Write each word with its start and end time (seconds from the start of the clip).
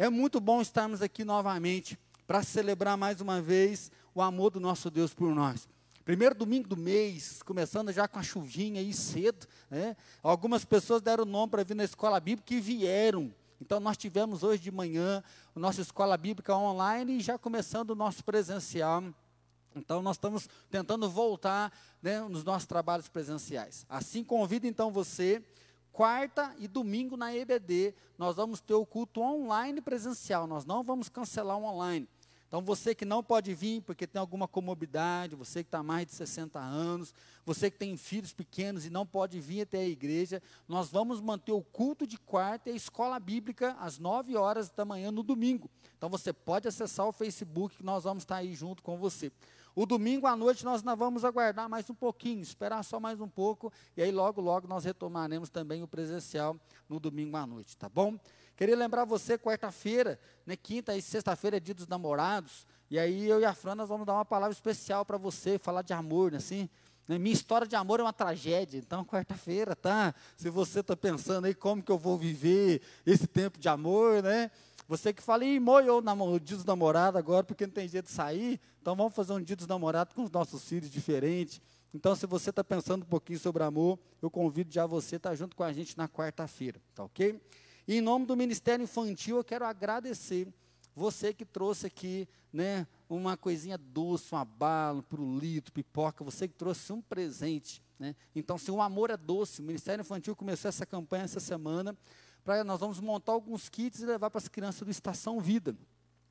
É 0.00 0.08
muito 0.08 0.40
bom 0.40 0.62
estarmos 0.62 1.02
aqui 1.02 1.26
novamente 1.26 1.98
para 2.26 2.42
celebrar 2.42 2.96
mais 2.96 3.20
uma 3.20 3.42
vez 3.42 3.92
o 4.14 4.22
amor 4.22 4.48
do 4.48 4.58
nosso 4.58 4.90
Deus 4.90 5.12
por 5.12 5.34
nós. 5.34 5.68
Primeiro 6.06 6.34
domingo 6.34 6.66
do 6.66 6.74
mês, 6.74 7.42
começando 7.42 7.92
já 7.92 8.08
com 8.08 8.18
a 8.18 8.22
chuvinha 8.22 8.80
aí 8.80 8.94
cedo, 8.94 9.46
né? 9.70 9.94
Algumas 10.22 10.64
pessoas 10.64 11.02
deram 11.02 11.26
nome 11.26 11.50
para 11.50 11.62
vir 11.62 11.74
na 11.74 11.84
escola 11.84 12.18
bíblica 12.18 12.54
e 12.54 12.60
vieram. 12.62 13.30
Então 13.60 13.78
nós 13.78 13.98
tivemos 13.98 14.42
hoje 14.42 14.62
de 14.62 14.70
manhã 14.70 15.22
a 15.54 15.60
nossa 15.60 15.82
escola 15.82 16.16
bíblica 16.16 16.56
online 16.56 17.18
e 17.18 17.20
já 17.20 17.36
começando 17.36 17.90
o 17.90 17.94
nosso 17.94 18.24
presencial. 18.24 19.04
Então 19.76 20.00
nós 20.00 20.16
estamos 20.16 20.48
tentando 20.70 21.10
voltar 21.10 21.70
né, 22.02 22.22
nos 22.22 22.42
nossos 22.42 22.66
trabalhos 22.66 23.06
presenciais. 23.06 23.84
Assim 23.86 24.24
convido 24.24 24.66
então 24.66 24.90
você 24.90 25.44
quarta 25.92 26.54
e 26.58 26.66
domingo 26.66 27.16
na 27.16 27.34
EBD, 27.34 27.94
nós 28.18 28.36
vamos 28.36 28.60
ter 28.60 28.74
o 28.74 28.86
culto 28.86 29.20
online 29.20 29.80
presencial, 29.80 30.46
nós 30.46 30.64
não 30.64 30.82
vamos 30.82 31.08
cancelar 31.08 31.58
o 31.58 31.64
online. 31.64 32.08
Então, 32.50 32.60
você 32.60 32.96
que 32.96 33.04
não 33.04 33.22
pode 33.22 33.54
vir 33.54 33.80
porque 33.82 34.08
tem 34.08 34.18
alguma 34.18 34.48
comorbidade, 34.48 35.36
você 35.36 35.62
que 35.62 35.68
está 35.68 35.84
mais 35.84 36.04
de 36.04 36.14
60 36.14 36.58
anos, 36.58 37.14
você 37.46 37.70
que 37.70 37.78
tem 37.78 37.96
filhos 37.96 38.32
pequenos 38.32 38.84
e 38.84 38.90
não 38.90 39.06
pode 39.06 39.38
vir 39.38 39.60
até 39.60 39.78
a 39.78 39.88
igreja, 39.88 40.42
nós 40.66 40.90
vamos 40.90 41.20
manter 41.20 41.52
o 41.52 41.62
culto 41.62 42.08
de 42.08 42.18
quarta 42.18 42.68
e 42.68 42.72
a 42.72 42.76
escola 42.76 43.20
bíblica 43.20 43.76
às 43.78 44.00
9 44.00 44.34
horas 44.36 44.68
da 44.68 44.84
manhã 44.84 45.12
no 45.12 45.22
domingo. 45.22 45.70
Então, 45.96 46.08
você 46.08 46.32
pode 46.32 46.66
acessar 46.66 47.06
o 47.06 47.12
Facebook 47.12 47.76
que 47.76 47.84
nós 47.84 48.02
vamos 48.02 48.24
estar 48.24 48.38
aí 48.38 48.52
junto 48.52 48.82
com 48.82 48.98
você. 48.98 49.30
O 49.74 49.86
domingo 49.86 50.26
à 50.26 50.34
noite 50.34 50.64
nós 50.64 50.82
não 50.82 50.96
vamos 50.96 51.24
aguardar 51.24 51.68
mais 51.68 51.88
um 51.88 51.94
pouquinho, 51.94 52.40
esperar 52.40 52.82
só 52.82 52.98
mais 52.98 53.20
um 53.20 53.28
pouco, 53.28 53.72
e 53.96 54.02
aí 54.02 54.10
logo, 54.10 54.40
logo 54.40 54.66
nós 54.66 54.84
retomaremos 54.84 55.48
também 55.48 55.82
o 55.82 55.88
presencial 55.88 56.56
no 56.88 56.98
domingo 56.98 57.36
à 57.36 57.46
noite, 57.46 57.76
tá 57.76 57.88
bom? 57.88 58.18
Queria 58.56 58.76
lembrar 58.76 59.04
você, 59.04 59.38
quarta-feira, 59.38 60.18
né, 60.44 60.56
quinta 60.56 60.96
e 60.96 61.00
sexta-feira 61.00 61.56
é 61.56 61.60
dia 61.60 61.74
dos 61.74 61.86
namorados, 61.86 62.66
e 62.90 62.98
aí 62.98 63.28
eu 63.28 63.40
e 63.40 63.44
a 63.44 63.54
Fran 63.54 63.74
nós 63.74 63.88
vamos 63.88 64.06
dar 64.06 64.14
uma 64.14 64.24
palavra 64.24 64.52
especial 64.52 65.04
para 65.04 65.16
você, 65.16 65.58
falar 65.58 65.82
de 65.82 65.92
amor, 65.92 66.32
né, 66.32 66.38
assim, 66.38 66.68
né, 67.10 67.18
minha 67.18 67.32
história 67.32 67.66
de 67.66 67.74
amor 67.74 68.00
é 68.00 68.02
uma 68.02 68.12
tragédia, 68.12 68.78
então 68.78 69.04
quarta-feira, 69.04 69.74
tá? 69.74 70.14
Se 70.36 70.48
você 70.48 70.78
está 70.78 70.96
pensando 70.96 71.46
aí 71.46 71.54
como 71.54 71.82
que 71.82 71.90
eu 71.90 71.98
vou 71.98 72.16
viver 72.16 72.82
esse 73.04 73.26
tempo 73.26 73.58
de 73.58 73.68
amor, 73.68 74.22
né? 74.22 74.50
Você 74.90 75.12
que 75.12 75.22
fala, 75.22 75.44
ih, 75.44 75.60
moiou 75.60 76.02
o 76.02 76.40
dia 76.40 76.56
dos 76.56 76.64
namorados 76.64 77.16
agora, 77.16 77.44
porque 77.44 77.64
não 77.64 77.72
tem 77.72 77.86
jeito 77.86 78.06
de 78.06 78.10
sair, 78.10 78.60
então 78.82 78.96
vamos 78.96 79.14
fazer 79.14 79.32
um 79.32 79.40
dia 79.40 79.54
dos 79.54 79.68
namorados 79.68 80.12
com 80.12 80.24
os 80.24 80.30
nossos 80.32 80.64
filhos 80.64 80.90
diferente. 80.90 81.62
Então, 81.94 82.16
se 82.16 82.26
você 82.26 82.50
está 82.50 82.64
pensando 82.64 83.04
um 83.04 83.06
pouquinho 83.06 83.38
sobre 83.38 83.62
amor, 83.62 84.00
eu 84.20 84.28
convido 84.28 84.72
já 84.72 84.86
você 84.86 85.14
a 85.14 85.18
estar 85.18 85.30
tá 85.30 85.36
junto 85.36 85.54
com 85.54 85.62
a 85.62 85.72
gente 85.72 85.96
na 85.96 86.08
quarta-feira, 86.08 86.80
tá 86.92 87.04
ok? 87.04 87.40
E 87.86 87.98
em 87.98 88.00
nome 88.00 88.26
do 88.26 88.36
Ministério 88.36 88.82
Infantil, 88.82 89.36
eu 89.36 89.44
quero 89.44 89.64
agradecer 89.64 90.48
você 90.92 91.32
que 91.32 91.44
trouxe 91.44 91.86
aqui, 91.86 92.28
né, 92.52 92.84
uma 93.08 93.36
coisinha 93.36 93.78
doce, 93.78 94.34
um 94.34 94.38
abalo, 94.38 95.04
pirulito, 95.04 95.72
pipoca, 95.72 96.24
você 96.24 96.48
que 96.48 96.54
trouxe 96.54 96.92
um 96.92 97.00
presente, 97.00 97.80
né? 97.96 98.16
Então, 98.34 98.58
se 98.58 98.72
o 98.72 98.82
amor 98.82 99.10
é 99.10 99.16
doce, 99.16 99.60
o 99.60 99.64
Ministério 99.64 100.02
Infantil 100.02 100.34
começou 100.34 100.68
essa 100.68 100.84
campanha 100.84 101.22
essa 101.22 101.38
semana, 101.38 101.96
nós 102.64 102.80
vamos 102.80 103.00
montar 103.00 103.32
alguns 103.32 103.68
kits 103.68 104.00
e 104.00 104.06
levar 104.06 104.30
para 104.30 104.38
as 104.38 104.48
crianças 104.48 104.82
do 104.82 104.90
Estação 104.90 105.40
Vida. 105.40 105.76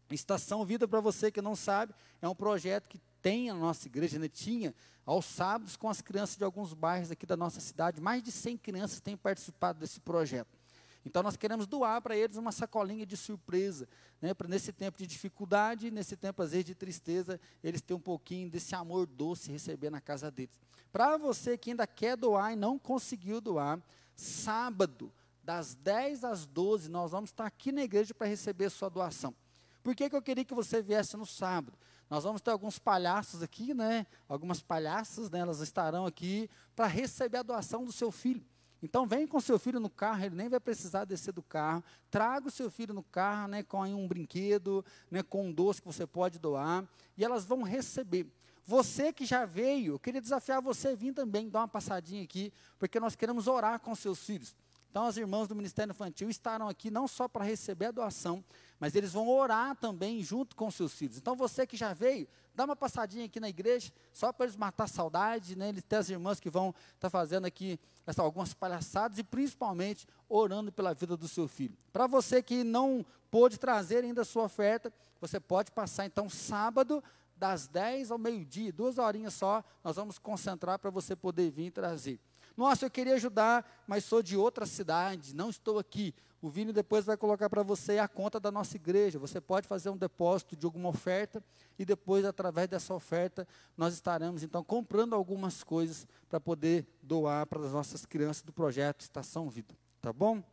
Estação 0.10 0.66
Vida, 0.66 0.88
para 0.88 1.00
você 1.00 1.32
que 1.32 1.42
não 1.42 1.56
sabe, 1.56 1.94
é 2.22 2.28
um 2.28 2.36
projeto 2.36 2.88
que 2.88 3.00
tem 3.22 3.50
a 3.50 3.54
nossa 3.54 3.88
igreja, 3.88 4.18
né, 4.18 4.28
tinha 4.28 4.74
aos 5.06 5.26
sábados 5.26 5.76
com 5.76 5.90
as 5.90 6.02
crianças 6.02 6.38
de 6.38 6.44
alguns 6.44 6.74
bairros 6.74 7.12
aqui 7.12 7.26
da 7.26 7.38
nossa 7.38 7.60
cidade. 7.60 8.02
Mais 8.02 8.24
de 8.24 8.32
100 8.32 8.58
crianças 8.58 9.00
têm 9.00 9.18
participado 9.18 9.80
desse 9.80 10.00
projeto. 10.00 10.58
Então 11.06 11.24
nós 11.24 11.36
queremos 11.38 11.66
doar 11.66 12.02
para 12.02 12.16
eles 12.16 12.38
uma 12.38 12.52
sacolinha 12.52 13.06
de 13.06 13.16
surpresa, 13.16 13.88
né, 14.22 14.34
para 14.34 14.48
nesse 14.48 14.72
tempo 14.72 14.98
de 14.98 15.08
dificuldade, 15.08 15.90
nesse 15.90 16.16
tempo 16.16 16.42
às 16.42 16.52
vezes 16.52 16.66
de 16.66 16.76
tristeza, 16.76 17.40
eles 17.64 17.82
terem 17.82 17.98
um 17.98 18.02
pouquinho 18.02 18.50
desse 18.50 18.76
amor 18.76 19.06
doce 19.06 19.52
receber 19.52 19.90
na 19.90 20.02
casa 20.02 20.30
deles. 20.30 20.60
Para 20.92 21.18
você 21.18 21.58
que 21.58 21.72
ainda 21.72 21.88
quer 21.88 22.18
doar 22.18 22.54
e 22.54 22.56
não 22.56 22.78
conseguiu 22.78 23.40
doar, 23.40 23.80
sábado 24.16 25.12
das 25.50 25.74
10 25.74 26.26
às 26.26 26.46
12, 26.46 26.92
nós 26.92 27.10
vamos 27.10 27.32
estar 27.32 27.48
aqui 27.48 27.72
na 27.72 27.82
igreja 27.82 28.14
para 28.14 28.28
receber 28.28 28.70
sua 28.70 28.88
doação. 28.88 29.34
Por 29.82 29.96
que, 29.96 30.08
que 30.08 30.16
eu 30.16 30.22
queria 30.22 30.46
que 30.46 30.54
você 30.54 30.80
viesse 30.80 31.18
no 31.18 31.26
sábado? 31.26 31.76
Nós 32.08 32.24
vamos 32.24 32.40
ter 32.40 32.52
alguns 32.52 32.78
palhaços 32.78 33.42
aqui, 33.42 33.74
né? 33.74 34.06
Algumas 34.28 34.62
palhaças, 34.62 35.28
né? 35.32 35.40
Elas 35.40 35.60
estarão 35.60 36.06
aqui 36.06 36.48
para 36.76 36.86
receber 36.86 37.40
a 37.40 37.42
doação 37.42 37.84
do 37.84 37.92
seu 37.92 38.12
filho. 38.12 38.46
Então 38.80 39.08
vem 39.08 39.26
com 39.26 39.40
seu 39.40 39.58
filho 39.58 39.80
no 39.80 39.90
carro, 39.90 40.24
ele 40.24 40.36
nem 40.36 40.50
vai 40.50 40.60
precisar 40.60 41.04
descer 41.04 41.34
do 41.34 41.42
carro. 41.42 41.84
Traga 42.12 42.48
o 42.48 42.52
seu 42.52 42.70
filho 42.70 42.94
no 42.94 43.02
carro, 43.02 43.48
né, 43.48 43.64
com 43.64 43.82
um 43.82 44.08
brinquedo, 44.08 44.86
né, 45.10 45.24
com 45.24 45.48
um 45.48 45.52
doce 45.52 45.82
que 45.82 45.88
você 45.88 46.06
pode 46.06 46.38
doar, 46.38 46.88
e 47.18 47.26
elas 47.26 47.44
vão 47.44 47.64
receber. 47.64 48.28
Você 48.64 49.12
que 49.12 49.26
já 49.26 49.46
veio, 49.46 49.96
eu 49.96 50.00
queria 50.00 50.22
desafiar 50.22 50.62
você 50.62 50.90
a 50.90 50.96
vir 50.96 51.12
também, 51.12 51.50
dar 51.50 51.62
uma 51.62 51.68
passadinha 51.68 52.24
aqui, 52.24 52.54
porque 52.78 53.00
nós 53.00 53.16
queremos 53.16 53.48
orar 53.48 53.80
com 53.80 53.96
seus 53.96 54.24
filhos. 54.24 54.56
Então, 54.90 55.06
as 55.06 55.18
irmãs 55.18 55.48
do 55.48 55.56
Ministério 55.56 55.92
Infantil 55.92 56.30
estarão 56.30 56.68
aqui 56.68 56.90
não 56.90 57.08
só 57.08 57.28
para 57.28 57.46
receber 57.46 57.86
a 57.86 57.92
doação, 57.92 58.44
mas 58.80 58.96
eles 58.96 59.14
vão 59.14 59.30
orar 59.30 59.76
também 59.76 60.24
junto 60.24 60.56
com 60.56 60.72
seus 60.72 60.94
filhos. 60.94 61.18
Então, 61.18 61.36
você 61.36 61.68
que 61.68 61.78
já 61.78 61.94
veio, 61.94 62.28
dá 62.56 62.66
uma 62.66 62.76
passadinha 62.76 63.26
aqui 63.26 63.40
na 63.40 63.48
igreja, 63.48 63.92
só 64.12 64.34
para 64.34 64.48
eles 64.48 64.56
matar 64.56 64.88
saudade, 64.88 65.56
né? 65.56 65.70
Eles 65.70 65.84
têm 65.84 66.00
as 66.00 66.10
irmãs 66.10 66.40
que 66.40 66.50
vão 66.50 66.70
estar 66.70 67.02
tá 67.02 67.10
fazendo 67.10 67.46
aqui 67.46 67.80
essa, 68.06 68.24
algumas 68.24 68.54
palhaçadas 68.56 69.20
e 69.20 69.24
principalmente 69.24 70.08
orando 70.28 70.72
pela 70.72 70.94
vida 70.94 71.16
do 71.16 71.28
seu 71.28 71.48
filho. 71.48 71.78
Para 71.94 72.08
você 72.08 72.42
que 72.42 72.64
não 72.64 73.06
pôde 73.30 73.60
trazer 73.60 74.04
ainda 74.04 74.24
a 74.24 74.26
sua 74.26 74.46
oferta, 74.46 74.92
você 75.22 75.40
pode 75.40 75.72
passar 75.72 76.08
então 76.08 76.28
sábado, 76.28 77.04
das 77.38 77.68
10 77.68 78.12
ao 78.12 78.18
meio-dia, 78.18 78.74
duas 78.74 78.98
horinhas 78.98 79.34
só, 79.34 79.64
nós 79.82 79.96
vamos 79.96 80.20
concentrar 80.20 80.78
para 80.78 80.90
você 80.90 81.16
poder 81.16 81.50
vir 81.50 81.72
trazer. 81.72 82.20
Nossa, 82.60 82.86
eu 82.86 82.92
queria 82.92 83.14
ajudar, 83.14 83.66
mas 83.88 84.04
sou 84.04 84.22
de 84.22 84.36
outra 84.36 84.66
cidade, 84.66 85.34
não 85.34 85.50
estou 85.50 85.80
aqui. 85.80 86.14
O 86.42 86.50
Vini 86.50 86.74
depois 86.74 87.06
vai 87.06 87.16
colocar 87.16 87.50
para 87.50 87.64
você 87.64 88.00
a 88.00 88.06
conta 88.06 88.38
da 88.38 88.52
nossa 88.52 88.76
igreja. 88.76 89.18
Você 89.18 89.40
pode 89.40 89.66
fazer 89.66 89.90
um 89.90 89.96
depósito 89.96 90.58
de 90.58 90.66
alguma 90.66 90.90
oferta 90.90 91.42
e 91.78 91.86
depois, 91.86 92.26
através 92.26 92.68
dessa 92.68 92.94
oferta, 92.94 93.48
nós 93.78 93.94
estaremos 93.94 94.44
então 94.44 94.62
comprando 94.62 95.16
algumas 95.16 95.64
coisas 95.64 96.06
para 96.28 96.38
poder 96.38 96.86
doar 97.02 97.48
para 97.48 97.66
as 97.66 97.72
nossas 97.72 98.06
crianças 98.06 98.44
do 98.44 98.52
projeto 98.52 99.00
Estação 99.00 99.50
Vida. 99.50 99.74
Tá 100.02 100.12
bom? 100.12 100.44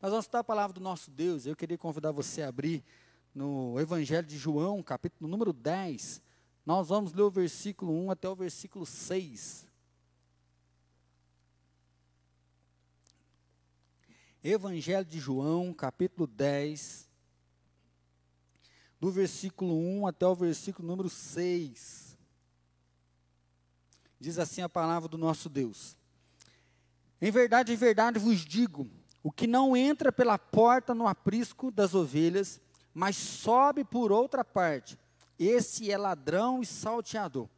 Nós 0.00 0.12
vamos 0.12 0.26
estar 0.26 0.38
a 0.38 0.44
palavra 0.44 0.72
do 0.72 0.80
nosso 0.80 1.10
Deus. 1.10 1.46
Eu 1.46 1.56
queria 1.56 1.76
convidar 1.76 2.12
você 2.12 2.42
a 2.42 2.48
abrir 2.48 2.84
no 3.34 3.74
Evangelho 3.80 4.24
de 4.24 4.38
João, 4.38 4.84
capítulo 4.84 5.28
número 5.28 5.52
10. 5.52 6.22
Nós 6.64 6.90
vamos 6.90 7.12
ler 7.12 7.22
o 7.22 7.30
versículo 7.30 7.92
1 8.04 8.12
até 8.12 8.28
o 8.28 8.36
versículo 8.36 8.86
6. 8.86 9.67
Evangelho 14.42 15.04
de 15.04 15.18
João, 15.18 15.74
capítulo 15.74 16.24
10, 16.24 17.08
do 19.00 19.10
versículo 19.10 19.76
1 19.76 20.06
até 20.06 20.26
o 20.26 20.34
versículo 20.34 20.86
número 20.86 21.08
6. 21.08 22.16
Diz 24.20 24.38
assim 24.38 24.62
a 24.62 24.68
palavra 24.68 25.08
do 25.08 25.18
nosso 25.18 25.48
Deus: 25.48 25.96
Em 27.20 27.32
verdade, 27.32 27.72
em 27.72 27.76
verdade 27.76 28.20
vos 28.20 28.38
digo: 28.44 28.88
o 29.24 29.32
que 29.32 29.48
não 29.48 29.76
entra 29.76 30.12
pela 30.12 30.38
porta 30.38 30.94
no 30.94 31.08
aprisco 31.08 31.72
das 31.72 31.92
ovelhas, 31.92 32.60
mas 32.94 33.16
sobe 33.16 33.82
por 33.82 34.12
outra 34.12 34.44
parte, 34.44 34.96
esse 35.36 35.90
é 35.90 35.98
ladrão 35.98 36.62
e 36.62 36.66
salteador. 36.66 37.48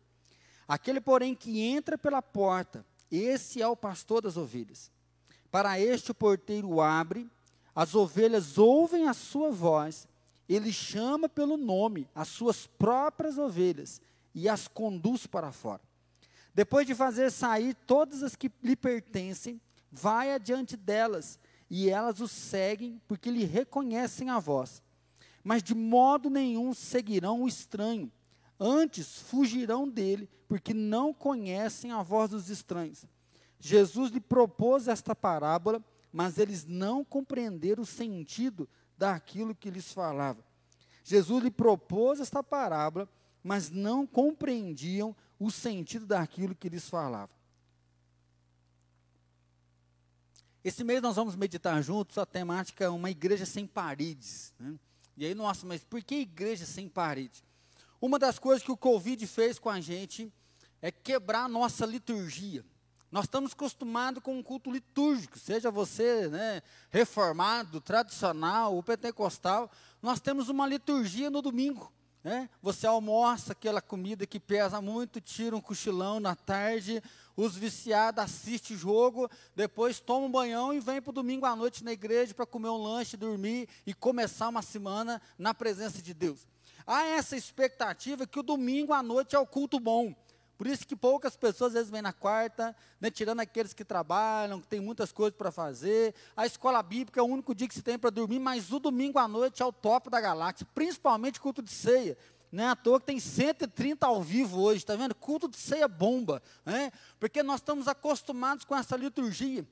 Aquele, 0.66 1.00
porém, 1.00 1.34
que 1.34 1.60
entra 1.60 1.98
pela 1.98 2.22
porta, 2.22 2.86
esse 3.10 3.60
é 3.60 3.68
o 3.68 3.76
pastor 3.76 4.22
das 4.22 4.38
ovelhas. 4.38 4.90
Para 5.50 5.80
este 5.80 6.10
o 6.10 6.14
porteiro 6.14 6.80
abre, 6.80 7.28
as 7.74 7.94
ovelhas 7.94 8.58
ouvem 8.58 9.08
a 9.08 9.14
sua 9.14 9.50
voz, 9.50 10.06
ele 10.48 10.72
chama 10.72 11.28
pelo 11.28 11.56
nome 11.56 12.08
as 12.14 12.28
suas 12.28 12.66
próprias 12.66 13.38
ovelhas 13.38 14.00
e 14.34 14.48
as 14.48 14.68
conduz 14.68 15.26
para 15.26 15.52
fora. 15.52 15.80
Depois 16.54 16.86
de 16.86 16.94
fazer 16.94 17.30
sair 17.30 17.74
todas 17.86 18.22
as 18.22 18.34
que 18.36 18.50
lhe 18.62 18.76
pertencem, 18.76 19.60
vai 19.90 20.32
adiante 20.32 20.76
delas, 20.76 21.38
e 21.68 21.88
elas 21.88 22.20
o 22.20 22.26
seguem, 22.26 23.00
porque 23.06 23.30
lhe 23.30 23.44
reconhecem 23.44 24.28
a 24.28 24.38
voz. 24.38 24.82
Mas 25.42 25.62
de 25.62 25.74
modo 25.74 26.28
nenhum 26.28 26.74
seguirão 26.74 27.42
o 27.42 27.48
estranho, 27.48 28.10
antes 28.58 29.20
fugirão 29.20 29.88
dele, 29.88 30.28
porque 30.48 30.74
não 30.74 31.14
conhecem 31.14 31.92
a 31.92 32.02
voz 32.02 32.30
dos 32.30 32.50
estranhos. 32.50 33.04
Jesus 33.60 34.10
lhe 34.10 34.20
propôs 34.20 34.88
esta 34.88 35.14
parábola, 35.14 35.84
mas 36.10 36.38
eles 36.38 36.64
não 36.64 37.04
compreenderam 37.04 37.82
o 37.82 37.86
sentido 37.86 38.68
daquilo 38.96 39.54
que 39.54 39.70
lhes 39.70 39.92
falava. 39.92 40.42
Jesus 41.04 41.44
lhe 41.44 41.50
propôs 41.50 42.20
esta 42.20 42.42
parábola, 42.42 43.08
mas 43.44 43.70
não 43.70 44.06
compreendiam 44.06 45.14
o 45.38 45.50
sentido 45.50 46.06
daquilo 46.06 46.54
que 46.54 46.68
lhes 46.68 46.88
falava. 46.88 47.30
Esse 50.62 50.84
mês 50.84 51.00
nós 51.00 51.16
vamos 51.16 51.36
meditar 51.36 51.82
juntos, 51.82 52.18
a 52.18 52.26
temática 52.26 52.90
uma 52.90 53.10
igreja 53.10 53.46
sem 53.46 53.66
paredes. 53.66 54.52
Né? 54.58 54.74
E 55.16 55.24
aí, 55.24 55.34
nossa, 55.34 55.66
mas 55.66 55.82
por 55.82 56.02
que 56.02 56.16
igreja 56.16 56.66
sem 56.66 56.88
paredes? 56.88 57.42
Uma 58.00 58.18
das 58.18 58.38
coisas 58.38 58.62
que 58.62 58.72
o 58.72 58.76
Covid 58.76 59.26
fez 59.26 59.58
com 59.58 59.70
a 59.70 59.80
gente 59.80 60.32
é 60.82 60.90
quebrar 60.90 61.44
a 61.44 61.48
nossa 61.48 61.84
liturgia. 61.86 62.64
Nós 63.10 63.24
estamos 63.24 63.52
acostumados 63.52 64.22
com 64.22 64.38
um 64.38 64.42
culto 64.42 64.70
litúrgico, 64.70 65.38
seja 65.38 65.70
você 65.70 66.28
né, 66.28 66.62
reformado, 66.90 67.80
tradicional 67.80 68.74
ou 68.74 68.82
pentecostal, 68.82 69.70
nós 70.00 70.20
temos 70.20 70.48
uma 70.48 70.66
liturgia 70.66 71.28
no 71.28 71.42
domingo. 71.42 71.92
Né? 72.22 72.48
Você 72.62 72.86
almoça 72.86 73.52
aquela 73.52 73.80
comida 73.80 74.26
que 74.26 74.38
pesa 74.38 74.80
muito, 74.80 75.20
tira 75.20 75.56
um 75.56 75.60
cochilão 75.60 76.20
na 76.20 76.36
tarde, 76.36 77.02
os 77.36 77.56
viciados 77.56 78.22
assistem 78.22 78.76
jogo, 78.76 79.28
depois 79.56 79.98
toma 79.98 80.26
um 80.26 80.30
banhão 80.30 80.72
e 80.72 80.78
vem 80.78 81.00
para 81.00 81.10
o 81.10 81.14
domingo 81.14 81.46
à 81.46 81.56
noite 81.56 81.82
na 81.82 81.92
igreja 81.92 82.34
para 82.34 82.46
comer 82.46 82.68
um 82.68 82.82
lanche, 82.82 83.16
dormir 83.16 83.68
e 83.86 83.94
começar 83.94 84.48
uma 84.48 84.62
semana 84.62 85.20
na 85.38 85.54
presença 85.54 86.00
de 86.00 86.14
Deus. 86.14 86.46
Há 86.86 87.04
essa 87.04 87.36
expectativa 87.36 88.26
que 88.26 88.38
o 88.38 88.42
domingo 88.42 88.92
à 88.92 89.02
noite 89.02 89.34
é 89.34 89.38
o 89.38 89.46
culto 89.46 89.80
bom. 89.80 90.14
Por 90.60 90.66
isso 90.66 90.86
que 90.86 90.94
poucas 90.94 91.38
pessoas 91.38 91.68
às 91.68 91.72
vezes 91.72 91.90
vêm 91.90 92.02
na 92.02 92.12
quarta, 92.12 92.76
né, 93.00 93.10
tirando 93.10 93.40
aqueles 93.40 93.72
que 93.72 93.82
trabalham, 93.82 94.60
que 94.60 94.68
tem 94.68 94.78
muitas 94.78 95.10
coisas 95.10 95.34
para 95.34 95.50
fazer. 95.50 96.14
A 96.36 96.44
escola 96.44 96.82
bíblica 96.82 97.18
é 97.18 97.22
o 97.22 97.26
único 97.26 97.54
dia 97.54 97.66
que 97.66 97.72
se 97.72 97.80
tem 97.80 97.98
para 97.98 98.10
dormir, 98.10 98.38
mas 98.38 98.70
o 98.70 98.78
domingo 98.78 99.18
à 99.18 99.26
noite 99.26 99.62
é 99.62 99.64
o 99.64 99.72
top 99.72 100.10
da 100.10 100.20
galáxia, 100.20 100.66
principalmente 100.74 101.40
culto 101.40 101.62
de 101.62 101.70
ceia. 101.70 102.14
Não 102.52 102.64
é 102.64 102.66
à 102.66 102.76
toa 102.76 103.00
que 103.00 103.06
tem 103.06 103.18
130 103.18 104.06
ao 104.06 104.22
vivo 104.22 104.60
hoje, 104.60 104.80
está 104.80 104.94
vendo? 104.96 105.14
Culto 105.14 105.48
de 105.48 105.56
ceia 105.56 105.88
bomba, 105.88 106.42
né? 106.62 106.92
porque 107.18 107.42
nós 107.42 107.62
estamos 107.62 107.88
acostumados 107.88 108.62
com 108.62 108.76
essa 108.76 108.98
liturgia. 108.98 109.66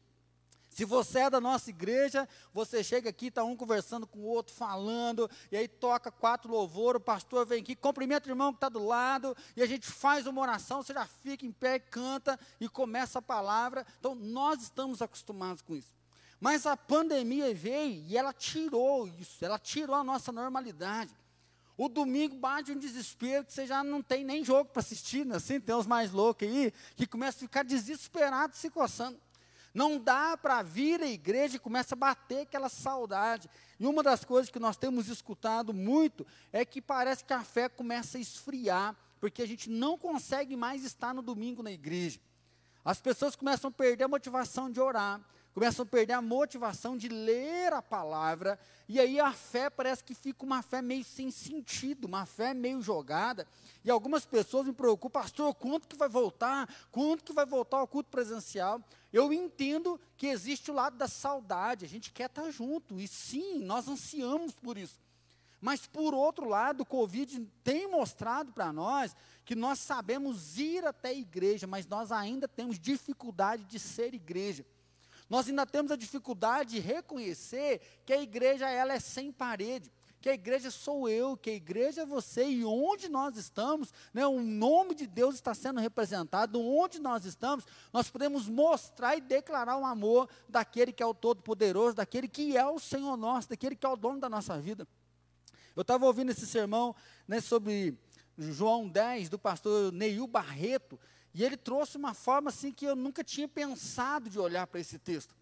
Se 0.78 0.84
você 0.84 1.18
é 1.18 1.30
da 1.30 1.40
nossa 1.40 1.70
igreja, 1.70 2.28
você 2.54 2.84
chega 2.84 3.10
aqui, 3.10 3.26
está 3.26 3.42
um 3.42 3.56
conversando 3.56 4.06
com 4.06 4.20
o 4.20 4.26
outro, 4.26 4.54
falando, 4.54 5.28
e 5.50 5.56
aí 5.56 5.66
toca 5.66 6.08
quatro 6.08 6.48
louvor, 6.52 6.94
o 6.94 7.00
pastor 7.00 7.44
vem 7.44 7.60
aqui, 7.60 7.74
cumprimenta 7.74 8.28
o 8.28 8.30
irmão 8.30 8.52
que 8.52 8.58
está 8.58 8.68
do 8.68 8.86
lado, 8.86 9.36
e 9.56 9.62
a 9.64 9.66
gente 9.66 9.88
faz 9.88 10.24
uma 10.28 10.40
oração, 10.40 10.80
você 10.80 10.94
já 10.94 11.04
fica 11.04 11.44
em 11.44 11.50
pé, 11.50 11.80
canta 11.80 12.38
e 12.60 12.68
começa 12.68 13.18
a 13.18 13.22
palavra. 13.22 13.84
Então, 13.98 14.14
nós 14.14 14.62
estamos 14.62 15.02
acostumados 15.02 15.62
com 15.62 15.74
isso. 15.74 15.92
Mas 16.38 16.64
a 16.64 16.76
pandemia 16.76 17.52
veio 17.52 18.04
e 18.06 18.16
ela 18.16 18.32
tirou 18.32 19.08
isso, 19.08 19.44
ela 19.44 19.58
tirou 19.58 19.96
a 19.96 20.04
nossa 20.04 20.30
normalidade. 20.30 21.12
O 21.76 21.88
domingo 21.88 22.36
bate 22.36 22.70
um 22.70 22.78
desespero 22.78 23.44
que 23.44 23.52
você 23.52 23.66
já 23.66 23.82
não 23.82 24.00
tem 24.00 24.22
nem 24.22 24.44
jogo 24.44 24.70
para 24.70 24.78
assistir, 24.78 25.26
né? 25.26 25.38
assim, 25.38 25.58
tem 25.58 25.74
os 25.74 25.88
mais 25.88 26.12
loucos 26.12 26.46
aí, 26.46 26.72
que 26.94 27.04
começam 27.04 27.38
a 27.38 27.48
ficar 27.48 27.64
desesperados 27.64 28.58
se 28.58 28.70
coçando. 28.70 29.20
Não 29.78 29.96
dá 29.96 30.36
para 30.36 30.60
vir 30.60 31.00
à 31.00 31.06
igreja 31.06 31.54
e 31.54 31.60
começa 31.60 31.94
a 31.94 31.96
bater 31.96 32.40
aquela 32.40 32.68
saudade. 32.68 33.48
E 33.78 33.86
uma 33.86 34.02
das 34.02 34.24
coisas 34.24 34.50
que 34.50 34.58
nós 34.58 34.76
temos 34.76 35.06
escutado 35.06 35.72
muito 35.72 36.26
é 36.52 36.64
que 36.64 36.82
parece 36.82 37.24
que 37.24 37.32
a 37.32 37.44
fé 37.44 37.68
começa 37.68 38.18
a 38.18 38.20
esfriar, 38.20 38.96
porque 39.20 39.40
a 39.40 39.46
gente 39.46 39.70
não 39.70 39.96
consegue 39.96 40.56
mais 40.56 40.84
estar 40.84 41.14
no 41.14 41.22
domingo 41.22 41.62
na 41.62 41.70
igreja. 41.70 42.18
As 42.84 43.00
pessoas 43.00 43.36
começam 43.36 43.68
a 43.68 43.72
perder 43.72 44.02
a 44.02 44.08
motivação 44.08 44.68
de 44.68 44.80
orar, 44.80 45.20
começam 45.58 45.82
a 45.82 45.86
perder 45.86 46.12
a 46.12 46.22
motivação 46.22 46.96
de 46.96 47.08
ler 47.08 47.72
a 47.72 47.82
palavra, 47.82 48.56
e 48.88 49.00
aí 49.00 49.18
a 49.18 49.32
fé 49.32 49.68
parece 49.68 50.04
que 50.04 50.14
fica 50.14 50.44
uma 50.44 50.62
fé 50.62 50.80
meio 50.80 51.02
sem 51.02 51.32
sentido, 51.32 52.04
uma 52.04 52.24
fé 52.24 52.54
meio 52.54 52.80
jogada. 52.80 53.44
E 53.84 53.90
algumas 53.90 54.24
pessoas 54.24 54.68
me 54.68 54.72
preocupam, 54.72 55.20
pastor, 55.20 55.52
quanto 55.56 55.88
que 55.88 55.96
vai 55.96 56.08
voltar? 56.08 56.72
Quanto 56.92 57.24
que 57.24 57.32
vai 57.32 57.44
voltar 57.44 57.78
ao 57.78 57.88
culto 57.88 58.08
presencial? 58.08 58.80
Eu 59.12 59.32
entendo 59.32 60.00
que 60.16 60.28
existe 60.28 60.70
o 60.70 60.74
lado 60.74 60.96
da 60.96 61.08
saudade, 61.08 61.84
a 61.84 61.88
gente 61.88 62.12
quer 62.12 62.26
estar 62.26 62.48
junto, 62.52 63.00
e 63.00 63.08
sim, 63.08 63.58
nós 63.58 63.88
ansiamos 63.88 64.52
por 64.52 64.78
isso. 64.78 65.00
Mas, 65.60 65.88
por 65.88 66.14
outro 66.14 66.48
lado, 66.48 66.82
o 66.82 66.86
Covid 66.86 67.44
tem 67.64 67.90
mostrado 67.90 68.52
para 68.52 68.72
nós 68.72 69.16
que 69.44 69.56
nós 69.56 69.80
sabemos 69.80 70.56
ir 70.56 70.86
até 70.86 71.08
a 71.08 71.14
igreja, 71.14 71.66
mas 71.66 71.84
nós 71.84 72.12
ainda 72.12 72.46
temos 72.46 72.78
dificuldade 72.78 73.64
de 73.64 73.80
ser 73.80 74.14
igreja. 74.14 74.64
Nós 75.28 75.48
ainda 75.48 75.66
temos 75.66 75.90
a 75.90 75.96
dificuldade 75.96 76.76
de 76.76 76.80
reconhecer 76.80 77.80
que 78.04 78.12
a 78.12 78.20
igreja 78.20 78.68
ela 78.68 78.94
é 78.94 79.00
sem 79.00 79.30
parede 79.30 79.92
que 80.20 80.28
a 80.28 80.34
igreja 80.34 80.70
sou 80.70 81.08
eu, 81.08 81.36
que 81.36 81.50
a 81.50 81.54
igreja 81.54 82.02
é 82.02 82.06
você, 82.06 82.44
e 82.48 82.64
onde 82.64 83.08
nós 83.08 83.36
estamos, 83.36 83.92
né, 84.12 84.26
o 84.26 84.40
nome 84.40 84.94
de 84.94 85.06
Deus 85.06 85.36
está 85.36 85.54
sendo 85.54 85.80
representado, 85.80 86.60
onde 86.60 86.98
nós 86.98 87.24
estamos, 87.24 87.64
nós 87.92 88.10
podemos 88.10 88.48
mostrar 88.48 89.16
e 89.16 89.20
declarar 89.20 89.78
o 89.78 89.84
amor 89.84 90.28
daquele 90.48 90.92
que 90.92 91.02
é 91.02 91.06
o 91.06 91.14
Todo-Poderoso, 91.14 91.96
daquele 91.96 92.26
que 92.26 92.56
é 92.56 92.66
o 92.66 92.78
Senhor 92.78 93.16
nosso, 93.16 93.48
daquele 93.48 93.76
que 93.76 93.86
é 93.86 93.88
o 93.88 93.96
dono 93.96 94.18
da 94.18 94.28
nossa 94.28 94.58
vida. 94.60 94.86
Eu 95.76 95.82
estava 95.82 96.06
ouvindo 96.06 96.30
esse 96.30 96.46
sermão 96.46 96.94
né, 97.26 97.40
sobre 97.40 97.96
João 98.36 98.88
10, 98.88 99.28
do 99.28 99.38
pastor 99.38 99.92
Neil 99.92 100.26
Barreto, 100.26 100.98
e 101.34 101.44
ele 101.44 101.56
trouxe 101.56 101.96
uma 101.96 102.14
forma 102.14 102.50
assim 102.50 102.72
que 102.72 102.84
eu 102.84 102.96
nunca 102.96 103.22
tinha 103.22 103.46
pensado 103.46 104.28
de 104.28 104.38
olhar 104.38 104.66
para 104.66 104.80
esse 104.80 104.98
texto. 104.98 105.36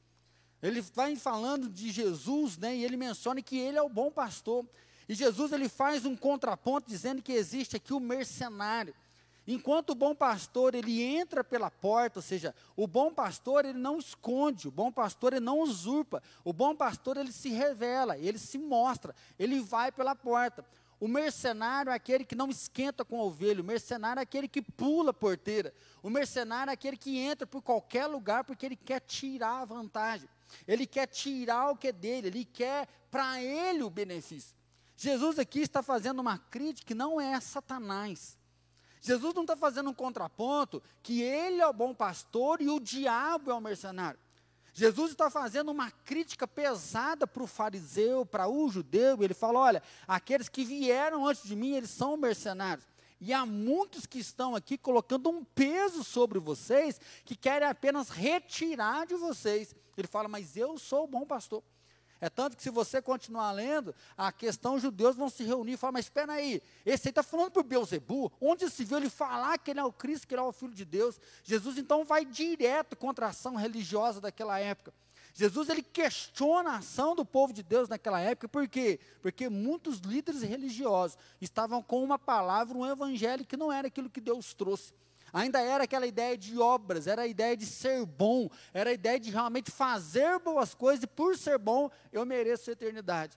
Ele 0.62 0.80
vai 0.80 1.14
falando 1.16 1.68
de 1.68 1.90
Jesus, 1.90 2.56
né, 2.56 2.74
e 2.74 2.84
ele 2.84 2.96
menciona 2.96 3.42
que 3.42 3.58
ele 3.58 3.78
é 3.78 3.82
o 3.82 3.88
bom 3.88 4.10
pastor. 4.10 4.64
E 5.08 5.14
Jesus 5.14 5.52
ele 5.52 5.68
faz 5.68 6.04
um 6.04 6.16
contraponto 6.16 6.88
dizendo 6.88 7.22
que 7.22 7.32
existe 7.32 7.76
aqui 7.76 7.92
o 7.92 8.00
mercenário. 8.00 8.94
Enquanto 9.46 9.90
o 9.90 9.94
bom 9.94 10.12
pastor 10.12 10.74
ele 10.74 11.00
entra 11.00 11.44
pela 11.44 11.70
porta, 11.70 12.18
ou 12.18 12.22
seja, 12.22 12.52
o 12.74 12.86
bom 12.86 13.12
pastor 13.12 13.64
ele 13.64 13.78
não 13.78 13.96
esconde, 13.98 14.66
o 14.66 14.72
bom 14.72 14.90
pastor 14.90 15.34
ele 15.34 15.44
não 15.44 15.60
usurpa, 15.60 16.20
o 16.42 16.52
bom 16.52 16.74
pastor 16.74 17.16
ele 17.16 17.30
se 17.30 17.50
revela, 17.50 18.18
ele 18.18 18.38
se 18.38 18.58
mostra, 18.58 19.14
ele 19.38 19.60
vai 19.60 19.92
pela 19.92 20.16
porta. 20.16 20.64
O 20.98 21.06
mercenário 21.06 21.90
é 21.90 21.94
aquele 21.94 22.24
que 22.24 22.34
não 22.34 22.48
esquenta 22.48 23.04
com 23.04 23.20
a 23.20 23.24
ovelha, 23.24 23.60
o 23.60 23.64
mercenário 23.64 24.20
é 24.20 24.22
aquele 24.22 24.48
que 24.48 24.62
pula 24.62 25.10
a 25.10 25.14
porteira, 25.14 25.74
o 26.02 26.08
mercenário 26.08 26.70
é 26.70 26.74
aquele 26.74 26.96
que 26.96 27.18
entra 27.18 27.46
por 27.46 27.60
qualquer 27.60 28.06
lugar 28.06 28.44
porque 28.44 28.64
ele 28.64 28.76
quer 28.76 29.00
tirar 29.00 29.60
a 29.60 29.64
vantagem. 29.64 30.28
Ele 30.66 30.86
quer 30.86 31.06
tirar 31.06 31.70
o 31.70 31.76
que 31.76 31.88
é 31.88 31.92
dele, 31.92 32.28
ele 32.28 32.44
quer 32.44 32.88
para 33.10 33.42
ele 33.42 33.82
o 33.82 33.90
benefício. 33.90 34.54
Jesus 34.96 35.38
aqui 35.38 35.60
está 35.60 35.82
fazendo 35.82 36.20
uma 36.20 36.38
crítica 36.38 36.86
que 36.86 36.94
não 36.94 37.20
é 37.20 37.38
Satanás. 37.40 38.38
Jesus 39.02 39.34
não 39.34 39.42
está 39.42 39.56
fazendo 39.56 39.90
um 39.90 39.94
contraponto 39.94 40.82
que 41.02 41.20
ele 41.20 41.60
é 41.60 41.66
o 41.66 41.72
bom 41.72 41.94
pastor 41.94 42.60
e 42.62 42.68
o 42.68 42.80
diabo 42.80 43.50
é 43.50 43.54
o 43.54 43.60
mercenário. 43.60 44.18
Jesus 44.78 45.12
está 45.12 45.30
fazendo 45.30 45.70
uma 45.70 45.90
crítica 45.90 46.46
pesada 46.46 47.26
para 47.26 47.42
o 47.42 47.46
fariseu, 47.46 48.26
para 48.26 48.46
o 48.46 48.68
judeu. 48.68 49.22
Ele 49.22 49.32
fala: 49.32 49.58
olha, 49.58 49.82
aqueles 50.06 50.50
que 50.50 50.66
vieram 50.66 51.26
antes 51.26 51.44
de 51.44 51.56
mim, 51.56 51.74
eles 51.74 51.88
são 51.88 52.14
mercenários. 52.14 52.86
E 53.18 53.32
há 53.32 53.46
muitos 53.46 54.04
que 54.04 54.18
estão 54.18 54.54
aqui 54.54 54.76
colocando 54.76 55.30
um 55.30 55.42
peso 55.42 56.04
sobre 56.04 56.38
vocês, 56.38 57.00
que 57.24 57.34
querem 57.34 57.66
apenas 57.66 58.10
retirar 58.10 59.06
de 59.06 59.14
vocês. 59.14 59.74
Ele 59.96 60.06
fala, 60.06 60.28
mas 60.28 60.58
eu 60.58 60.76
sou 60.76 61.04
o 61.04 61.08
bom 61.08 61.24
pastor. 61.24 61.62
É 62.20 62.30
tanto 62.30 62.56
que 62.56 62.62
se 62.62 62.70
você 62.70 63.02
continuar 63.02 63.52
lendo, 63.52 63.94
a 64.16 64.32
questão 64.32 64.74
os 64.74 64.82
judeus 64.82 65.16
vão 65.16 65.28
se 65.28 65.44
reunir 65.44 65.72
e 65.72 65.76
falar, 65.76 65.92
mas 65.92 66.06
espera 66.06 66.32
aí, 66.32 66.62
esse 66.84 67.08
aí 67.08 67.10
está 67.10 67.22
falando 67.22 67.50
para 67.50 67.60
o 67.60 67.64
Beuzebu, 67.64 68.32
onde 68.40 68.70
se 68.70 68.84
viu 68.84 68.96
ele 68.96 69.10
falar 69.10 69.58
que 69.58 69.70
ele 69.70 69.80
é 69.80 69.84
o 69.84 69.92
Cristo, 69.92 70.26
que 70.26 70.34
ele 70.34 70.40
é 70.40 70.44
o 70.44 70.52
Filho 70.52 70.74
de 70.74 70.84
Deus. 70.84 71.20
Jesus 71.44 71.76
então 71.76 72.04
vai 72.04 72.24
direto 72.24 72.96
contra 72.96 73.26
a 73.26 73.30
ação 73.30 73.54
religiosa 73.54 74.20
daquela 74.20 74.58
época. 74.58 74.92
Jesus 75.34 75.68
ele 75.68 75.82
questiona 75.82 76.70
a 76.70 76.76
ação 76.78 77.14
do 77.14 77.22
povo 77.22 77.52
de 77.52 77.62
Deus 77.62 77.90
naquela 77.90 78.18
época, 78.18 78.48
por 78.48 78.66
quê? 78.66 78.98
Porque 79.20 79.50
muitos 79.50 79.98
líderes 79.98 80.40
religiosos 80.40 81.18
estavam 81.38 81.82
com 81.82 82.02
uma 82.02 82.18
palavra, 82.18 82.78
um 82.78 82.86
evangelho 82.86 83.44
que 83.44 83.54
não 83.54 83.70
era 83.70 83.88
aquilo 83.88 84.08
que 84.08 84.20
Deus 84.22 84.54
trouxe. 84.54 84.94
Ainda 85.32 85.60
era 85.60 85.84
aquela 85.84 86.06
ideia 86.06 86.36
de 86.36 86.58
obras, 86.58 87.06
era 87.06 87.22
a 87.22 87.26
ideia 87.26 87.56
de 87.56 87.66
ser 87.66 88.04
bom, 88.06 88.48
era 88.72 88.90
a 88.90 88.92
ideia 88.92 89.18
de 89.18 89.30
realmente 89.30 89.70
fazer 89.70 90.38
boas 90.38 90.74
coisas 90.74 91.02
e 91.02 91.06
por 91.06 91.36
ser 91.36 91.58
bom 91.58 91.90
eu 92.12 92.24
mereço 92.24 92.70
a 92.70 92.72
eternidade. 92.72 93.36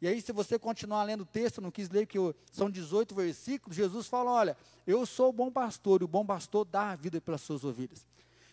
E 0.00 0.08
aí, 0.08 0.20
se 0.22 0.32
você 0.32 0.58
continuar 0.58 1.02
lendo 1.02 1.22
o 1.22 1.26
texto, 1.26 1.60
não 1.60 1.70
quis 1.70 1.90
ler 1.90 2.06
que 2.06 2.16
são 2.50 2.70
18 2.70 3.14
versículos, 3.14 3.76
Jesus 3.76 4.06
fala: 4.06 4.30
Olha, 4.30 4.56
eu 4.86 5.04
sou 5.04 5.28
o 5.28 5.32
bom 5.32 5.50
pastor, 5.50 6.00
e 6.00 6.04
o 6.04 6.08
bom 6.08 6.24
pastor 6.24 6.64
dá 6.64 6.92
a 6.92 6.96
vida 6.96 7.20
pelas 7.20 7.42
suas 7.42 7.64
ovelhas. 7.64 8.06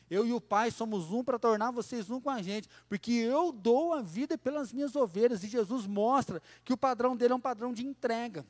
Eu 0.10 0.25
e 0.25 0.34
o 0.34 0.41
Pai 0.41 0.72
somos 0.72 1.12
um 1.12 1.24
para 1.24 1.38
tornar 1.38 1.72
vocês 1.72 2.10
um 2.10 2.20
com 2.20 2.29
a 2.29 2.41
gente, 2.41 2.67
porque 2.88 3.12
eu 3.12 3.51
dou 3.51 3.94
a 3.94 4.01
vida 4.01 4.38
pelas 4.38 4.72
minhas 4.74 4.96
ovelhas, 4.96 5.44
e 5.44 5.48
Jesus 5.48 5.86
mostra 5.86 6.41
que 6.63 6.74
o 6.74 6.77
padrão 6.77 7.15
dele 7.15 7.34
é 7.34 7.36
um 7.36 7.41
padrão 7.41 7.74
de 7.74 7.86
entrega, 7.86 8.46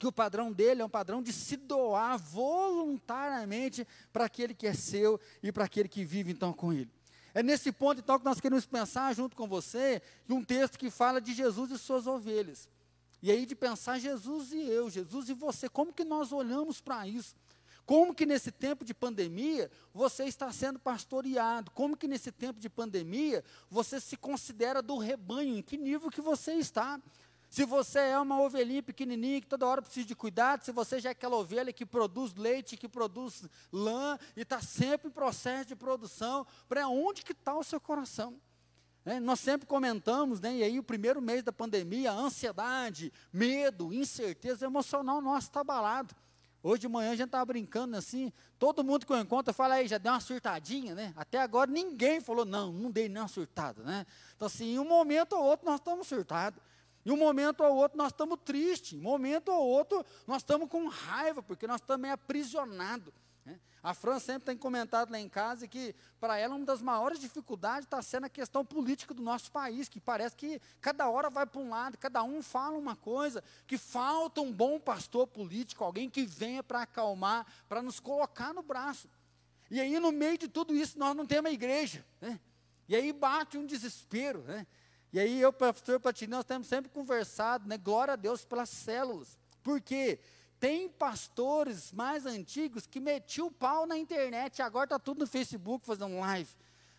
que 0.00 0.06
o 0.06 0.12
padrão 0.12 0.50
dele 0.50 0.80
é 0.80 0.84
um 0.84 0.88
padrão 0.88 1.22
de 1.22 1.30
se 1.32 1.56
doar 1.56 2.18
voluntariamente 2.18 3.86
para 4.10 4.24
aquele 4.24 4.54
que 4.54 4.66
é 4.66 4.72
seu 4.72 5.20
e 5.42 5.52
para 5.52 5.66
aquele 5.66 5.88
que 5.88 6.04
vive 6.04 6.32
então 6.32 6.52
com 6.52 6.72
ele. 6.72 6.90
É 7.34 7.42
nesse 7.42 7.70
ponto 7.70 8.00
então 8.00 8.18
que 8.18 8.24
nós 8.24 8.40
queremos 8.40 8.66
pensar 8.66 9.14
junto 9.14 9.36
com 9.36 9.46
você 9.46 10.02
um 10.28 10.42
texto 10.42 10.78
que 10.78 10.90
fala 10.90 11.20
de 11.20 11.34
Jesus 11.34 11.70
e 11.70 11.78
suas 11.78 12.06
ovelhas. 12.06 12.68
E 13.22 13.30
aí 13.30 13.44
de 13.44 13.54
pensar 13.54 13.98
Jesus 13.98 14.52
e 14.52 14.62
eu, 14.62 14.88
Jesus 14.88 15.28
e 15.28 15.34
você, 15.34 15.68
como 15.68 15.92
que 15.92 16.02
nós 16.02 16.32
olhamos 16.32 16.80
para 16.80 17.06
isso? 17.06 17.36
Como 17.84 18.14
que 18.14 18.24
nesse 18.24 18.50
tempo 18.50 18.84
de 18.84 18.94
pandemia 18.94 19.70
você 19.92 20.24
está 20.24 20.50
sendo 20.50 20.78
pastoreado? 20.78 21.70
Como 21.72 21.96
que 21.96 22.08
nesse 22.08 22.32
tempo 22.32 22.58
de 22.58 22.70
pandemia 22.70 23.44
você 23.68 24.00
se 24.00 24.16
considera 24.16 24.80
do 24.80 24.96
rebanho? 24.96 25.58
Em 25.58 25.62
que 25.62 25.76
nível 25.76 26.10
que 26.10 26.20
você 26.20 26.54
está? 26.54 27.00
Se 27.50 27.64
você 27.64 27.98
é 27.98 28.18
uma 28.18 28.40
ovelhinha 28.40 28.80
pequenininha 28.80 29.40
que 29.40 29.46
toda 29.48 29.66
hora 29.66 29.82
precisa 29.82 30.06
de 30.06 30.14
cuidado, 30.14 30.64
se 30.64 30.70
você 30.70 31.00
já 31.00 31.08
é 31.08 31.12
aquela 31.12 31.36
ovelha 31.36 31.72
que 31.72 31.84
produz 31.84 32.32
leite, 32.32 32.76
que 32.76 32.88
produz 32.88 33.42
lã 33.72 34.16
e 34.36 34.42
está 34.42 34.60
sempre 34.62 35.08
em 35.08 35.10
processo 35.10 35.66
de 35.66 35.74
produção, 35.74 36.46
para 36.68 36.86
onde 36.86 37.24
que 37.24 37.32
está 37.32 37.52
o 37.56 37.64
seu 37.64 37.80
coração? 37.80 38.40
É, 39.04 39.18
nós 39.18 39.40
sempre 39.40 39.66
comentamos, 39.66 40.40
né, 40.40 40.58
e 40.58 40.62
aí 40.62 40.78
o 40.78 40.82
primeiro 40.82 41.20
mês 41.20 41.42
da 41.42 41.50
pandemia, 41.50 42.12
a 42.12 42.14
ansiedade, 42.14 43.12
medo, 43.32 43.92
incerteza 43.92 44.64
emocional 44.64 45.20
nosso 45.20 45.48
está 45.48 45.60
abalado. 45.60 46.14
Hoje 46.62 46.82
de 46.82 46.88
manhã 46.88 47.10
a 47.10 47.16
gente 47.16 47.26
estava 47.26 47.46
brincando 47.46 47.96
assim, 47.96 48.32
todo 48.60 48.84
mundo 48.84 49.04
que 49.04 49.12
eu 49.12 49.18
encontro 49.18 49.52
fala 49.52 49.74
aí, 49.74 49.88
já 49.88 49.98
deu 49.98 50.12
uma 50.12 50.20
surtadinha, 50.20 50.94
né? 50.94 51.12
Até 51.16 51.40
agora 51.40 51.68
ninguém 51.68 52.20
falou, 52.20 52.44
não, 52.44 52.70
não 52.70 52.92
dei 52.92 53.08
nem 53.08 53.20
uma 53.20 53.28
surtada, 53.28 53.82
né? 53.82 54.06
Então 54.36 54.46
assim, 54.46 54.74
em 54.74 54.78
um 54.78 54.84
momento 54.84 55.32
ou 55.32 55.42
outro 55.42 55.66
nós 55.66 55.80
estamos 55.80 56.06
surtados. 56.06 56.62
Em 57.04 57.10
um 57.10 57.16
momento 57.16 57.62
ou 57.62 57.76
outro 57.76 57.96
nós 57.96 58.08
estamos 58.08 58.38
tristes, 58.44 58.98
um 58.98 59.02
momento 59.02 59.50
ou 59.50 59.66
outro 59.66 60.04
nós 60.26 60.38
estamos 60.38 60.68
com 60.68 60.86
raiva, 60.86 61.42
porque 61.42 61.66
nós 61.66 61.80
estamos 61.80 62.08
aprisionados. 62.10 63.12
Né? 63.44 63.58
A 63.82 63.94
Fran 63.94 64.18
sempre 64.18 64.44
tem 64.44 64.56
comentado 64.56 65.10
lá 65.10 65.18
em 65.18 65.28
casa 65.28 65.66
que, 65.66 65.94
para 66.20 66.36
ela, 66.36 66.54
uma 66.54 66.64
das 66.64 66.82
maiores 66.82 67.18
dificuldades 67.18 67.84
está 67.86 68.02
sendo 68.02 68.26
a 68.26 68.28
questão 68.28 68.64
política 68.64 69.14
do 69.14 69.22
nosso 69.22 69.50
país, 69.50 69.88
que 69.88 69.98
parece 69.98 70.36
que 70.36 70.60
cada 70.80 71.08
hora 71.08 71.30
vai 71.30 71.46
para 71.46 71.60
um 71.60 71.70
lado, 71.70 71.96
cada 71.96 72.22
um 72.22 72.42
fala 72.42 72.76
uma 72.76 72.94
coisa, 72.94 73.42
que 73.66 73.78
falta 73.78 74.42
um 74.42 74.52
bom 74.52 74.78
pastor 74.78 75.26
político, 75.26 75.82
alguém 75.82 76.10
que 76.10 76.26
venha 76.26 76.62
para 76.62 76.82
acalmar, 76.82 77.46
para 77.68 77.80
nos 77.80 77.98
colocar 77.98 78.52
no 78.52 78.62
braço. 78.62 79.08
E 79.70 79.80
aí, 79.80 79.98
no 79.98 80.12
meio 80.12 80.36
de 80.36 80.48
tudo 80.48 80.74
isso, 80.74 80.98
nós 80.98 81.16
não 81.16 81.24
temos 81.24 81.50
a 81.50 81.54
igreja. 81.54 82.04
Né? 82.20 82.38
E 82.88 82.96
aí 82.96 83.12
bate 83.12 83.56
um 83.56 83.64
desespero. 83.64 84.42
Né? 84.42 84.66
E 85.12 85.18
aí 85.18 85.40
eu, 85.40 85.52
pastor 85.52 85.98
Patini, 85.98 86.30
nós 86.30 86.44
temos 86.44 86.68
sempre 86.68 86.90
conversado, 86.90 87.68
né? 87.68 87.76
Glória 87.76 88.14
a 88.14 88.16
Deus 88.16 88.44
pelas 88.44 88.68
células. 88.68 89.36
Por 89.62 89.80
quê? 89.80 90.20
Tem 90.60 90.88
pastores 90.88 91.90
mais 91.90 92.26
antigos 92.26 92.86
que 92.86 93.00
metiam 93.00 93.48
o 93.48 93.50
pau 93.50 93.86
na 93.86 93.96
internet, 93.96 94.62
agora 94.62 94.84
está 94.84 94.98
tudo 94.98 95.20
no 95.20 95.26
Facebook 95.26 95.84
fazendo 95.86 96.18
live. 96.18 96.50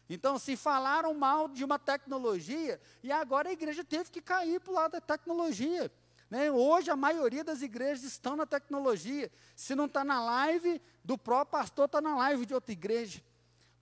Então, 0.09 0.37
se 0.37 0.57
falaram 0.57 1.13
mal 1.13 1.47
de 1.47 1.63
uma 1.63 1.79
tecnologia, 1.79 2.81
e 3.01 3.11
agora 3.13 3.47
a 3.47 3.53
igreja 3.53 3.83
teve 3.83 4.11
que 4.11 4.21
cair 4.21 4.59
para 4.59 4.71
o 4.71 4.75
lado 4.75 4.91
da 4.91 4.99
tecnologia. 4.99 5.89
Né? 6.29 6.51
Hoje 6.51 6.91
a 6.91 6.97
maioria 6.97 7.45
das 7.45 7.61
igrejas 7.61 8.03
estão 8.03 8.35
na 8.35 8.45
tecnologia. 8.45 9.31
Se 9.55 9.73
não 9.73 9.85
está 9.85 10.03
na 10.03 10.21
live 10.21 10.81
do 11.03 11.17
próprio 11.17 11.59
pastor, 11.59 11.85
está 11.85 12.01
na 12.01 12.15
live 12.17 12.45
de 12.45 12.53
outra 12.53 12.73
igreja. 12.73 13.21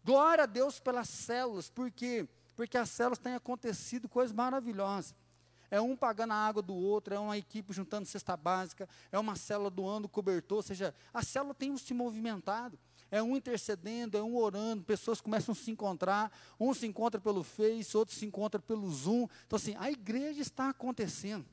Glória 0.03 0.43
a 0.43 0.47
Deus 0.47 0.79
pelas 0.79 1.09
células, 1.09 1.69
porque 1.69 2.27
porque 2.59 2.77
as 2.77 2.89
células 2.89 3.17
têm 3.17 3.35
acontecido 3.35 4.09
coisas 4.09 4.35
maravilhosas. 4.35 5.15
É 5.71 5.79
um 5.79 5.95
pagando 5.95 6.33
a 6.33 6.35
água 6.35 6.61
do 6.61 6.75
outro, 6.75 7.13
é 7.13 7.17
uma 7.17 7.37
equipe 7.37 7.71
juntando 7.71 8.05
cesta 8.05 8.35
básica, 8.35 8.85
é 9.13 9.17
uma 9.17 9.37
célula 9.37 9.69
doando 9.69 10.09
cobertor, 10.09 10.57
ou 10.57 10.61
seja, 10.61 10.93
a 11.13 11.23
célula 11.23 11.53
tem 11.53 11.77
se 11.77 11.93
movimentado. 11.93 12.77
É 13.09 13.23
um 13.23 13.37
intercedendo, 13.37 14.17
é 14.17 14.21
um 14.21 14.35
orando, 14.35 14.83
pessoas 14.83 15.21
começam 15.21 15.53
a 15.53 15.55
se 15.55 15.71
encontrar, 15.71 16.37
um 16.59 16.73
se 16.73 16.85
encontra 16.85 17.21
pelo 17.21 17.45
Face, 17.45 17.95
outro 17.95 18.13
se 18.13 18.25
encontra 18.25 18.59
pelo 18.59 18.91
Zoom. 18.91 19.29
Então, 19.47 19.55
assim, 19.55 19.77
a 19.79 19.89
igreja 19.89 20.41
está 20.41 20.67
acontecendo. 20.67 21.45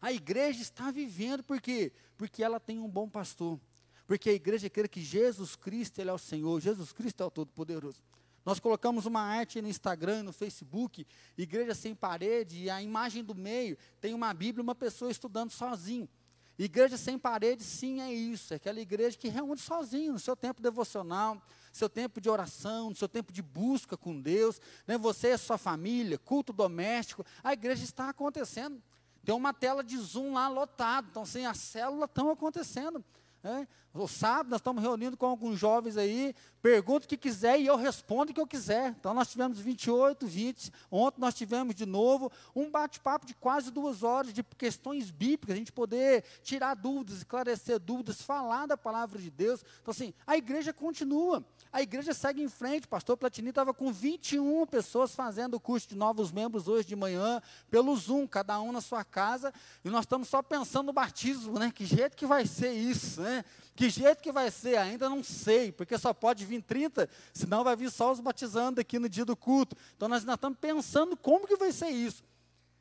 A 0.00 0.10
igreja 0.10 0.62
está 0.62 0.90
vivendo, 0.90 1.42
por 1.42 1.60
quê? 1.60 1.92
Porque 2.16 2.42
ela 2.42 2.58
tem 2.58 2.80
um 2.80 2.88
bom 2.88 3.10
pastor. 3.10 3.60
Porque 4.06 4.30
a 4.30 4.32
igreja 4.32 4.70
quer 4.70 4.88
que 4.88 5.02
Jesus 5.02 5.54
Cristo, 5.54 5.98
Ele 5.98 6.08
é 6.08 6.14
o 6.14 6.18
Senhor, 6.18 6.58
Jesus 6.62 6.92
Cristo 6.92 7.22
é 7.22 7.26
o 7.26 7.30
Todo-Poderoso. 7.30 8.02
Nós 8.44 8.60
colocamos 8.60 9.06
uma 9.06 9.20
arte 9.20 9.62
no 9.62 9.68
Instagram, 9.68 10.22
no 10.24 10.32
Facebook, 10.32 11.06
Igreja 11.36 11.74
Sem 11.74 11.94
Parede, 11.94 12.64
e 12.64 12.70
a 12.70 12.82
imagem 12.82 13.24
do 13.24 13.34
meio 13.34 13.76
tem 14.00 14.12
uma 14.12 14.32
Bíblia 14.34 14.62
uma 14.62 14.74
pessoa 14.74 15.10
estudando 15.10 15.50
sozinho. 15.50 16.08
Igreja 16.56 16.96
sem 16.96 17.18
parede, 17.18 17.64
sim, 17.64 18.00
é 18.00 18.12
isso. 18.12 18.52
É 18.52 18.56
aquela 18.56 18.80
igreja 18.80 19.18
que 19.18 19.28
reúne 19.28 19.58
sozinho, 19.58 20.12
no 20.12 20.20
seu 20.20 20.36
tempo 20.36 20.62
devocional, 20.62 21.42
seu 21.72 21.88
tempo 21.88 22.20
de 22.20 22.30
oração, 22.30 22.90
no 22.90 22.96
seu 22.96 23.08
tempo 23.08 23.32
de 23.32 23.42
busca 23.42 23.96
com 23.96 24.20
Deus. 24.20 24.60
Né? 24.86 24.96
Você 24.96 25.32
e 25.32 25.38
sua 25.38 25.58
família, 25.58 26.16
culto 26.16 26.52
doméstico. 26.52 27.26
A 27.42 27.52
igreja 27.52 27.82
está 27.82 28.08
acontecendo. 28.08 28.80
Tem 29.24 29.34
uma 29.34 29.52
tela 29.52 29.82
de 29.82 29.96
Zoom 29.98 30.34
lá 30.34 30.48
lotada. 30.48 31.08
Então, 31.10 31.22
assim, 31.22 31.44
as 31.44 31.58
células 31.58 32.08
estão 32.08 32.30
acontecendo. 32.30 33.04
Né? 33.44 33.68
O 33.92 34.08
sábado 34.08 34.48
nós 34.48 34.58
estamos 34.58 34.82
reunindo 34.82 35.18
com 35.18 35.26
alguns 35.26 35.58
jovens 35.58 35.98
aí, 35.98 36.34
pergunta 36.62 37.04
o 37.04 37.08
que 37.08 37.16
quiser 37.16 37.60
e 37.60 37.66
eu 37.66 37.76
respondo 37.76 38.32
o 38.32 38.34
que 38.34 38.40
eu 38.40 38.46
quiser. 38.46 38.88
Então 38.98 39.12
nós 39.12 39.28
tivemos 39.28 39.60
28, 39.60 40.26
20, 40.26 40.72
ontem 40.90 41.20
nós 41.20 41.34
tivemos 41.34 41.74
de 41.74 41.84
novo 41.84 42.32
um 42.56 42.70
bate-papo 42.70 43.26
de 43.26 43.34
quase 43.34 43.70
duas 43.70 44.02
horas 44.02 44.32
de 44.32 44.42
questões 44.42 45.10
bíblicas, 45.10 45.54
a 45.54 45.58
gente 45.58 45.70
poder 45.70 46.24
tirar 46.42 46.74
dúvidas, 46.74 47.18
esclarecer 47.18 47.78
dúvidas, 47.78 48.22
falar 48.22 48.66
da 48.66 48.78
palavra 48.78 49.18
de 49.18 49.30
Deus. 49.30 49.62
Então 49.82 49.92
assim, 49.92 50.14
a 50.26 50.38
igreja 50.38 50.72
continua, 50.72 51.44
a 51.70 51.82
igreja 51.82 52.14
segue 52.14 52.42
em 52.42 52.48
frente. 52.48 52.88
Pastor 52.88 53.16
Platini 53.16 53.50
estava 53.50 53.74
com 53.74 53.92
21 53.92 54.66
pessoas 54.66 55.14
fazendo 55.14 55.54
o 55.54 55.60
curso 55.60 55.88
de 55.88 55.96
novos 55.96 56.32
membros 56.32 56.66
hoje 56.66 56.88
de 56.88 56.96
manhã, 56.96 57.42
pelo 57.70 57.94
Zoom, 57.94 58.26
cada 58.26 58.58
um 58.60 58.72
na 58.72 58.80
sua 58.80 59.04
casa, 59.04 59.52
e 59.84 59.90
nós 59.90 60.04
estamos 60.04 60.28
só 60.28 60.42
pensando 60.42 60.86
no 60.86 60.92
batismo, 60.92 61.58
né? 61.58 61.70
Que 61.72 61.84
jeito 61.84 62.16
que 62.16 62.26
vai 62.26 62.46
ser 62.46 62.72
isso, 62.72 63.20
né? 63.20 63.33
Que 63.74 63.88
jeito 63.88 64.22
que 64.22 64.30
vai 64.30 64.50
ser? 64.50 64.76
Ainda 64.76 65.08
não 65.08 65.24
sei, 65.24 65.72
porque 65.72 65.96
só 65.96 66.12
pode 66.12 66.44
vir 66.44 66.62
30, 66.62 67.08
senão 67.32 67.64
vai 67.64 67.74
vir 67.74 67.90
só 67.90 68.12
os 68.12 68.20
batizando 68.20 68.80
aqui 68.80 68.98
no 68.98 69.08
dia 69.08 69.24
do 69.24 69.34
culto. 69.34 69.76
Então 69.96 70.08
nós 70.08 70.22
ainda 70.22 70.34
estamos 70.34 70.58
pensando 70.58 71.16
como 71.16 71.46
que 71.46 71.56
vai 71.56 71.72
ser 71.72 71.88
isso. 71.88 72.22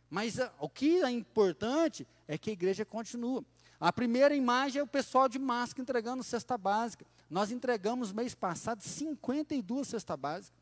Mas 0.10 0.38
uh, 0.38 0.50
o 0.60 0.70
que 0.70 1.02
é 1.02 1.10
importante 1.10 2.08
é 2.28 2.38
que 2.38 2.50
a 2.50 2.54
igreja 2.54 2.86
continua. 2.86 3.44
A 3.80 3.92
primeira 3.92 4.36
imagem 4.36 4.80
é 4.80 4.84
o 4.84 4.88
pessoal 4.88 5.28
de 5.28 5.40
máscara 5.40 5.82
entregando 5.82 6.24
cesta 6.24 6.58
básica. 6.58 7.06
Nós 7.30 7.52
entregamos 7.52 8.12
mês 8.12 8.36
passado 8.36 8.82
52 8.82 9.88
cesta 9.88 10.16
básica. 10.16 10.56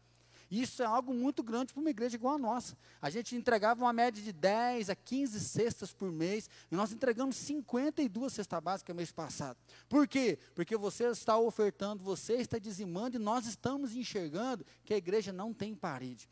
Isso 0.52 0.84
é 0.84 0.86
algo 0.86 1.14
muito 1.14 1.42
grande 1.42 1.74
para 1.74 1.80
uma 1.80 1.90
igreja 1.90 2.18
igual 2.18 2.36
a 2.36 2.38
nossa. 2.38 2.78
A 3.02 3.10
gente 3.10 3.38
entregava 3.38 3.86
uma 3.86 3.94
média 3.94 4.22
de 4.22 4.34
10 4.34 4.90
a 4.90 4.96
15 4.96 5.40
cestas 5.40 5.94
por 5.94 6.12
mês, 6.12 6.50
e 6.70 6.76
nós 6.76 6.92
entregamos 6.92 7.38
52 7.38 8.34
cestas 8.34 8.60
básicas 8.60 8.94
mês 8.94 9.14
passado. 9.14 9.58
Por 9.88 10.06
quê? 10.06 10.38
Porque 10.54 10.76
você 10.76 11.06
está 11.06 11.38
ofertando, 11.38 12.04
você 12.04 12.34
está 12.34 12.60
dizimando, 12.60 13.16
e 13.16 13.20
nós 13.20 13.46
estamos 13.46 13.96
enxergando 13.96 14.66
que 14.84 14.94
a 14.94 14.98
igreja 14.98 15.32
não 15.32 15.54
tem 15.54 15.74
parede. 15.74 16.30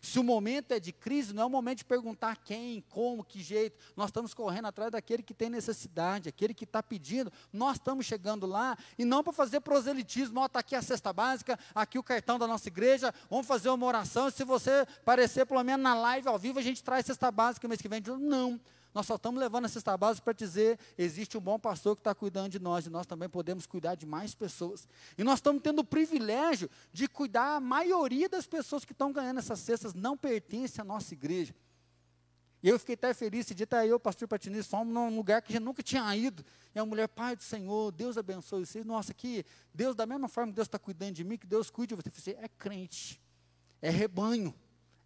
Se 0.00 0.18
o 0.18 0.24
momento 0.24 0.72
é 0.72 0.80
de 0.80 0.92
crise, 0.92 1.34
não 1.34 1.42
é 1.42 1.46
o 1.46 1.50
momento 1.50 1.78
de 1.78 1.84
perguntar 1.84 2.36
quem, 2.36 2.82
como, 2.88 3.22
que 3.22 3.42
jeito. 3.42 3.78
Nós 3.94 4.06
estamos 4.08 4.32
correndo 4.32 4.66
atrás 4.66 4.90
daquele 4.90 5.22
que 5.22 5.34
tem 5.34 5.50
necessidade, 5.50 6.28
aquele 6.28 6.54
que 6.54 6.64
está 6.64 6.82
pedindo. 6.82 7.30
Nós 7.52 7.76
estamos 7.76 8.06
chegando 8.06 8.46
lá 8.46 8.78
e 8.98 9.04
não 9.04 9.22
para 9.22 9.32
fazer 9.32 9.60
proselitismo. 9.60 10.44
Está 10.44 10.60
aqui 10.60 10.74
a 10.74 10.80
cesta 10.80 11.12
básica, 11.12 11.58
aqui 11.74 11.98
o 11.98 12.02
cartão 12.02 12.38
da 12.38 12.46
nossa 12.46 12.68
igreja. 12.68 13.14
Vamos 13.28 13.46
fazer 13.46 13.68
uma 13.68 13.86
oração. 13.86 14.30
Se 14.30 14.42
você 14.42 14.86
aparecer 15.02 15.44
pelo 15.44 15.62
menos 15.62 15.82
na 15.82 15.94
live 15.94 16.28
ao 16.28 16.38
vivo, 16.38 16.58
a 16.58 16.62
gente 16.62 16.82
traz 16.82 17.04
cesta 17.04 17.30
básica 17.30 17.68
mês 17.68 17.82
que 17.82 17.88
vem. 17.88 18.02
Não. 18.18 18.58
Nós 18.92 19.06
só 19.06 19.14
estamos 19.14 19.40
levando 19.40 19.68
cesta 19.68 19.96
básica 19.96 20.24
para 20.24 20.32
dizer: 20.32 20.78
existe 20.98 21.38
um 21.38 21.40
bom 21.40 21.58
pastor 21.58 21.94
que 21.94 22.00
está 22.00 22.14
cuidando 22.14 22.50
de 22.50 22.58
nós 22.58 22.86
e 22.86 22.90
nós 22.90 23.06
também 23.06 23.28
podemos 23.28 23.66
cuidar 23.66 23.94
de 23.94 24.04
mais 24.04 24.34
pessoas. 24.34 24.88
E 25.16 25.22
nós 25.22 25.38
estamos 25.38 25.62
tendo 25.62 25.80
o 25.80 25.84
privilégio 25.84 26.68
de 26.92 27.06
cuidar, 27.06 27.56
a 27.56 27.60
maioria 27.60 28.28
das 28.28 28.46
pessoas 28.46 28.84
que 28.84 28.92
estão 28.92 29.12
ganhando 29.12 29.38
essas 29.38 29.60
cestas 29.60 29.94
não 29.94 30.16
pertence 30.16 30.80
à 30.80 30.84
nossa 30.84 31.14
igreja. 31.14 31.54
E 32.62 32.68
eu 32.68 32.78
fiquei 32.78 32.94
até 32.94 33.14
feliz, 33.14 33.46
esse 33.46 33.54
dia 33.54 33.64
até 33.64 33.86
eu, 33.86 33.98
pastor 33.98 34.28
Patinis, 34.28 34.66
fomos 34.66 34.92
num 34.92 35.16
lugar 35.16 35.40
que 35.40 35.50
a 35.50 35.54
gente 35.54 35.64
nunca 35.64 35.82
tinha 35.82 36.14
ido. 36.14 36.44
E 36.74 36.78
a 36.78 36.84
mulher, 36.84 37.08
Pai 37.08 37.34
do 37.34 37.42
Senhor, 37.42 37.90
Deus 37.90 38.18
abençoe 38.18 38.66
vocês. 38.66 38.84
Nossa, 38.84 39.14
que 39.14 39.46
Deus, 39.72 39.96
da 39.96 40.04
mesma 40.04 40.28
forma 40.28 40.52
que 40.52 40.56
Deus 40.56 40.68
está 40.68 40.78
cuidando 40.78 41.12
de 41.12 41.24
mim, 41.24 41.38
que 41.38 41.46
Deus 41.46 41.70
cuide 41.70 41.94
de 41.94 42.02
você. 42.02 42.10
Você 42.10 42.30
é 42.38 42.48
crente, 42.48 43.18
é 43.80 43.88
rebanho, 43.88 44.54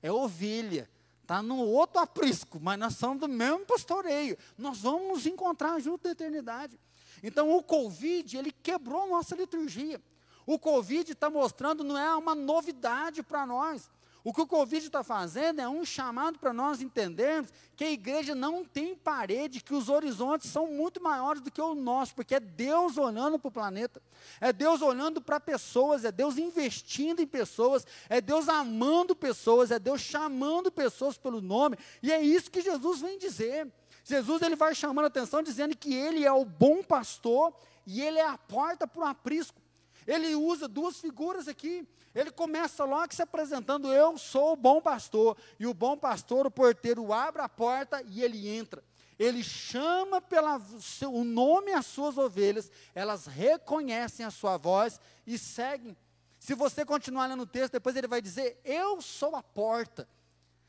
é 0.02 0.10
ovelha. 0.10 0.90
Está 1.25 1.43
no 1.43 1.57
outro 1.57 2.00
aprisco, 2.00 2.61
mas 2.61 2.78
nós 2.78 2.97
somos 2.97 3.21
do 3.21 3.28
mesmo 3.28 3.64
pastoreio. 3.64 4.37
Nós 4.59 4.81
vamos 4.81 5.09
nos 5.09 5.26
encontrar 5.26 5.81
junto 5.81 6.02
da 6.02 6.11
eternidade. 6.11 6.78
Então 7.23 7.57
o 7.57 7.62
Covid, 7.62 8.37
ele 8.37 8.52
quebrou 8.52 9.09
nossa 9.09 9.35
liturgia. 9.35 9.99
O 10.45 10.59
Covid 10.59 11.11
está 11.11 11.31
mostrando, 11.31 11.83
não 11.83 11.97
é 11.97 12.14
uma 12.14 12.35
novidade 12.35 13.23
para 13.23 13.47
nós. 13.47 13.88
O 14.25 14.33
que 14.33 14.40
o 14.40 14.47
Covid 14.47 14.87
está 14.87 15.04
fazendo 15.04 15.61
é 15.61 15.69
um 15.69 15.85
chamado 15.85 16.38
para 16.38 16.50
nós 16.50 16.81
entendermos 16.81 17.52
que 17.76 17.85
a 17.85 17.90
igreja 17.90 18.35
não 18.35 18.64
tem 18.64 18.95
parede, 18.95 19.62
que 19.62 19.75
os 19.75 19.90
horizontes 19.90 20.50
são 20.50 20.66
muito 20.66 21.02
maiores 21.02 21.43
do 21.43 21.50
que 21.50 21.61
o 21.61 21.75
nosso, 21.75 22.14
porque 22.14 22.37
é 22.37 22.40
Deus 22.40 22.97
olhando 22.97 23.38
para 23.38 23.49
o 23.49 23.52
planeta, 23.52 24.00
é 24.40 24.50
Deus 24.50 24.81
olhando 24.81 25.21
para 25.21 25.38
pessoas, 25.38 26.07
é 26.07 26.11
Deus 26.11 26.38
investindo 26.38 27.21
em 27.21 27.26
pessoas, 27.26 27.87
é 28.09 28.19
Deus 28.19 28.49
amando 28.49 29.14
pessoas, 29.14 29.71
é 29.71 29.78
Deus 29.78 30.00
chamando 30.00 30.73
pessoas 30.73 31.19
pelo 31.19 31.43
nome, 31.43 31.76
e 32.02 32.11
é 32.11 32.23
isso 32.23 32.50
que 32.50 32.62
Jesus 32.62 33.02
vem 33.02 33.19
dizer. 33.19 33.71
Jesus 34.04 34.40
ele 34.40 34.57
vai 34.57 34.75
chamando 34.75 35.04
a 35.04 35.09
atenção 35.09 35.43
dizendo 35.43 35.76
que 35.76 35.93
ele 35.93 36.25
é 36.25 36.33
o 36.33 36.47
bom 36.47 36.83
pastor 36.83 37.54
e 37.87 38.00
ele 38.00 38.19
é 38.19 38.26
a 38.26 38.38
porta 38.38 38.87
para 38.87 39.02
o 39.02 39.04
aprisco. 39.04 39.63
Ele 40.06 40.34
usa 40.34 40.68
duas 40.68 40.99
figuras 40.99 41.49
aqui. 41.49 41.87
Ele 42.14 42.30
começa 42.30 42.84
logo 42.84 43.14
se 43.14 43.23
apresentando: 43.23 43.92
Eu 43.92 44.16
sou 44.18 44.52
o 44.52 44.56
bom 44.56 44.80
pastor. 44.80 45.37
E 45.58 45.66
o 45.66 45.75
bom 45.75 45.96
pastor, 45.96 46.46
o 46.46 46.50
porteiro, 46.50 47.12
abre 47.12 47.42
a 47.42 47.49
porta 47.49 48.02
e 48.06 48.23
ele 48.23 48.49
entra. 48.49 48.82
Ele 49.18 49.42
chama 49.42 50.20
pelo 50.20 51.25
nome 51.25 51.73
as 51.73 51.87
suas 51.87 52.18
ovelhas, 52.18 52.70
elas 52.94 53.26
reconhecem 53.26 54.26
a 54.26 54.30
sua 54.30 54.56
voz 54.56 55.00
e 55.26 55.38
seguem. 55.38 55.96
Se 56.38 56.54
você 56.54 56.84
continuar 56.84 57.26
lendo 57.26 57.44
o 57.44 57.46
texto, 57.46 57.73
depois 57.73 57.96
ele 57.96 58.08
vai 58.08 58.20
dizer: 58.20 58.61
Eu 58.64 59.00
sou 59.00 59.34
a 59.37 59.42
porta. 59.42 60.08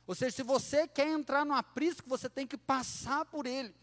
Ou 0.07 0.13
seja, 0.13 0.35
se 0.35 0.43
você 0.43 0.87
quer 0.87 1.07
entrar 1.07 1.43
no 1.43 1.53
aprisco, 1.53 2.07
você 2.07 2.29
tem 2.29 2.45
que 2.45 2.57
passar 2.57 3.25
por 3.25 3.47
ele. 3.47 3.73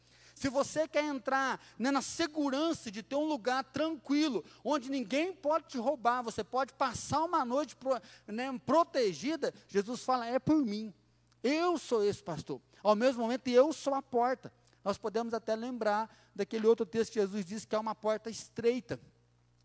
Se 0.43 0.49
você 0.49 0.89
quer 0.89 1.05
entrar 1.05 1.65
né, 1.79 1.93
na 1.93 2.03
segurança 2.03 2.91
de 2.91 3.01
ter 3.01 3.15
um 3.15 3.27
lugar 3.27 3.63
tranquilo, 3.63 4.45
onde 4.65 4.91
ninguém 4.91 5.33
pode 5.33 5.69
te 5.69 5.79
roubar, 5.79 6.21
você 6.21 6.43
pode 6.43 6.73
passar 6.73 7.23
uma 7.23 7.45
noite 7.45 7.77
pro, 7.77 7.93
né, 8.27 8.61
protegida, 8.67 9.55
Jesus 9.69 10.03
fala: 10.03 10.27
é 10.27 10.41
por 10.41 10.57
mim. 10.57 10.93
Eu 11.45 11.79
sou 11.79 12.03
esse 12.03 12.21
pastor. 12.21 12.61
Ao 12.83 12.97
mesmo 12.97 13.23
momento, 13.23 13.47
eu 13.47 13.73
sou 13.73 13.95
a 13.95 14.03
porta. 14.03 14.53
Nós 14.83 14.99
podemos 14.99 15.33
até 15.33 15.55
lembrar 15.55 16.13
daquele 16.35 16.67
outro 16.67 16.85
texto 16.85 17.13
que 17.13 17.21
Jesus 17.21 17.45
disse 17.45 17.65
que 17.65 17.77
é 17.77 17.79
uma 17.79 17.95
porta 17.95 18.29
estreita, 18.29 18.99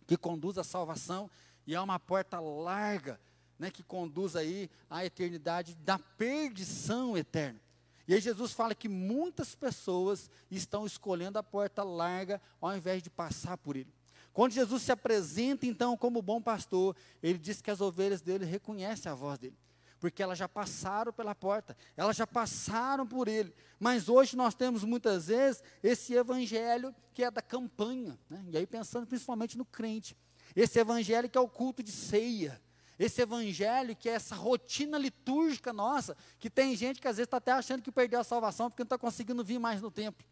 que 0.06 0.16
conduz 0.16 0.60
à 0.60 0.64
salvação, 0.64 1.28
e 1.66 1.74
é 1.74 1.82
uma 1.82 1.98
porta 1.98 2.40
larga, 2.40 3.20
né, 3.58 3.72
que 3.72 3.82
conduz 3.82 4.36
aí 4.36 4.70
à 4.88 5.04
eternidade 5.04 5.74
da 5.74 5.98
perdição 5.98 7.18
eterna. 7.18 7.60
E 8.08 8.14
aí 8.14 8.22
Jesus 8.22 8.54
fala 8.54 8.74
que 8.74 8.88
muitas 8.88 9.54
pessoas 9.54 10.30
estão 10.50 10.86
escolhendo 10.86 11.38
a 11.38 11.44
porta 11.44 11.84
larga 11.84 12.42
ao 12.62 12.76
invés 12.76 13.04
de 13.04 13.10
passar 13.10 13.58
por 13.58 13.76
ele. 13.76 13.94
Quando 14.32 14.54
Jesus 14.54 14.84
se 14.84 14.92
apresenta 14.92 15.66
então 15.66 15.98
como 15.98 16.22
bom 16.22 16.42
pastor, 16.42 16.96
ele 17.22 17.38
diz 17.38 17.62
que 17.62 17.72
as 17.72 17.82
ovelhas 17.82 18.22
dele 18.22 18.46
reconhecem 18.46 19.12
a 19.12 19.16
voz 19.16 19.38
dele, 19.40 19.58
porque 20.00 20.22
elas 20.22 20.38
já 20.38 20.48
passaram 20.48 21.12
pela 21.12 21.34
porta, 21.34 21.76
elas 21.98 22.16
já 22.16 22.26
passaram 22.26 23.06
por 23.06 23.28
ele. 23.28 23.54
Mas 23.80 24.08
hoje 24.08 24.38
nós 24.38 24.54
temos 24.54 24.84
muitas 24.84 25.28
vezes 25.28 25.64
esse 25.84 26.14
evangelho 26.14 26.96
que 27.14 27.24
é 27.24 27.32
da 27.32 27.42
campanha, 27.42 28.18
né? 28.30 28.46
e 28.50 28.58
aí 28.58 28.68
pensando 28.68 29.08
principalmente 29.08 29.58
no 29.58 29.66
crente, 29.66 30.16
esse 30.56 30.80
evangelho 30.80 31.30
que 31.30 31.38
é 31.38 31.42
o 31.42 31.50
culto 31.50 31.84
de 31.84 31.92
ceia, 31.92 32.62
esse 32.98 33.22
evangelho, 33.22 33.96
que 33.96 34.10
é 34.10 34.14
essa 34.14 34.36
rotina 34.36 34.98
litúrgica 34.98 35.72
nossa, 35.72 36.18
que 36.40 36.50
tem 36.50 36.76
gente 36.76 37.00
que 37.00 37.08
às 37.08 37.18
vezes 37.18 37.28
está 37.28 37.38
até 37.38 37.52
achando 37.52 37.82
que 37.82 37.92
perdeu 37.92 38.20
a 38.20 38.24
salvação 38.24 38.70
porque 38.70 38.84
não 38.84 38.88
está 38.88 38.98
conseguindo 38.98 39.44
vir 39.44 39.60
mais 39.60 39.82
no 39.82 39.92
templo. 39.92 40.26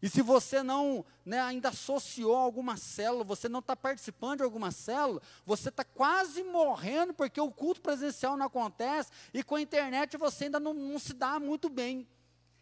E 0.00 0.08
se 0.08 0.20
você 0.20 0.62
não 0.62 1.04
né, 1.24 1.40
ainda 1.40 1.70
associou 1.70 2.36
alguma 2.36 2.76
célula, 2.76 3.24
você 3.24 3.48
não 3.48 3.60
está 3.60 3.74
participando 3.74 4.38
de 4.38 4.44
alguma 4.44 4.70
célula, 4.70 5.22
você 5.44 5.70
está 5.70 5.84
quase 5.84 6.44
morrendo 6.44 7.14
porque 7.14 7.40
o 7.40 7.50
culto 7.50 7.80
presencial 7.80 8.36
não 8.36 8.46
acontece 8.46 9.10
e 9.32 9.42
com 9.42 9.54
a 9.54 9.60
internet 9.60 10.16
você 10.16 10.44
ainda 10.44 10.60
não, 10.60 10.74
não 10.74 10.98
se 10.98 11.14
dá 11.14 11.40
muito 11.40 11.68
bem. 11.68 12.06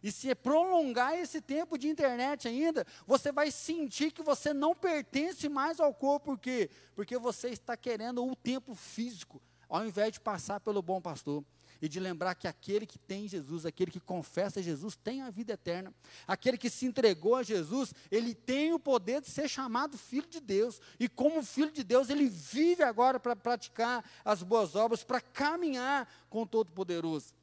E 0.04 0.12
se 0.12 0.34
prolongar 0.34 1.14
esse 1.14 1.40
tempo 1.40 1.78
de 1.78 1.88
internet 1.88 2.46
ainda, 2.46 2.86
você 3.06 3.32
vai 3.32 3.50
sentir 3.50 4.10
que 4.12 4.22
você 4.22 4.52
não 4.52 4.74
pertence 4.74 5.48
mais 5.48 5.80
ao 5.80 5.94
corpo, 5.94 6.26
por 6.26 6.38
quê? 6.38 6.68
Porque 6.94 7.16
você 7.16 7.48
está 7.48 7.74
querendo 7.74 8.22
o 8.22 8.36
tempo 8.36 8.74
físico, 8.74 9.40
ao 9.66 9.86
invés 9.86 10.12
de 10.12 10.20
passar 10.20 10.60
pelo 10.60 10.82
bom 10.82 11.00
pastor. 11.00 11.42
E 11.80 11.88
de 11.88 11.98
lembrar 11.98 12.34
que 12.34 12.46
aquele 12.46 12.86
que 12.86 12.98
tem 12.98 13.26
Jesus, 13.26 13.64
aquele 13.64 13.90
que 13.90 13.98
confessa 13.98 14.62
Jesus, 14.62 14.94
tem 14.94 15.22
a 15.22 15.30
vida 15.30 15.54
eterna. 15.54 15.92
Aquele 16.26 16.58
que 16.58 16.68
se 16.68 16.84
entregou 16.84 17.36
a 17.36 17.42
Jesus, 17.42 17.94
ele 18.10 18.34
tem 18.34 18.74
o 18.74 18.78
poder 18.78 19.22
de 19.22 19.30
ser 19.30 19.48
chamado 19.48 19.96
filho 19.96 20.28
de 20.28 20.40
Deus. 20.40 20.82
E 21.00 21.08
como 21.08 21.42
filho 21.42 21.72
de 21.72 21.82
Deus, 21.82 22.10
ele 22.10 22.28
vive 22.28 22.82
agora 22.82 23.18
para 23.18 23.34
praticar 23.34 24.04
as 24.22 24.42
boas 24.42 24.76
obras, 24.76 25.02
para 25.02 25.20
caminhar 25.20 26.06
com 26.28 26.42
o 26.42 26.46
Todo-Poderoso. 26.46 27.34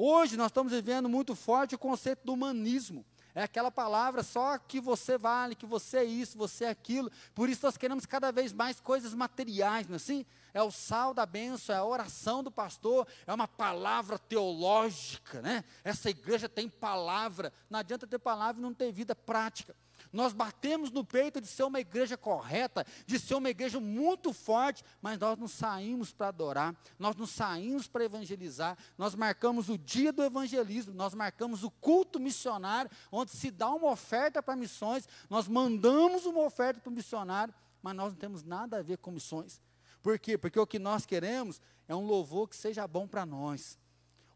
Hoje 0.00 0.36
nós 0.36 0.46
estamos 0.46 0.72
vivendo 0.72 1.08
muito 1.08 1.34
forte 1.34 1.74
o 1.74 1.78
conceito 1.78 2.24
do 2.24 2.32
humanismo. 2.32 3.04
É 3.34 3.42
aquela 3.42 3.70
palavra 3.70 4.22
só 4.22 4.56
que 4.56 4.80
você 4.80 5.18
vale, 5.18 5.56
que 5.56 5.66
você 5.66 5.98
é 5.98 6.04
isso, 6.04 6.38
você 6.38 6.66
é 6.66 6.70
aquilo. 6.70 7.10
Por 7.34 7.48
isso 7.48 7.66
nós 7.66 7.76
queremos 7.76 8.06
cada 8.06 8.30
vez 8.30 8.52
mais 8.52 8.78
coisas 8.78 9.12
materiais, 9.12 9.88
não 9.88 9.94
é 9.94 9.96
assim? 9.96 10.24
É 10.54 10.62
o 10.62 10.70
sal 10.70 11.12
da 11.12 11.26
bênção, 11.26 11.74
é 11.74 11.78
a 11.78 11.84
oração 11.84 12.44
do 12.44 12.50
pastor, 12.50 13.08
é 13.26 13.34
uma 13.34 13.48
palavra 13.48 14.20
teológica, 14.20 15.42
né? 15.42 15.64
Essa 15.82 16.10
igreja 16.10 16.48
tem 16.48 16.68
palavra. 16.68 17.52
Não 17.68 17.80
adianta 17.80 18.06
ter 18.06 18.20
palavra 18.20 18.60
e 18.60 18.62
não 18.62 18.72
ter 18.72 18.92
vida 18.92 19.16
prática. 19.16 19.74
Nós 20.12 20.32
batemos 20.32 20.90
no 20.90 21.04
peito 21.04 21.40
de 21.40 21.46
ser 21.46 21.64
uma 21.64 21.80
igreja 21.80 22.16
correta, 22.16 22.86
de 23.06 23.18
ser 23.18 23.34
uma 23.34 23.50
igreja 23.50 23.80
muito 23.80 24.32
forte, 24.32 24.84
mas 25.00 25.18
nós 25.18 25.38
não 25.38 25.48
saímos 25.48 26.12
para 26.12 26.28
adorar, 26.28 26.74
nós 26.98 27.16
não 27.16 27.26
saímos 27.26 27.86
para 27.86 28.04
evangelizar, 28.04 28.76
nós 28.96 29.14
marcamos 29.14 29.68
o 29.68 29.76
dia 29.76 30.12
do 30.12 30.22
evangelismo, 30.22 30.94
nós 30.94 31.14
marcamos 31.14 31.62
o 31.64 31.70
culto 31.70 32.18
missionário, 32.18 32.90
onde 33.10 33.30
se 33.32 33.50
dá 33.50 33.68
uma 33.70 33.90
oferta 33.90 34.42
para 34.42 34.56
missões, 34.56 35.08
nós 35.28 35.48
mandamos 35.48 36.26
uma 36.26 36.42
oferta 36.42 36.80
para 36.80 36.90
o 36.90 36.92
missionário, 36.92 37.54
mas 37.82 37.94
nós 37.94 38.12
não 38.12 38.18
temos 38.18 38.42
nada 38.42 38.78
a 38.78 38.82
ver 38.82 38.98
com 38.98 39.10
missões. 39.10 39.60
Por 40.02 40.18
quê? 40.18 40.38
Porque 40.38 40.58
o 40.58 40.66
que 40.66 40.78
nós 40.78 41.04
queremos 41.04 41.60
é 41.86 41.94
um 41.94 42.06
louvor 42.06 42.48
que 42.48 42.56
seja 42.56 42.86
bom 42.86 43.06
para 43.06 43.26
nós. 43.26 43.78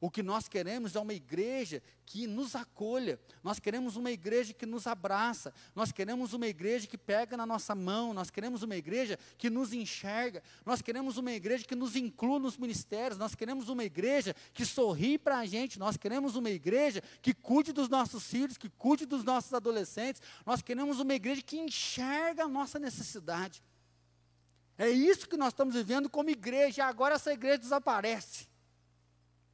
O 0.03 0.11
que 0.11 0.21
nós 0.21 0.49
queremos 0.49 0.97
é 0.97 0.99
uma 0.99 1.15
igreja 1.15 1.81
que 2.05 2.27
nos 2.27 2.57
acolha, 2.57 3.21
nós 3.41 3.61
queremos 3.61 3.95
uma 3.95 4.11
igreja 4.11 4.53
que 4.53 4.67
nos 4.67 4.88
abraça, 4.88 5.55
nós 5.77 5.93
queremos 5.93 6.33
uma 6.33 6.49
igreja 6.49 6.88
que 6.88 6.99
pega 6.99 7.37
na 7.37 7.47
nossa 7.47 7.73
mão, 7.73 8.12
nós 8.12 8.29
queremos 8.29 8.65
uma 8.65 8.75
igreja 8.75 9.17
que 9.38 9.49
nos 9.49 9.73
enxerga, 9.73 10.43
nós 10.67 10.83
queremos 10.83 11.19
uma 11.19 11.31
igreja 11.31 11.65
que 11.65 11.77
nos 11.77 11.95
inclua 11.95 12.41
nos 12.41 12.57
ministérios, 12.57 13.17
nós 13.17 13.37
queremos 13.37 13.69
uma 13.69 13.85
igreja 13.85 14.35
que 14.53 14.67
sorri 14.67 15.19
para 15.19 15.38
a 15.38 15.47
gente, 15.47 15.79
nós 15.79 15.97
queremos 15.97 16.35
uma 16.35 16.51
igreja 16.51 17.01
que 17.23 17.33
cuide 17.33 17.73
dos 17.73 17.88
nossos 17.88 18.27
filhos, 18.27 18.59
que 18.59 18.69
cuide 18.71 19.07
dos 19.07 19.23
nossos 19.23 19.55
adolescentes, 19.55 20.21
nós 20.45 20.61
queremos 20.61 20.99
uma 20.99 21.15
igreja 21.15 21.43
que 21.43 21.61
enxerga 21.61 22.43
a 22.43 22.49
nossa 22.49 22.77
necessidade. 22.77 23.62
É 24.77 24.91
isso 24.91 25.29
que 25.29 25.37
nós 25.37 25.53
estamos 25.53 25.77
vivendo 25.77 26.11
como 26.11 26.29
igreja, 26.29 26.87
agora 26.87 27.15
essa 27.15 27.33
igreja 27.33 27.59
desaparece. 27.59 28.51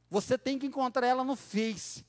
Você 0.09 0.37
tem 0.37 0.57
que 0.57 0.65
encontrar 0.65 1.05
ela 1.05 1.23
no 1.23 1.35
Face. 1.35 2.05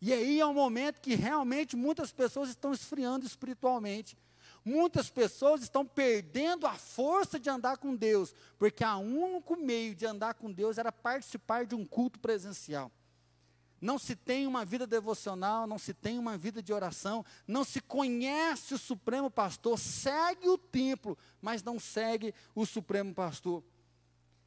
E 0.00 0.12
aí 0.12 0.40
é 0.40 0.46
um 0.46 0.54
momento 0.54 1.00
que 1.00 1.14
realmente 1.14 1.76
muitas 1.76 2.12
pessoas 2.12 2.48
estão 2.48 2.72
esfriando 2.72 3.24
espiritualmente. 3.24 4.16
Muitas 4.64 5.10
pessoas 5.10 5.62
estão 5.62 5.84
perdendo 5.84 6.66
a 6.66 6.74
força 6.74 7.38
de 7.38 7.50
andar 7.50 7.78
com 7.78 7.94
Deus, 7.94 8.34
porque 8.58 8.84
o 8.84 8.98
único 8.98 9.56
meio 9.56 9.94
de 9.94 10.06
andar 10.06 10.34
com 10.34 10.52
Deus 10.52 10.78
era 10.78 10.92
participar 10.92 11.66
de 11.66 11.74
um 11.74 11.84
culto 11.84 12.18
presencial. 12.20 12.90
Não 13.80 13.98
se 13.98 14.14
tem 14.14 14.46
uma 14.46 14.64
vida 14.64 14.86
devocional, 14.86 15.66
não 15.66 15.76
se 15.76 15.92
tem 15.92 16.16
uma 16.16 16.38
vida 16.38 16.62
de 16.62 16.72
oração, 16.72 17.24
não 17.48 17.64
se 17.64 17.80
conhece 17.80 18.74
o 18.74 18.78
Supremo 18.78 19.28
Pastor, 19.28 19.76
segue 19.76 20.48
o 20.48 20.56
templo, 20.56 21.18
mas 21.40 21.64
não 21.64 21.80
segue 21.80 22.32
o 22.54 22.64
Supremo 22.64 23.12
Pastor. 23.12 23.64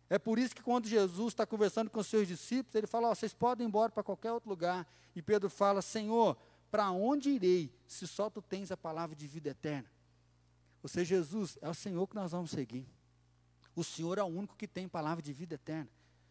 É 0.10 0.20
por 0.20 0.38
isso 0.38 0.56
que 0.56 0.62
quando 0.62 0.88
Jesus 0.88 1.34
está 1.34 1.46
conversando 1.46 1.90
com 1.90 2.00
os 2.00 2.08
seus 2.08 2.28
discípulos, 2.28 2.76
ele 2.76 2.88
fala: 2.88 3.10
oh, 3.10 3.16
vocês 3.16 3.34
podem 3.34 3.66
ir 3.66 3.68
embora 3.68 3.92
para 3.92 4.04
qualquer 4.04 4.32
outro 4.32 4.50
lugar. 4.50 4.88
E 5.16 5.22
Pedro 5.22 5.50
fala: 5.50 5.82
Senhor, 5.82 6.38
para 6.70 6.92
onde 6.92 7.30
irei 7.30 7.74
se 7.88 8.08
só 8.08 8.30
tu 8.30 8.42
tens 8.42 8.72
a 8.72 8.78
palavra 8.78 9.16
de 9.16 9.28
vida 9.28 9.50
eterna? 9.50 9.90
Ou 10.84 10.90
seja, 10.90 11.16
Jesus 11.16 11.58
é 11.62 11.70
o 11.70 11.74
Senhor 11.74 12.06
que 12.08 12.16
nós 12.16 12.32
vamos 12.32 12.52
seguir. 12.52 12.88
O 13.76 13.84
Senhor 13.84 14.18
é 14.18 14.24
o 14.24 14.28
único 14.28 14.56
que 14.56 14.68
tem 14.68 14.88
palavra 14.88 15.22
de 15.22 15.34
vida 15.34 15.56
eterna. 15.56 15.90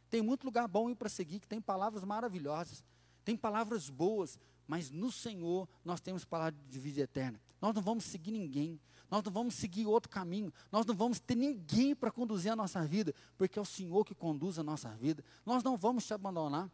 Tem 0.08 0.22
muito 0.22 0.44
lugar 0.44 0.68
bom 0.68 0.94
para 0.94 1.08
seguir, 1.08 1.40
que 1.40 1.48
tem 1.48 1.60
palavras 1.60 2.04
maravilhosas, 2.04 2.84
tem 3.24 3.36
palavras 3.36 3.90
boas, 3.90 4.38
mas 4.66 4.90
no 4.90 5.10
Senhor 5.10 5.68
nós 5.84 6.00
temos 6.00 6.24
palavra 6.24 6.54
de 6.68 6.78
vida 6.78 7.00
eterna. 7.00 7.40
Nós 7.60 7.74
não 7.74 7.82
vamos 7.82 8.04
seguir 8.04 8.30
ninguém, 8.30 8.80
nós 9.10 9.22
não 9.22 9.32
vamos 9.32 9.54
seguir 9.54 9.86
outro 9.86 10.10
caminho, 10.10 10.52
nós 10.70 10.86
não 10.86 10.94
vamos 10.94 11.20
ter 11.20 11.34
ninguém 11.34 11.94
para 11.94 12.10
conduzir 12.10 12.52
a 12.52 12.56
nossa 12.56 12.84
vida, 12.84 13.14
porque 13.36 13.58
é 13.58 13.62
o 13.62 13.64
Senhor 13.64 14.04
que 14.04 14.14
conduz 14.14 14.58
a 14.58 14.62
nossa 14.62 14.90
vida. 14.90 15.24
Nós 15.44 15.62
não 15.62 15.76
vamos 15.76 16.06
te 16.06 16.14
abandonar. 16.14 16.70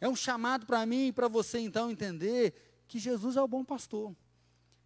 É 0.00 0.08
um 0.08 0.16
chamado 0.16 0.66
para 0.66 0.84
mim 0.86 1.08
e 1.08 1.12
para 1.12 1.28
você 1.28 1.58
então 1.58 1.90
entender 1.90 2.54
que 2.88 2.98
Jesus 2.98 3.36
é 3.36 3.42
o 3.42 3.48
bom 3.48 3.64
pastor. 3.64 4.14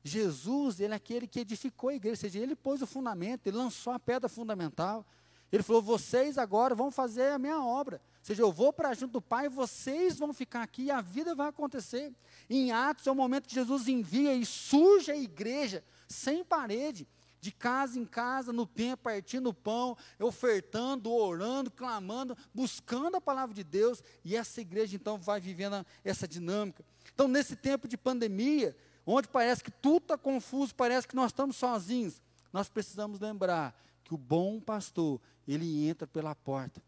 Jesus, 0.03 0.81
ele 0.81 0.93
é 0.93 0.97
aquele 0.97 1.27
que 1.27 1.41
edificou 1.41 1.89
a 1.89 1.95
igreja, 1.95 2.13
ou 2.13 2.21
seja, 2.21 2.39
ele 2.39 2.55
pôs 2.55 2.83
o 2.83 2.87
fundamento, 2.87 3.47
ele 3.47 3.57
lançou 3.57 3.93
a 3.93 3.99
pedra 3.99 4.29
fundamental. 4.29 5.07
Ele 5.51 5.63
falou: 5.63 5.81
vocês 5.81 6.37
agora 6.37 6.75
vão 6.75 6.91
fazer 6.91 7.31
a 7.31 7.39
minha 7.39 7.63
obra. 7.63 8.03
Ou 8.19 8.25
seja, 8.25 8.43
eu 8.43 8.53
vou 8.53 8.73
para 8.73 8.93
junto 8.93 9.13
do 9.13 9.23
Pai, 9.23 9.49
vocês 9.49 10.19
vão 10.19 10.33
ficar 10.33 10.63
aqui 10.63 10.85
e 10.85 10.91
a 10.91 11.01
vida 11.01 11.35
vai 11.35 11.49
acontecer. 11.49 12.13
Em 12.51 12.73
Atos 12.73 13.07
é 13.07 13.11
o 13.11 13.15
momento 13.15 13.49
que 13.49 13.55
Jesus 13.55 13.87
envia 13.89 14.35
e 14.35 14.45
surge 14.45 15.11
a 15.11 15.17
igreja 15.17 15.85
sem 16.09 16.45
parede, 16.45 17.07
de 17.41 17.53
casa 17.53 17.99
em 17.99 18.07
casa, 18.07 18.55
no 18.55 18.65
tempo, 18.65 19.03
partindo 19.03 19.51
o 19.51 19.55
pão, 19.55 19.97
ofertando, 20.19 21.13
orando, 21.13 21.71
clamando, 21.71 22.35
buscando 22.55 23.17
a 23.17 23.21
palavra 23.21 23.55
de 23.55 23.63
Deus, 23.63 24.03
e 24.25 24.35
essa 24.35 24.63
igreja 24.63 24.97
então 24.97 25.19
vai 25.19 25.41
vivendo 25.41 25.85
essa 26.03 26.27
dinâmica. 26.27 26.83
Então, 27.13 27.29
nesse 27.29 27.55
tempo 27.55 27.87
de 27.87 27.99
pandemia, 27.99 28.75
onde 29.05 29.29
parece 29.29 29.63
que 29.63 29.71
tudo 29.71 30.05
está 30.05 30.17
confuso, 30.17 30.75
parece 30.75 31.07
que 31.07 31.15
nós 31.15 31.27
estamos 31.27 31.57
sozinhos, 31.57 32.23
nós 32.51 32.71
precisamos 32.71 33.21
lembrar 33.21 33.79
que 34.03 34.15
o 34.15 34.19
bom 34.19 34.59
pastor, 34.59 35.21
ele 35.47 35.87
entra 35.87 36.07
pela 36.07 36.35
porta. 36.35 36.83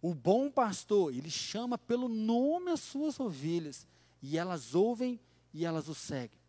O 0.00 0.14
bom 0.14 0.50
pastor, 0.50 1.12
ele 1.12 1.30
chama 1.30 1.76
pelo 1.76 2.08
nome 2.08 2.70
as 2.70 2.80
suas 2.80 3.18
ovelhas, 3.18 3.86
e 4.22 4.38
elas 4.38 4.74
ouvem 4.74 5.18
e 5.52 5.64
elas 5.64 5.88
o 5.88 5.94
seguem. 5.94 6.39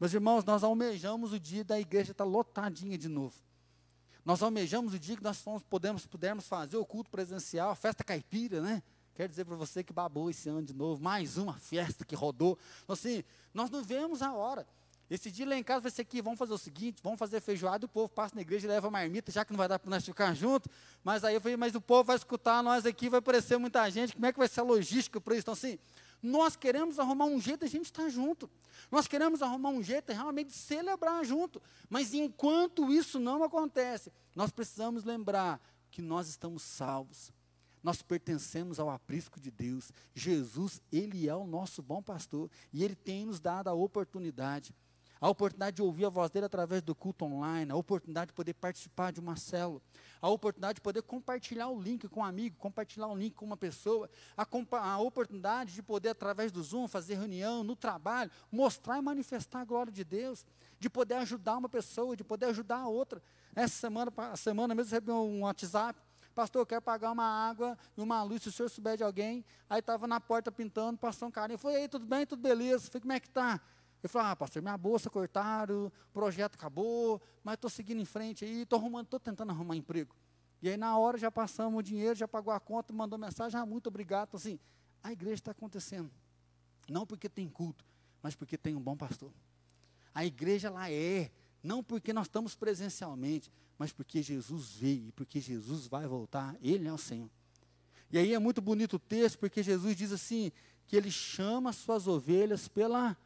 Meus 0.00 0.14
irmãos, 0.14 0.42
nós 0.46 0.64
almejamos 0.64 1.34
o 1.34 1.38
dia 1.38 1.62
da 1.62 1.78
igreja 1.78 2.12
estar 2.12 2.24
lotadinha 2.24 2.96
de 2.96 3.06
novo. 3.06 3.34
Nós 4.24 4.42
almejamos 4.42 4.94
o 4.94 4.98
dia 4.98 5.14
que 5.14 5.22
nós 5.22 5.42
fomos, 5.42 5.62
podemos, 5.62 6.06
pudermos 6.06 6.48
fazer 6.48 6.78
o 6.78 6.86
culto 6.86 7.10
presencial, 7.10 7.68
a 7.68 7.74
festa 7.74 8.02
caipira, 8.02 8.62
né? 8.62 8.82
Quero 9.14 9.28
dizer 9.28 9.44
para 9.44 9.56
você 9.56 9.84
que 9.84 9.92
babou 9.92 10.30
esse 10.30 10.48
ano 10.48 10.62
de 10.62 10.72
novo, 10.72 11.02
mais 11.02 11.36
uma 11.36 11.52
festa 11.52 12.02
que 12.02 12.14
rodou. 12.14 12.58
Então, 12.82 12.94
assim, 12.94 13.22
nós 13.52 13.68
não 13.68 13.82
vemos 13.82 14.22
a 14.22 14.32
hora. 14.32 14.66
Esse 15.10 15.30
dia 15.30 15.46
lá 15.46 15.56
em 15.56 15.62
casa 15.62 15.82
vai 15.82 15.90
ser 15.90 16.02
aqui, 16.02 16.22
vamos 16.22 16.38
fazer 16.38 16.54
o 16.54 16.58
seguinte, 16.58 17.02
vamos 17.02 17.18
fazer 17.18 17.40
feijoada, 17.40 17.84
o 17.84 17.88
povo 17.88 18.08
passa 18.08 18.34
na 18.34 18.40
igreja 18.40 18.66
e 18.66 18.70
leva 18.70 18.90
marmita, 18.90 19.30
já 19.30 19.44
que 19.44 19.52
não 19.52 19.58
vai 19.58 19.68
dar 19.68 19.78
para 19.78 19.90
nós 19.90 20.02
ficar 20.02 20.32
juntos. 20.34 20.72
Mas 21.04 21.24
aí 21.24 21.34
eu 21.34 21.40
falei, 21.42 21.58
mas 21.58 21.74
o 21.74 21.80
povo 21.80 22.04
vai 22.04 22.16
escutar 22.16 22.62
nós 22.62 22.86
aqui, 22.86 23.10
vai 23.10 23.18
aparecer 23.18 23.58
muita 23.58 23.90
gente, 23.90 24.14
como 24.14 24.24
é 24.24 24.32
que 24.32 24.38
vai 24.38 24.48
ser 24.48 24.60
a 24.60 24.62
logística 24.62 25.20
para 25.20 25.34
isso? 25.34 25.42
Então, 25.42 25.52
assim, 25.52 25.78
nós 26.22 26.56
queremos 26.56 26.98
arrumar 26.98 27.26
um 27.26 27.40
jeito 27.40 27.60
de 27.60 27.66
a 27.66 27.68
gente 27.68 27.86
estar 27.86 28.08
junto. 28.08 28.48
Nós 28.90 29.06
queremos 29.06 29.42
arrumar 29.42 29.70
um 29.70 29.82
jeito 29.82 30.08
de 30.08 30.12
realmente 30.14 30.52
celebrar 30.52 31.24
junto. 31.24 31.62
Mas 31.88 32.12
enquanto 32.12 32.92
isso 32.92 33.18
não 33.18 33.42
acontece, 33.42 34.12
nós 34.34 34.50
precisamos 34.50 35.04
lembrar 35.04 35.60
que 35.90 36.02
nós 36.02 36.28
estamos 36.28 36.62
salvos. 36.62 37.32
Nós 37.82 38.02
pertencemos 38.02 38.78
ao 38.78 38.90
aprisco 38.90 39.40
de 39.40 39.50
Deus. 39.50 39.90
Jesus, 40.14 40.82
Ele 40.92 41.28
é 41.28 41.34
o 41.34 41.46
nosso 41.46 41.82
bom 41.82 42.02
pastor. 42.02 42.50
E 42.72 42.84
Ele 42.84 42.94
tem 42.94 43.24
nos 43.24 43.40
dado 43.40 43.68
a 43.68 43.72
oportunidade. 43.72 44.74
A 45.20 45.28
oportunidade 45.28 45.76
de 45.76 45.82
ouvir 45.82 46.06
a 46.06 46.08
voz 46.08 46.30
dele 46.30 46.46
através 46.46 46.80
do 46.80 46.94
culto 46.94 47.26
online, 47.26 47.70
a 47.70 47.76
oportunidade 47.76 48.28
de 48.28 48.32
poder 48.32 48.54
participar 48.54 49.12
de 49.12 49.20
uma 49.20 49.36
célula, 49.36 49.82
a 50.20 50.28
oportunidade 50.30 50.76
de 50.76 50.80
poder 50.80 51.02
compartilhar 51.02 51.68
o 51.68 51.78
link 51.78 52.08
com 52.08 52.20
um 52.20 52.24
amigo, 52.24 52.56
compartilhar 52.56 53.06
o 53.08 53.14
link 53.14 53.34
com 53.34 53.44
uma 53.44 53.56
pessoa, 53.56 54.08
a, 54.34 54.46
a 54.78 54.98
oportunidade 54.98 55.74
de 55.74 55.82
poder, 55.82 56.08
através 56.08 56.50
do 56.50 56.62
Zoom, 56.62 56.88
fazer 56.88 57.16
reunião 57.16 57.62
no 57.62 57.76
trabalho, 57.76 58.30
mostrar 58.50 58.96
e 58.96 59.02
manifestar 59.02 59.60
a 59.60 59.64
glória 59.64 59.92
de 59.92 60.04
Deus, 60.04 60.46
de 60.78 60.88
poder 60.88 61.16
ajudar 61.16 61.58
uma 61.58 61.68
pessoa, 61.68 62.16
de 62.16 62.24
poder 62.24 62.46
ajudar 62.46 62.78
a 62.78 62.88
outra. 62.88 63.22
Essa 63.54 63.74
semana, 63.74 64.10
a 64.16 64.36
semana 64.36 64.74
mesmo, 64.74 64.90
recebi 64.90 65.12
um 65.12 65.42
WhatsApp 65.42 66.00
pastor, 66.32 66.62
eu 66.62 66.66
quero 66.66 66.80
pagar 66.80 67.12
uma 67.12 67.24
água 67.24 67.76
e 67.94 68.00
uma 68.00 68.22
luz, 68.22 68.42
se 68.42 68.48
o 68.48 68.52
senhor 68.52 68.68
souber 68.70 68.96
de 68.96 69.02
alguém. 69.02 69.44
Aí 69.68 69.80
estava 69.80 70.06
na 70.06 70.18
porta 70.18 70.50
pintando, 70.50 70.96
passou 70.96 71.28
um 71.28 71.30
carinha. 71.30 71.56
Eu 71.56 71.58
falei, 71.58 71.86
tudo 71.86 72.06
bem, 72.06 72.24
tudo 72.24 72.40
beleza? 72.40 72.88
Falei, 72.90 73.00
como 73.02 73.12
é 73.12 73.20
que 73.20 73.26
está? 73.26 73.60
Eu 74.02 74.08
falei, 74.08 74.32
ah, 74.32 74.36
pastor, 74.36 74.62
minha 74.62 74.76
bolsa 74.78 75.10
cortaram, 75.10 75.86
o 75.86 75.92
projeto 76.12 76.54
acabou, 76.54 77.20
mas 77.44 77.54
estou 77.54 77.68
seguindo 77.68 78.00
em 78.00 78.04
frente 78.04 78.44
aí, 78.44 78.62
estou 78.62 78.78
arrumando, 78.78 79.04
estou 79.04 79.20
tentando 79.20 79.50
arrumar 79.50 79.76
emprego. 79.76 80.14
E 80.62 80.68
aí 80.68 80.76
na 80.76 80.96
hora 80.96 81.18
já 81.18 81.30
passamos 81.30 81.78
o 81.78 81.82
dinheiro, 81.82 82.14
já 82.14 82.28
pagou 82.28 82.52
a 82.52 82.60
conta, 82.60 82.92
mandou 82.92 83.18
mensagem, 83.18 83.58
ah, 83.58 83.66
muito 83.66 83.88
obrigado. 83.88 84.28
Então, 84.28 84.38
assim, 84.38 84.58
a 85.02 85.12
igreja 85.12 85.34
está 85.34 85.50
acontecendo. 85.52 86.10
Não 86.88 87.06
porque 87.06 87.28
tem 87.28 87.48
culto, 87.48 87.84
mas 88.22 88.34
porque 88.34 88.58
tem 88.58 88.74
um 88.74 88.80
bom 88.80 88.96
pastor. 88.96 89.32
A 90.14 90.24
igreja 90.24 90.70
lá 90.70 90.90
é, 90.90 91.30
não 91.62 91.82
porque 91.82 92.12
nós 92.12 92.26
estamos 92.26 92.54
presencialmente, 92.54 93.50
mas 93.78 93.92
porque 93.92 94.22
Jesus 94.22 94.72
veio 94.74 95.08
e 95.08 95.12
porque 95.12 95.40
Jesus 95.40 95.86
vai 95.86 96.06
voltar, 96.06 96.56
Ele 96.60 96.88
é 96.88 96.92
o 96.92 96.98
Senhor. 96.98 97.30
E 98.10 98.18
aí 98.18 98.34
é 98.34 98.38
muito 98.38 98.60
bonito 98.60 98.96
o 98.96 98.98
texto, 98.98 99.38
porque 99.38 99.62
Jesus 99.62 99.94
diz 99.94 100.10
assim, 100.10 100.50
que 100.86 100.96
Ele 100.96 101.10
chama 101.10 101.70
as 101.70 101.76
suas 101.76 102.06
ovelhas 102.08 102.66
pela 102.66 103.16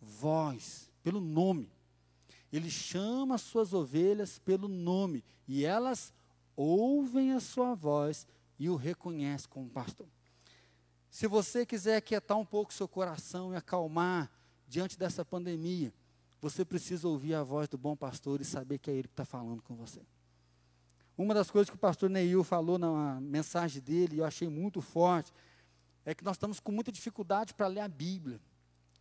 voz, 0.00 0.90
pelo 1.02 1.20
nome. 1.20 1.70
Ele 2.52 2.70
chama 2.70 3.34
as 3.34 3.42
suas 3.42 3.72
ovelhas 3.72 4.38
pelo 4.38 4.68
nome 4.68 5.22
e 5.46 5.64
elas 5.64 6.12
ouvem 6.56 7.32
a 7.32 7.40
sua 7.40 7.74
voz 7.74 8.26
e 8.58 8.68
o 8.68 8.76
reconhecem 8.76 9.48
como 9.48 9.68
pastor. 9.68 10.08
Se 11.10 11.26
você 11.26 11.64
quiser 11.64 11.96
aquietar 11.96 12.36
um 12.36 12.44
pouco 12.44 12.72
seu 12.72 12.88
coração 12.88 13.52
e 13.52 13.56
acalmar 13.56 14.30
diante 14.66 14.98
dessa 14.98 15.24
pandemia, 15.24 15.92
você 16.40 16.64
precisa 16.64 17.08
ouvir 17.08 17.34
a 17.34 17.42
voz 17.42 17.68
do 17.68 17.78
bom 17.78 17.96
pastor 17.96 18.40
e 18.40 18.44
saber 18.44 18.78
que 18.78 18.90
é 18.90 18.94
ele 18.94 19.08
que 19.08 19.12
está 19.12 19.24
falando 19.24 19.62
com 19.62 19.74
você. 19.74 20.00
Uma 21.16 21.34
das 21.34 21.50
coisas 21.50 21.68
que 21.68 21.74
o 21.74 21.78
pastor 21.78 22.08
Neil 22.08 22.44
falou 22.44 22.78
na 22.78 23.20
mensagem 23.20 23.82
dele, 23.82 24.16
e 24.16 24.18
eu 24.18 24.24
achei 24.24 24.48
muito 24.48 24.80
forte, 24.80 25.32
é 26.04 26.14
que 26.14 26.22
nós 26.22 26.36
estamos 26.36 26.60
com 26.60 26.70
muita 26.70 26.92
dificuldade 26.92 27.52
para 27.54 27.66
ler 27.66 27.80
a 27.80 27.88
Bíblia. 27.88 28.40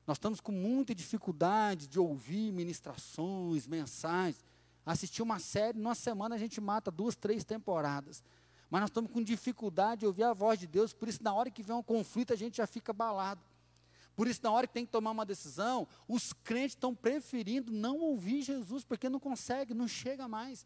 Nós 0.07 0.15
estamos 0.15 0.39
com 0.39 0.53
muita 0.53 0.95
dificuldade 0.95 1.85
de 1.85 1.99
ouvir 1.99 2.53
ministrações, 2.53 3.67
mensagens. 3.67 4.41
Assistir 4.85 5.21
uma 5.21 5.37
série, 5.37 5.77
numa 5.77 5.95
semana 5.95 6.35
a 6.35 6.37
gente 6.37 6.61
mata 6.61 6.89
duas, 6.89 7.13
três 7.13 7.43
temporadas. 7.43 8.23
Mas 8.69 8.79
nós 8.79 8.89
estamos 8.89 9.11
com 9.11 9.21
dificuldade 9.21 9.99
de 9.99 10.05
ouvir 10.05 10.23
a 10.23 10.33
voz 10.33 10.57
de 10.57 10.65
Deus, 10.65 10.93
por 10.93 11.09
isso, 11.09 11.21
na 11.21 11.33
hora 11.33 11.51
que 11.51 11.61
vem 11.61 11.75
um 11.75 11.83
conflito, 11.83 12.31
a 12.31 12.37
gente 12.37 12.57
já 12.57 12.65
fica 12.65 12.93
abalado. 12.93 13.41
Por 14.15 14.27
isso, 14.27 14.39
na 14.41 14.51
hora 14.51 14.65
que 14.65 14.73
tem 14.73 14.85
que 14.85 14.91
tomar 14.91 15.11
uma 15.11 15.25
decisão, 15.25 15.85
os 16.07 16.31
crentes 16.31 16.71
estão 16.71 16.95
preferindo 16.95 17.71
não 17.71 17.99
ouvir 17.99 18.41
Jesus, 18.41 18.85
porque 18.85 19.09
não 19.09 19.19
consegue, 19.19 19.73
não 19.73 19.89
chega 19.89 20.25
mais. 20.25 20.65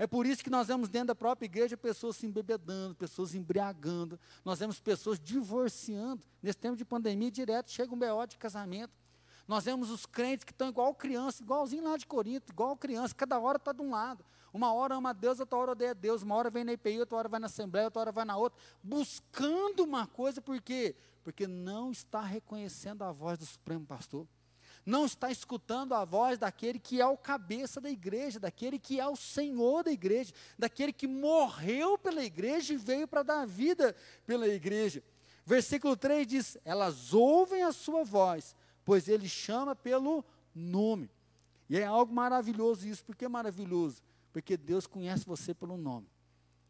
É 0.00 0.06
por 0.06 0.24
isso 0.24 0.42
que 0.42 0.48
nós 0.48 0.66
vemos 0.66 0.88
dentro 0.88 1.08
da 1.08 1.14
própria 1.14 1.44
igreja 1.44 1.76
pessoas 1.76 2.16
se 2.16 2.24
embebedando, 2.24 2.94
pessoas 2.94 3.34
embriagando, 3.34 4.18
nós 4.42 4.58
vemos 4.58 4.80
pessoas 4.80 5.20
divorciando. 5.20 6.24
Nesse 6.42 6.56
tempo 6.56 6.74
de 6.74 6.86
pandemia, 6.86 7.30
direto 7.30 7.70
chega 7.70 7.94
um 7.94 7.98
BO 7.98 8.26
de 8.26 8.38
casamento. 8.38 8.94
Nós 9.46 9.66
vemos 9.66 9.90
os 9.90 10.06
crentes 10.06 10.42
que 10.42 10.52
estão 10.52 10.70
igual 10.70 10.94
criança, 10.94 11.42
igualzinho 11.42 11.84
lá 11.84 11.98
de 11.98 12.06
Corinto, 12.06 12.50
igual 12.50 12.78
criança, 12.78 13.14
cada 13.14 13.38
hora 13.38 13.58
está 13.58 13.74
de 13.74 13.82
um 13.82 13.90
lado. 13.90 14.24
Uma 14.54 14.72
hora 14.72 14.94
ama 14.94 15.10
a 15.10 15.12
Deus, 15.12 15.38
outra 15.38 15.58
hora 15.58 15.72
odeia 15.72 15.90
a 15.90 15.94
Deus, 15.94 16.22
uma 16.22 16.34
hora 16.34 16.48
vem 16.48 16.64
na 16.64 16.72
IPI, 16.72 17.00
outra 17.00 17.18
hora 17.18 17.28
vai 17.28 17.38
na 17.38 17.46
Assembleia, 17.46 17.88
outra 17.88 18.00
hora 18.00 18.12
vai 18.12 18.24
na 18.24 18.38
outra, 18.38 18.58
buscando 18.82 19.84
uma 19.84 20.06
coisa, 20.06 20.40
por 20.40 20.62
quê? 20.62 20.96
Porque 21.22 21.46
não 21.46 21.90
está 21.90 22.22
reconhecendo 22.22 23.02
a 23.02 23.12
voz 23.12 23.38
do 23.38 23.44
Supremo 23.44 23.84
Pastor 23.84 24.26
não 24.90 25.06
está 25.06 25.30
escutando 25.30 25.94
a 25.94 26.04
voz 26.04 26.38
daquele 26.38 26.78
que 26.78 27.00
é 27.00 27.06
o 27.06 27.16
cabeça 27.16 27.80
da 27.80 27.88
igreja, 27.88 28.40
daquele 28.40 28.78
que 28.78 28.98
é 28.98 29.06
o 29.06 29.14
Senhor 29.14 29.84
da 29.84 29.92
igreja, 29.92 30.32
daquele 30.58 30.92
que 30.92 31.06
morreu 31.06 31.96
pela 31.96 32.24
igreja 32.24 32.74
e 32.74 32.76
veio 32.76 33.06
para 33.06 33.22
dar 33.22 33.46
vida 33.46 33.94
pela 34.26 34.48
igreja. 34.48 35.02
Versículo 35.46 35.96
3 35.96 36.26
diz: 36.26 36.58
Elas 36.64 37.14
ouvem 37.14 37.62
a 37.62 37.72
sua 37.72 38.04
voz, 38.04 38.54
pois 38.84 39.08
ele 39.08 39.28
chama 39.28 39.74
pelo 39.76 40.24
nome. 40.54 41.08
E 41.68 41.78
é 41.78 41.84
algo 41.84 42.12
maravilhoso 42.12 42.86
isso. 42.86 43.04
Por 43.04 43.14
que 43.14 43.28
maravilhoso? 43.28 44.02
Porque 44.32 44.56
Deus 44.56 44.86
conhece 44.86 45.24
você 45.24 45.54
pelo 45.54 45.76
nome. 45.76 46.08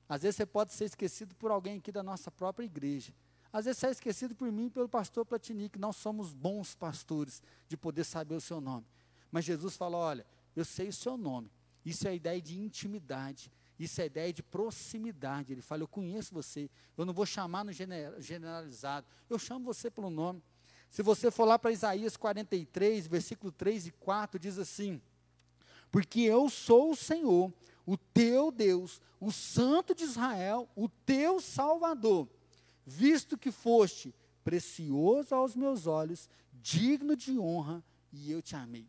Às 0.07 0.23
vezes 0.23 0.37
você 0.37 0.47
pode 0.47 0.75
ser 0.75 0.85
esquecido 0.85 1.35
por 1.37 1.51
alguém 1.51 1.79
aqui 1.79 1.91
da 1.91 2.03
nossa 2.03 2.31
própria 2.31 2.67
igreja. 2.67 3.15
Às 3.53 3.65
vezes 3.65 3.83
é 3.83 3.91
esquecido 3.91 4.35
por 4.35 4.51
mim 4.53 4.67
e 4.67 4.71
pelo 4.71 4.89
pastor 4.89 5.25
Platini, 5.25 5.69
que 5.69 5.79
nós 5.79 5.97
somos 5.97 6.33
bons 6.33 6.75
pastores 6.75 7.43
de 7.69 7.77
poder 7.77 8.05
saber 8.05 8.37
o 8.37 8.41
seu 8.41 8.61
nome. 8.61 8.87
Mas 9.31 9.45
Jesus 9.45 9.77
fala: 9.77 9.97
olha, 9.97 10.27
eu 10.55 10.65
sei 10.65 10.89
o 10.89 10.93
seu 10.93 11.17
nome. 11.17 11.51
Isso 11.85 12.07
é 12.07 12.11
a 12.11 12.15
ideia 12.15 12.41
de 12.41 12.61
intimidade. 12.61 13.51
Isso 13.79 14.01
é 14.01 14.05
a 14.05 14.07
ideia 14.07 14.33
de 14.33 14.43
proximidade. 14.43 15.53
Ele 15.53 15.63
fala: 15.63 15.83
Eu 15.83 15.89
conheço 15.89 16.35
você. 16.35 16.71
Eu 16.97 17.05
não 17.05 17.15
vou 17.15 17.27
chamar 17.27 17.65
no 17.65 17.73
generalizado. 17.73 19.07
Eu 19.29 19.39
chamo 19.39 19.65
você 19.65 19.91
pelo 19.91 20.11
nome. 20.11 20.43
Se 20.89 21.03
você 21.03 21.31
for 21.31 21.45
lá 21.45 21.59
para 21.59 21.73
Isaías 21.73 22.17
43, 22.17 23.07
versículo 23.07 23.51
3 23.51 23.89
e 23.89 23.91
4, 23.93 24.39
diz 24.39 24.59
assim: 24.59 25.01
Porque 25.91 26.21
eu 26.21 26.49
sou 26.51 26.93
o 26.93 26.97
Senhor, 26.97 27.53
o 27.87 27.97
teu 27.97 28.53
Deus, 28.53 29.01
o 29.19 29.33
Santo 29.33 29.95
de 29.95 30.05
Israel, 30.05 30.69
o 30.77 30.89
teu 30.89 31.41
Salvador 31.41 32.29
visto 32.87 33.39
que 33.39 33.51
foste 33.51 34.15
precioso 34.43 35.35
aos 35.35 35.55
meus 35.55 35.87
olhos, 35.87 36.29
digno 36.53 37.15
de 37.15 37.39
honra, 37.39 37.85
e 38.13 38.31
eu 38.31 38.43
te 38.43 38.57
amei. 38.57 38.89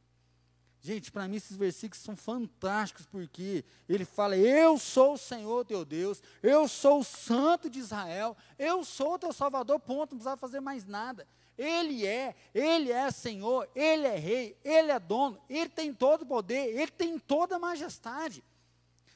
Gente, 0.83 1.11
para 1.11 1.27
mim 1.27 1.35
esses 1.35 1.55
versículos 1.55 2.03
são 2.03 2.15
fantásticos, 2.15 3.05
porque 3.05 3.63
ele 3.87 4.03
fala: 4.03 4.35
Eu 4.35 4.79
sou 4.79 5.13
o 5.13 5.17
Senhor 5.17 5.63
teu 5.63 5.85
Deus, 5.85 6.23
eu 6.41 6.67
sou 6.67 7.01
o 7.01 7.03
Santo 7.03 7.69
de 7.69 7.77
Israel, 7.77 8.35
eu 8.57 8.83
sou 8.83 9.13
o 9.13 9.19
teu 9.19 9.31
Salvador, 9.31 9.79
ponto, 9.79 10.11
não 10.11 10.17
precisava 10.17 10.37
fazer 10.37 10.59
mais 10.59 10.85
nada. 10.85 11.27
Ele 11.55 12.07
é, 12.07 12.35
Ele 12.51 12.91
é 12.91 13.11
Senhor, 13.11 13.69
Ele 13.75 14.07
é 14.07 14.15
Rei, 14.15 14.57
Ele 14.63 14.91
é 14.91 14.99
dono, 14.99 15.39
Ele 15.47 15.69
tem 15.69 15.93
todo 15.93 16.23
o 16.23 16.25
poder, 16.25 16.75
Ele 16.75 16.89
tem 16.89 17.19
toda 17.19 17.57
a 17.57 17.59
majestade. 17.59 18.43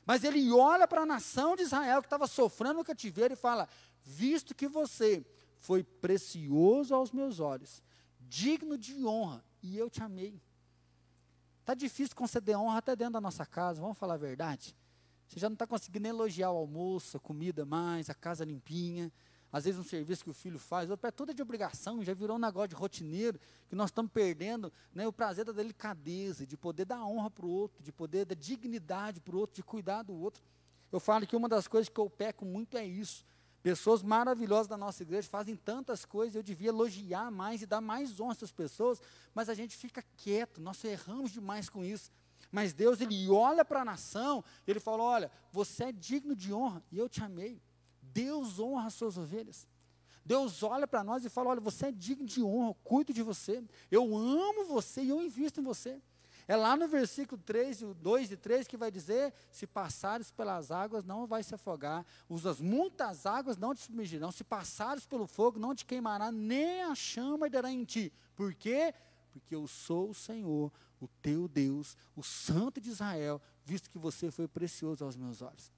Mas 0.05 0.23
ele 0.23 0.51
olha 0.51 0.87
para 0.87 1.01
a 1.01 1.05
nação 1.05 1.55
de 1.55 1.63
Israel 1.63 1.99
que 1.99 2.05
estava 2.05 2.27
sofrendo 2.27 2.75
no 2.75 2.83
cativeiro 2.83 3.33
e 3.33 3.37
fala: 3.37 3.67
visto 4.05 4.53
que 4.53 4.67
você 4.67 5.25
foi 5.57 5.83
precioso 5.83 6.93
aos 6.93 7.11
meus 7.11 7.39
olhos, 7.39 7.81
digno 8.19 8.77
de 8.77 9.03
honra, 9.05 9.43
e 9.61 9.77
eu 9.77 9.89
te 9.89 10.03
amei. 10.03 10.39
Está 11.61 11.73
difícil 11.73 12.15
conceder 12.15 12.55
honra 12.55 12.77
até 12.77 12.95
dentro 12.95 13.13
da 13.13 13.21
nossa 13.21 13.45
casa, 13.45 13.81
vamos 13.81 13.97
falar 13.97 14.13
a 14.13 14.17
verdade? 14.17 14.75
Você 15.27 15.39
já 15.39 15.49
não 15.49 15.55
está 15.55 15.65
conseguindo 15.65 16.07
elogiar 16.07 16.51
o 16.51 16.57
almoço, 16.57 17.17
a 17.17 17.19
comida 17.19 17.65
mais, 17.65 18.09
a 18.09 18.13
casa 18.13 18.45
limpinha. 18.45 19.11
às 19.51 19.65
vezes 19.65 19.79
um 19.79 19.83
serviço 19.83 20.23
que 20.23 20.29
o 20.29 20.33
filho 20.33 20.59
faz, 20.59 20.87
é 20.91 21.11
tudo 21.11 21.33
de 21.33 21.41
obrigação, 21.41 22.03
já 22.03 22.13
virou 22.13 22.37
um 22.37 22.39
negócio 22.39 22.69
de 22.69 22.75
rotineiro, 22.75 23.39
que 23.67 23.75
nós 23.75 23.89
estamos 23.89 24.11
perdendo 24.11 24.71
né, 24.93 25.07
o 25.07 25.13
prazer 25.13 25.43
da 25.43 25.51
delicadeza, 25.51 26.45
de 26.45 26.55
poder 26.55 26.85
dar 26.85 27.03
honra 27.03 27.31
para 27.31 27.45
o 27.45 27.49
outro, 27.49 27.81
de 27.81 27.91
poder 27.91 28.25
dar 28.25 28.35
dignidade 28.35 29.19
para 29.19 29.35
o 29.35 29.39
outro, 29.39 29.55
de 29.55 29.63
cuidar 29.63 30.03
do 30.03 30.13
outro. 30.13 30.43
Eu 30.91 30.99
falo 30.99 31.25
que 31.25 31.35
uma 31.35 31.49
das 31.49 31.67
coisas 31.67 31.89
que 31.89 31.99
eu 31.99 32.09
peco 32.09 32.45
muito 32.45 32.77
é 32.77 32.85
isso. 32.85 33.25
Pessoas 33.65 34.03
maravilhosas 34.03 34.67
da 34.67 34.77
nossa 34.77 35.01
igreja 35.01 35.27
fazem 35.27 35.55
tantas 35.55 36.05
coisas, 36.05 36.35
eu 36.35 36.43
devia 36.43 36.69
elogiar 36.69 37.31
mais 37.31 37.63
e 37.63 37.65
dar 37.65 37.81
mais 37.81 38.19
honra 38.19 38.33
essas 38.33 38.51
pessoas, 38.51 39.01
mas 39.33 39.49
a 39.49 39.55
gente 39.55 39.75
fica 39.75 40.05
quieto, 40.17 40.61
nós 40.61 40.83
erramos 40.83 41.31
demais 41.31 41.67
com 41.67 41.83
isso. 41.83 42.11
Mas 42.51 42.73
Deus, 42.73 43.01
Ele 43.01 43.27
olha 43.27 43.65
para 43.65 43.81
a 43.81 43.85
nação, 43.85 44.43
Ele 44.67 44.79
fala: 44.79 45.01
Olha, 45.01 45.31
você 45.51 45.85
é 45.85 45.91
digno 45.91 46.35
de 46.35 46.53
honra 46.53 46.83
e 46.91 46.99
eu 46.99 47.09
te 47.09 47.23
amei. 47.23 47.59
Deus 48.03 48.59
honra 48.59 48.85
as 48.85 48.93
suas 48.93 49.17
ovelhas. 49.17 49.67
Deus 50.23 50.61
olha 50.61 50.85
para 50.85 51.03
nós 51.03 51.25
e 51.25 51.29
fala: 51.29 51.49
Olha, 51.49 51.59
você 51.59 51.87
é 51.87 51.91
digno 51.91 52.27
de 52.27 52.43
honra, 52.43 52.69
eu 52.69 52.77
cuido 52.83 53.11
de 53.11 53.23
você, 53.23 53.63
eu 53.89 54.15
amo 54.15 54.65
você 54.65 55.01
e 55.01 55.09
eu 55.09 55.23
invisto 55.23 55.59
em 55.59 55.63
você. 55.63 55.99
É 56.47 56.55
lá 56.55 56.77
no 56.77 56.87
versículo 56.87 57.41
3, 57.43 57.81
2 58.01 58.31
e 58.31 58.37
3 58.37 58.67
que 58.67 58.77
vai 58.77 58.91
dizer: 58.91 59.33
Se 59.51 59.65
passares 59.65 60.29
pelas 60.29 60.71
águas, 60.71 61.03
não 61.03 61.25
vai 61.25 61.41
se 61.41 61.55
afogar, 61.55 62.05
usas 62.29 62.61
muitas 62.61 63.25
águas, 63.25 63.57
não 63.57 63.73
te 63.73 63.81
submergirão, 63.81 64.31
se 64.31 64.43
passares 64.43 65.05
pelo 65.05 65.25
fogo, 65.25 65.59
não 65.59 65.73
te 65.73 65.85
queimará, 65.85 66.31
nem 66.31 66.83
a 66.83 66.93
chama 66.93 67.47
arderá 67.47 67.71
em 67.71 67.83
ti. 67.83 68.13
Por 68.35 68.53
quê? 68.53 68.93
Porque 69.31 69.55
eu 69.55 69.67
sou 69.67 70.11
o 70.11 70.13
Senhor, 70.13 70.71
o 71.01 71.07
teu 71.21 71.47
Deus, 71.47 71.97
o 72.15 72.23
Santo 72.23 72.79
de 72.79 72.89
Israel, 72.89 73.41
visto 73.63 73.89
que 73.89 73.97
você 73.97 74.29
foi 74.29 74.47
precioso 74.47 75.03
aos 75.03 75.15
meus 75.15 75.41
olhos. 75.41 75.71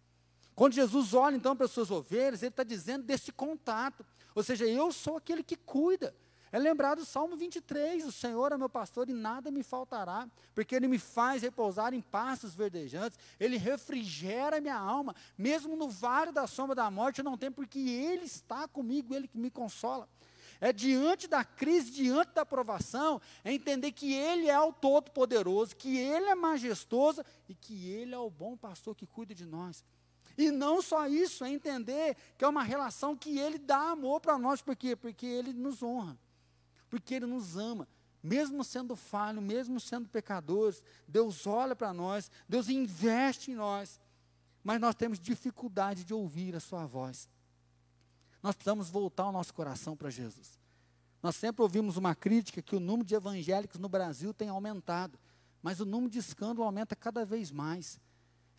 Quando 0.53 0.73
Jesus 0.73 1.13
olha 1.13 1.35
então 1.35 1.55
para 1.55 1.65
as 1.65 1.71
suas 1.71 1.91
ovelhas, 1.91 2.41
ele 2.41 2.49
está 2.49 2.63
dizendo 2.63 3.05
desse 3.05 3.31
contato. 3.31 4.03
Ou 4.33 4.43
seja, 4.43 4.65
eu 4.65 4.91
sou 4.91 5.15
aquele 5.15 5.43
que 5.43 5.55
cuida. 5.55 6.15
É 6.51 6.57
lembrado 6.57 6.99
o 6.99 7.05
Salmo 7.05 7.35
23, 7.35 8.05
o 8.05 8.11
Senhor 8.11 8.51
é 8.51 8.57
meu 8.57 8.69
pastor 8.69 9.09
e 9.09 9.13
nada 9.13 9.51
me 9.51 9.63
faltará, 9.63 10.27
porque 10.55 10.75
Ele 10.75 10.87
me 10.87 10.97
faz 10.97 11.41
repousar 11.41 11.93
em 11.93 12.01
pastos 12.01 12.55
verdejantes, 12.55 13.19
Ele 13.39 13.57
refrigera 13.57 14.61
minha 14.61 14.77
alma, 14.77 15.13
mesmo 15.37 15.75
no 15.75 15.89
vale 15.89 16.31
da 16.31 16.47
sombra 16.47 16.75
da 16.75 16.89
morte 16.89 17.19
eu 17.19 17.25
não 17.25 17.37
tenho, 17.37 17.51
porque 17.51 17.79
Ele 17.79 18.25
está 18.25 18.67
comigo, 18.67 19.13
Ele 19.13 19.27
que 19.27 19.37
me 19.37 19.51
consola. 19.51 20.07
É 20.59 20.73
diante 20.73 21.27
da 21.27 21.43
crise, 21.43 21.91
diante 21.91 22.31
da 22.33 22.45
provação, 22.45 23.21
é 23.43 23.53
entender 23.53 23.91
que 23.91 24.13
Ele 24.13 24.49
é 24.49 24.59
o 24.59 24.73
Todo-Poderoso, 24.73 25.75
que 25.75 25.97
Ele 25.97 26.25
é 26.27 26.35
majestoso 26.35 27.23
e 27.47 27.53
que 27.53 27.89
Ele 27.89 28.15
é 28.15 28.17
o 28.17 28.29
bom 28.29 28.57
pastor 28.57 28.95
que 28.95 29.05
cuida 29.05 29.35
de 29.35 29.45
nós. 29.45 29.83
E 30.37 30.51
não 30.51 30.81
só 30.81 31.07
isso, 31.07 31.43
é 31.43 31.49
entender 31.49 32.15
que 32.37 32.45
é 32.45 32.47
uma 32.47 32.63
relação 32.63 33.15
que 33.15 33.37
Ele 33.37 33.57
dá 33.57 33.91
amor 33.91 34.21
para 34.21 34.37
nós, 34.37 34.61
por 34.61 34.75
quê? 34.75 34.95
Porque 34.95 35.25
Ele 35.25 35.53
nos 35.53 35.81
honra, 35.81 36.17
porque 36.89 37.15
Ele 37.15 37.25
nos 37.25 37.57
ama. 37.57 37.87
Mesmo 38.21 38.63
sendo 38.63 38.95
falho, 38.95 39.41
mesmo 39.41 39.79
sendo 39.79 40.09
pecadores, 40.09 40.81
Deus 41.07 41.45
olha 41.45 41.75
para 41.75 41.93
nós, 41.93 42.31
Deus 42.47 42.67
investe 42.67 43.51
em 43.51 43.55
nós, 43.55 43.99
mas 44.63 44.81
nós 44.81 44.95
temos 44.95 45.19
dificuldade 45.19 46.03
de 46.03 46.13
ouvir 46.13 46.55
a 46.55 46.59
Sua 46.59 46.85
voz. 46.85 47.29
Nós 48.41 48.55
precisamos 48.55 48.89
voltar 48.89 49.27
o 49.27 49.31
nosso 49.31 49.53
coração 49.53 49.95
para 49.95 50.09
Jesus. 50.09 50.59
Nós 51.21 51.35
sempre 51.35 51.61
ouvimos 51.61 51.97
uma 51.97 52.15
crítica 52.15 52.61
que 52.61 52.75
o 52.75 52.79
número 52.79 53.07
de 53.07 53.15
evangélicos 53.15 53.79
no 53.79 53.89
Brasil 53.89 54.33
tem 54.33 54.49
aumentado, 54.49 55.17
mas 55.61 55.79
o 55.79 55.85
número 55.85 56.11
de 56.11 56.19
escândalo 56.19 56.63
aumenta 56.63 56.95
cada 56.95 57.25
vez 57.25 57.51
mais. 57.51 57.99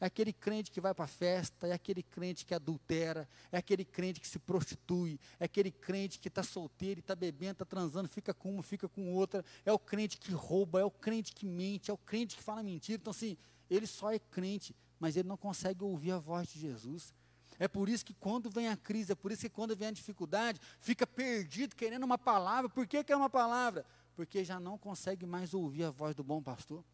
É 0.01 0.07
aquele 0.07 0.33
crente 0.33 0.71
que 0.71 0.81
vai 0.81 0.95
para 0.95 1.07
a 1.07 1.09
festa, 1.09 1.67
é 1.67 1.73
aquele 1.73 2.03
crente 2.03 2.47
que 2.47 2.55
adultera, 2.55 3.29
é 3.51 3.59
aquele 3.59 3.85
crente 3.85 4.21
que 4.21 4.29
se 4.29 4.39
prostitui, 4.39 5.19
é 5.41 5.47
aquele 5.47 5.73
crente 5.73 6.21
que 6.21 6.29
está 6.29 6.43
solteiro 6.43 6.99
e 6.99 7.01
está 7.01 7.17
bebendo, 7.17 7.53
está 7.53 7.65
transando, 7.65 8.09
fica 8.09 8.33
com 8.33 8.55
uma, 8.55 8.63
fica 8.63 8.89
com 8.89 9.13
outra, 9.13 9.45
é 9.65 9.73
o 9.73 9.79
crente 9.79 10.17
que 10.17 10.31
rouba, 10.33 10.81
é 10.81 10.85
o 10.85 10.91
crente 10.91 11.33
que 11.33 11.45
mente, 11.45 11.91
é 11.91 11.95
o 11.95 11.99
crente 11.99 12.37
que 12.37 12.43
fala 12.43 12.63
mentira. 12.63 12.99
Então, 13.01 13.11
assim, 13.11 13.37
ele 13.69 13.87
só 13.87 14.13
é 14.13 14.19
crente, 14.21 14.75
mas 15.01 15.17
ele 15.17 15.29
não 15.29 15.37
consegue 15.37 15.83
ouvir 15.83 16.13
a 16.13 16.19
voz 16.19 16.49
de 16.49 16.61
Jesus. 16.61 17.13
É 17.59 17.67
por 17.67 17.89
isso 17.89 18.05
que 18.05 18.15
quando 18.15 18.49
vem 18.49 18.69
a 18.69 18.77
crise, 18.77 19.11
é 19.11 19.15
por 19.17 19.33
isso 19.33 19.43
que 19.43 19.49
quando 19.49 19.75
vem 19.75 19.89
a 19.89 19.93
dificuldade, 19.93 20.61
fica 20.81 21.05
perdido 21.07 21.75
querendo 21.75 22.05
uma 22.05 22.19
palavra. 22.19 22.69
Por 22.69 22.87
que, 22.87 23.03
que 23.03 23.13
é 23.13 23.17
uma 23.17 23.29
palavra? 23.29 23.85
Porque 24.15 24.45
já 24.45 24.61
não 24.61 24.79
consegue 24.79 25.27
mais 25.27 25.55
ouvir 25.55 25.85
a 25.85 25.91
voz 25.91 26.15
do 26.15 26.23
bom 26.23 26.41
pastor. 26.41 26.85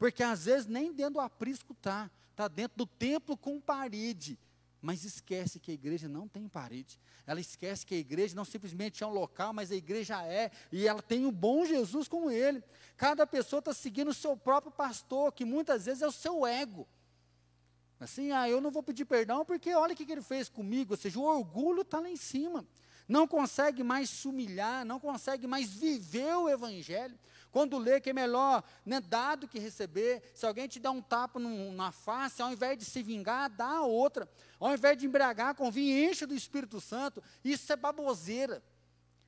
Porque 0.00 0.22
às 0.22 0.46
vezes 0.46 0.66
nem 0.66 0.94
dentro 0.94 1.12
do 1.12 1.20
aprisco 1.20 1.74
está, 1.74 2.10
está 2.30 2.48
dentro 2.48 2.78
do 2.78 2.86
templo 2.86 3.36
com 3.36 3.60
parede. 3.60 4.38
Mas 4.80 5.04
esquece 5.04 5.60
que 5.60 5.70
a 5.70 5.74
igreja 5.74 6.08
não 6.08 6.26
tem 6.26 6.48
parede. 6.48 6.98
Ela 7.26 7.38
esquece 7.38 7.84
que 7.84 7.94
a 7.94 7.98
igreja 7.98 8.34
não 8.34 8.46
simplesmente 8.46 9.04
é 9.04 9.06
um 9.06 9.10
local, 9.10 9.52
mas 9.52 9.70
a 9.70 9.74
igreja 9.74 10.24
é, 10.24 10.50
e 10.72 10.88
ela 10.88 11.02
tem 11.02 11.26
o 11.26 11.30
bom 11.30 11.66
Jesus 11.66 12.08
com 12.08 12.30
ele. 12.30 12.64
Cada 12.96 13.26
pessoa 13.26 13.58
está 13.58 13.74
seguindo 13.74 14.08
o 14.08 14.14
seu 14.14 14.34
próprio 14.34 14.72
pastor, 14.72 15.32
que 15.32 15.44
muitas 15.44 15.84
vezes 15.84 16.00
é 16.00 16.06
o 16.06 16.12
seu 16.12 16.46
ego. 16.46 16.88
Assim, 18.00 18.32
ah, 18.32 18.48
eu 18.48 18.58
não 18.58 18.70
vou 18.70 18.82
pedir 18.82 19.04
perdão 19.04 19.44
porque 19.44 19.74
olha 19.74 19.92
o 19.92 19.96
que, 19.96 20.06
que 20.06 20.12
ele 20.12 20.22
fez 20.22 20.48
comigo. 20.48 20.94
Ou 20.94 20.96
seja, 20.96 21.20
o 21.20 21.24
orgulho 21.24 21.82
está 21.82 22.00
lá 22.00 22.08
em 22.08 22.16
cima. 22.16 22.66
Não 23.06 23.28
consegue 23.28 23.82
mais 23.82 24.08
se 24.08 24.26
humilhar, 24.26 24.82
não 24.86 24.98
consegue 24.98 25.46
mais 25.46 25.68
viver 25.68 26.34
o 26.36 26.48
evangelho. 26.48 27.18
Quando 27.50 27.78
lê 27.78 28.00
que 28.00 28.10
é 28.10 28.12
melhor 28.12 28.62
né, 28.84 29.00
dar 29.00 29.36
do 29.36 29.48
que 29.48 29.58
receber, 29.58 30.22
se 30.34 30.46
alguém 30.46 30.68
te 30.68 30.78
dá 30.78 30.90
um 30.90 31.02
tapa 31.02 31.38
na 31.38 31.90
face, 31.90 32.40
ao 32.40 32.52
invés 32.52 32.78
de 32.78 32.84
se 32.84 33.02
vingar, 33.02 33.50
dá 33.50 33.78
a 33.78 33.84
outra. 33.84 34.28
Ao 34.58 34.72
invés 34.72 34.96
de 34.96 35.06
embriagar 35.06 35.54
com 35.54 35.70
vinho, 35.70 36.10
enche 36.10 36.26
do 36.26 36.34
Espírito 36.34 36.80
Santo. 36.80 37.22
Isso 37.44 37.72
é 37.72 37.76
baboseira. 37.76 38.62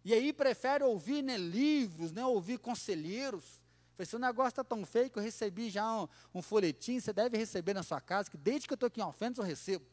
E 0.04 0.12
aí 0.14 0.32
prefere 0.32 0.84
ouvir 0.84 1.22
né, 1.22 1.36
livros, 1.36 2.12
né, 2.12 2.24
ouvir 2.24 2.58
conselheiros. 2.58 3.60
Falei, 3.96 4.06
se 4.06 4.16
o 4.16 4.18
negócio 4.18 4.50
está 4.50 4.64
tão 4.64 4.84
feio 4.84 5.10
que 5.10 5.18
eu 5.18 5.22
recebi 5.22 5.68
já 5.70 6.02
um, 6.02 6.08
um 6.34 6.42
folhetim, 6.42 6.98
você 6.98 7.12
deve 7.12 7.36
receber 7.36 7.74
na 7.74 7.82
sua 7.82 8.00
casa, 8.00 8.30
que 8.30 8.36
desde 8.36 8.66
que 8.66 8.72
eu 8.72 8.76
estou 8.76 8.86
aqui 8.86 9.00
em 9.00 9.04
Alfenas 9.04 9.38
eu 9.38 9.44
recebo. 9.44 9.84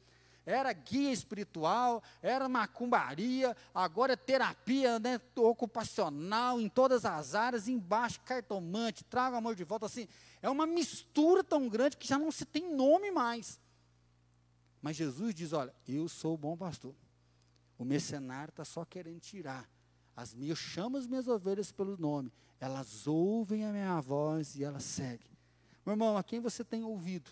Era 0.45 0.73
guia 0.73 1.11
espiritual, 1.11 2.01
era 2.21 2.49
macumbaria, 2.49 3.55
agora 3.73 4.13
é 4.13 4.15
terapia 4.15 4.99
né, 4.99 5.19
ocupacional 5.35 6.59
em 6.59 6.67
todas 6.67 7.05
as 7.05 7.35
áreas, 7.35 7.67
embaixo 7.67 8.19
cartomante, 8.21 9.03
traga 9.03 9.35
o 9.35 9.39
amor 9.39 9.55
de 9.55 9.63
volta, 9.63 9.85
assim. 9.85 10.07
É 10.41 10.49
uma 10.49 10.65
mistura 10.65 11.43
tão 11.43 11.69
grande 11.69 11.97
que 11.97 12.07
já 12.07 12.17
não 12.17 12.31
se 12.31 12.45
tem 12.45 12.73
nome 12.73 13.11
mais. 13.11 13.59
Mas 14.81 14.95
Jesus 14.95 15.35
diz: 15.35 15.53
olha, 15.53 15.73
eu 15.87 16.07
sou 16.07 16.33
o 16.33 16.37
bom 16.37 16.57
pastor. 16.57 16.95
O 17.77 17.85
mercenário 17.85 18.51
está 18.51 18.65
só 18.65 18.83
querendo 18.85 19.19
tirar. 19.19 19.69
As 20.15 20.33
minhas, 20.33 20.49
eu 20.49 20.55
chamo 20.55 20.97
as 20.97 21.07
minhas 21.07 21.27
ovelhas 21.27 21.71
pelo 21.71 21.97
nome 21.97 22.31
elas 22.59 23.07
ouvem 23.07 23.65
a 23.65 23.71
minha 23.71 23.99
voz 24.01 24.55
e 24.55 24.63
elas 24.63 24.83
seguem. 24.83 25.31
Meu 25.85 25.93
irmão, 25.93 26.17
a 26.17 26.23
quem 26.23 26.39
você 26.39 26.63
tem 26.63 26.83
ouvido? 26.83 27.31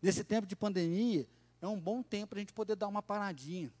Nesse 0.00 0.22
tempo 0.22 0.46
de 0.46 0.54
pandemia, 0.54 1.26
é 1.60 1.66
um 1.66 1.78
bom 1.78 2.02
tempo 2.02 2.28
para 2.28 2.38
a 2.38 2.40
gente 2.40 2.52
poder 2.52 2.76
dar 2.76 2.88
uma 2.88 3.02
paradinha, 3.02 3.72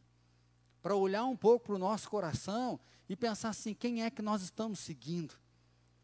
para 0.82 0.94
olhar 0.94 1.24
um 1.24 1.36
pouco 1.36 1.66
para 1.66 1.74
o 1.74 1.78
nosso 1.78 2.08
coração 2.08 2.78
e 3.08 3.16
pensar 3.16 3.50
assim: 3.50 3.74
quem 3.74 4.02
é 4.02 4.10
que 4.10 4.22
nós 4.22 4.42
estamos 4.42 4.80
seguindo? 4.80 5.34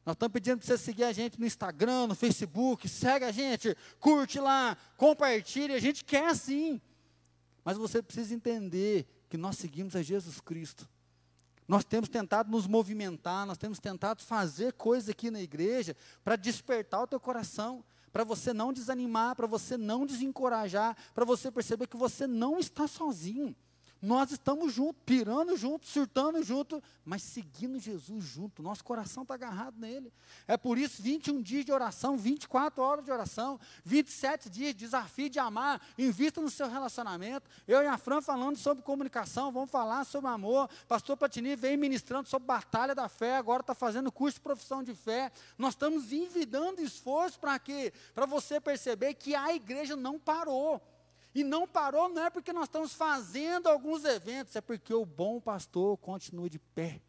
Nós 0.04 0.14
estamos 0.14 0.32
pedindo 0.32 0.58
para 0.58 0.66
você 0.66 0.76
seguir 0.76 1.04
a 1.04 1.12
gente 1.12 1.40
no 1.40 1.46
Instagram, 1.46 2.08
no 2.08 2.14
Facebook, 2.14 2.88
segue 2.88 3.24
a 3.24 3.32
gente, 3.32 3.74
curte 3.98 4.38
lá, 4.38 4.76
compartilhe, 4.96 5.72
a 5.72 5.80
gente 5.80 6.04
quer 6.04 6.36
sim. 6.36 6.80
Mas 7.64 7.78
você 7.78 8.02
precisa 8.02 8.34
entender 8.34 9.06
que 9.30 9.38
nós 9.38 9.56
seguimos 9.56 9.96
a 9.96 10.02
Jesus 10.02 10.40
Cristo. 10.40 10.86
Nós 11.66 11.84
temos 11.84 12.10
tentado 12.10 12.50
nos 12.50 12.66
movimentar, 12.66 13.46
nós 13.46 13.56
temos 13.56 13.78
tentado 13.78 14.22
fazer 14.22 14.74
coisas 14.74 15.08
aqui 15.08 15.30
na 15.30 15.40
igreja 15.40 15.96
para 16.22 16.36
despertar 16.36 17.02
o 17.02 17.06
teu 17.06 17.18
coração, 17.18 17.82
para 18.14 18.22
você 18.22 18.52
não 18.54 18.72
desanimar, 18.72 19.34
para 19.34 19.48
você 19.48 19.76
não 19.76 20.06
desencorajar, 20.06 20.96
para 21.12 21.24
você 21.24 21.50
perceber 21.50 21.88
que 21.88 21.96
você 21.96 22.28
não 22.28 22.60
está 22.60 22.86
sozinho. 22.86 23.56
Nós 24.04 24.30
estamos 24.30 24.74
juntos, 24.74 25.00
pirando 25.06 25.56
juntos, 25.56 25.88
surtando 25.88 26.42
junto, 26.42 26.82
mas 27.06 27.22
seguindo 27.22 27.78
Jesus 27.78 28.22
junto. 28.22 28.62
Nosso 28.62 28.84
coração 28.84 29.22
está 29.22 29.32
agarrado 29.32 29.80
nele. 29.80 30.12
É 30.46 30.58
por 30.58 30.76
isso 30.76 31.02
21 31.02 31.40
dias 31.40 31.64
de 31.64 31.72
oração, 31.72 32.14
24 32.14 32.82
horas 32.82 33.02
de 33.02 33.10
oração, 33.10 33.58
27 33.82 34.50
dias 34.50 34.74
de 34.74 34.80
desafio 34.80 35.30
de 35.30 35.38
amar. 35.38 35.80
Invista 35.96 36.38
no 36.38 36.50
seu 36.50 36.68
relacionamento. 36.68 37.48
Eu 37.66 37.82
e 37.82 37.86
a 37.86 37.96
Fran 37.96 38.20
falando 38.20 38.58
sobre 38.58 38.84
comunicação, 38.84 39.50
vamos 39.50 39.70
falar 39.70 40.04
sobre 40.04 40.28
amor. 40.28 40.68
Pastor 40.86 41.16
Patini 41.16 41.56
vem 41.56 41.78
ministrando 41.78 42.28
sobre 42.28 42.46
batalha 42.46 42.94
da 42.94 43.08
fé, 43.08 43.38
agora 43.38 43.62
está 43.62 43.74
fazendo 43.74 44.12
curso 44.12 44.36
de 44.36 44.42
profissão 44.42 44.82
de 44.82 44.94
fé. 44.94 45.32
Nós 45.56 45.72
estamos 45.72 46.12
envidando 46.12 46.82
esforço 46.82 47.40
para 47.40 47.58
quê? 47.58 47.90
Para 48.14 48.26
você 48.26 48.60
perceber 48.60 49.14
que 49.14 49.34
a 49.34 49.54
igreja 49.54 49.96
não 49.96 50.18
parou. 50.18 50.93
E 51.34 51.42
não 51.42 51.66
parou, 51.66 52.08
não 52.08 52.24
é 52.24 52.30
porque 52.30 52.52
nós 52.52 52.64
estamos 52.64 52.92
fazendo 52.92 53.68
alguns 53.68 54.04
eventos, 54.04 54.54
é 54.54 54.60
porque 54.60 54.94
o 54.94 55.04
bom 55.04 55.40
pastor 55.40 55.96
continua 55.98 56.48
de 56.48 56.58
pé. 56.58 57.00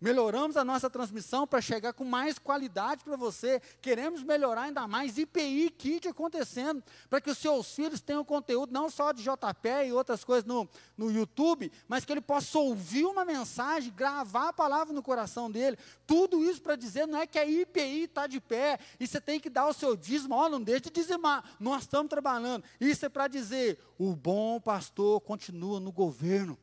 Melhoramos 0.00 0.56
a 0.56 0.64
nossa 0.64 0.90
transmissão 0.90 1.46
para 1.46 1.60
chegar 1.60 1.92
com 1.92 2.04
mais 2.04 2.38
qualidade 2.38 3.04
para 3.04 3.16
você. 3.16 3.60
Queremos 3.80 4.22
melhorar 4.22 4.62
ainda 4.62 4.86
mais 4.86 5.16
IPI 5.16 5.70
Kit 5.70 6.08
acontecendo, 6.08 6.82
para 7.08 7.20
que 7.20 7.30
os 7.30 7.38
seus 7.38 7.74
filhos 7.74 8.00
tenham 8.00 8.24
conteúdo 8.24 8.72
não 8.72 8.90
só 8.90 9.12
de 9.12 9.22
JP 9.22 9.68
e 9.86 9.92
outras 9.92 10.24
coisas 10.24 10.44
no, 10.44 10.68
no 10.96 11.10
YouTube, 11.10 11.72
mas 11.88 12.04
que 12.04 12.12
ele 12.12 12.20
possa 12.20 12.58
ouvir 12.58 13.04
uma 13.04 13.24
mensagem, 13.24 13.92
gravar 13.94 14.48
a 14.48 14.52
palavra 14.52 14.92
no 14.92 15.02
coração 15.02 15.50
dele. 15.50 15.78
Tudo 16.06 16.44
isso 16.44 16.60
para 16.60 16.76
dizer, 16.76 17.06
não 17.06 17.18
é 17.18 17.26
que 17.26 17.38
a 17.38 17.46
IPI 17.46 18.04
está 18.04 18.26
de 18.26 18.40
pé 18.40 18.78
e 18.98 19.06
você 19.06 19.20
tem 19.20 19.40
que 19.40 19.48
dar 19.48 19.66
o 19.66 19.72
seu 19.72 19.96
dízimo, 19.96 20.34
oh, 20.34 20.48
não 20.48 20.60
deixe 20.60 20.82
de 20.82 20.90
dizimar, 20.90 21.44
nós 21.58 21.82
estamos 21.82 22.10
trabalhando. 22.10 22.64
Isso 22.80 23.06
é 23.06 23.08
para 23.08 23.28
dizer, 23.28 23.78
o 23.98 24.14
bom 24.14 24.60
pastor 24.60 25.20
continua 25.20 25.80
no 25.80 25.92
governo. 25.92 26.58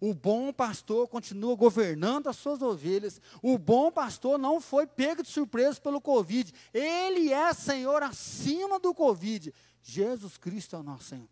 O 0.00 0.12
bom 0.12 0.52
pastor 0.52 1.08
continua 1.08 1.54
governando 1.56 2.28
as 2.28 2.36
suas 2.36 2.60
ovelhas. 2.60 3.20
O 3.42 3.56
bom 3.56 3.90
pastor 3.90 4.38
não 4.38 4.60
foi 4.60 4.86
pego 4.86 5.22
de 5.22 5.28
surpresa 5.28 5.80
pelo 5.80 6.00
Covid. 6.00 6.52
Ele 6.72 7.32
é 7.32 7.52
Senhor 7.54 8.02
acima 8.02 8.78
do 8.78 8.94
Covid. 8.94 9.54
Jesus 9.82 10.36
Cristo 10.36 10.76
é 10.76 10.78
o 10.78 10.82
nosso 10.82 11.04
Senhor. 11.04 11.28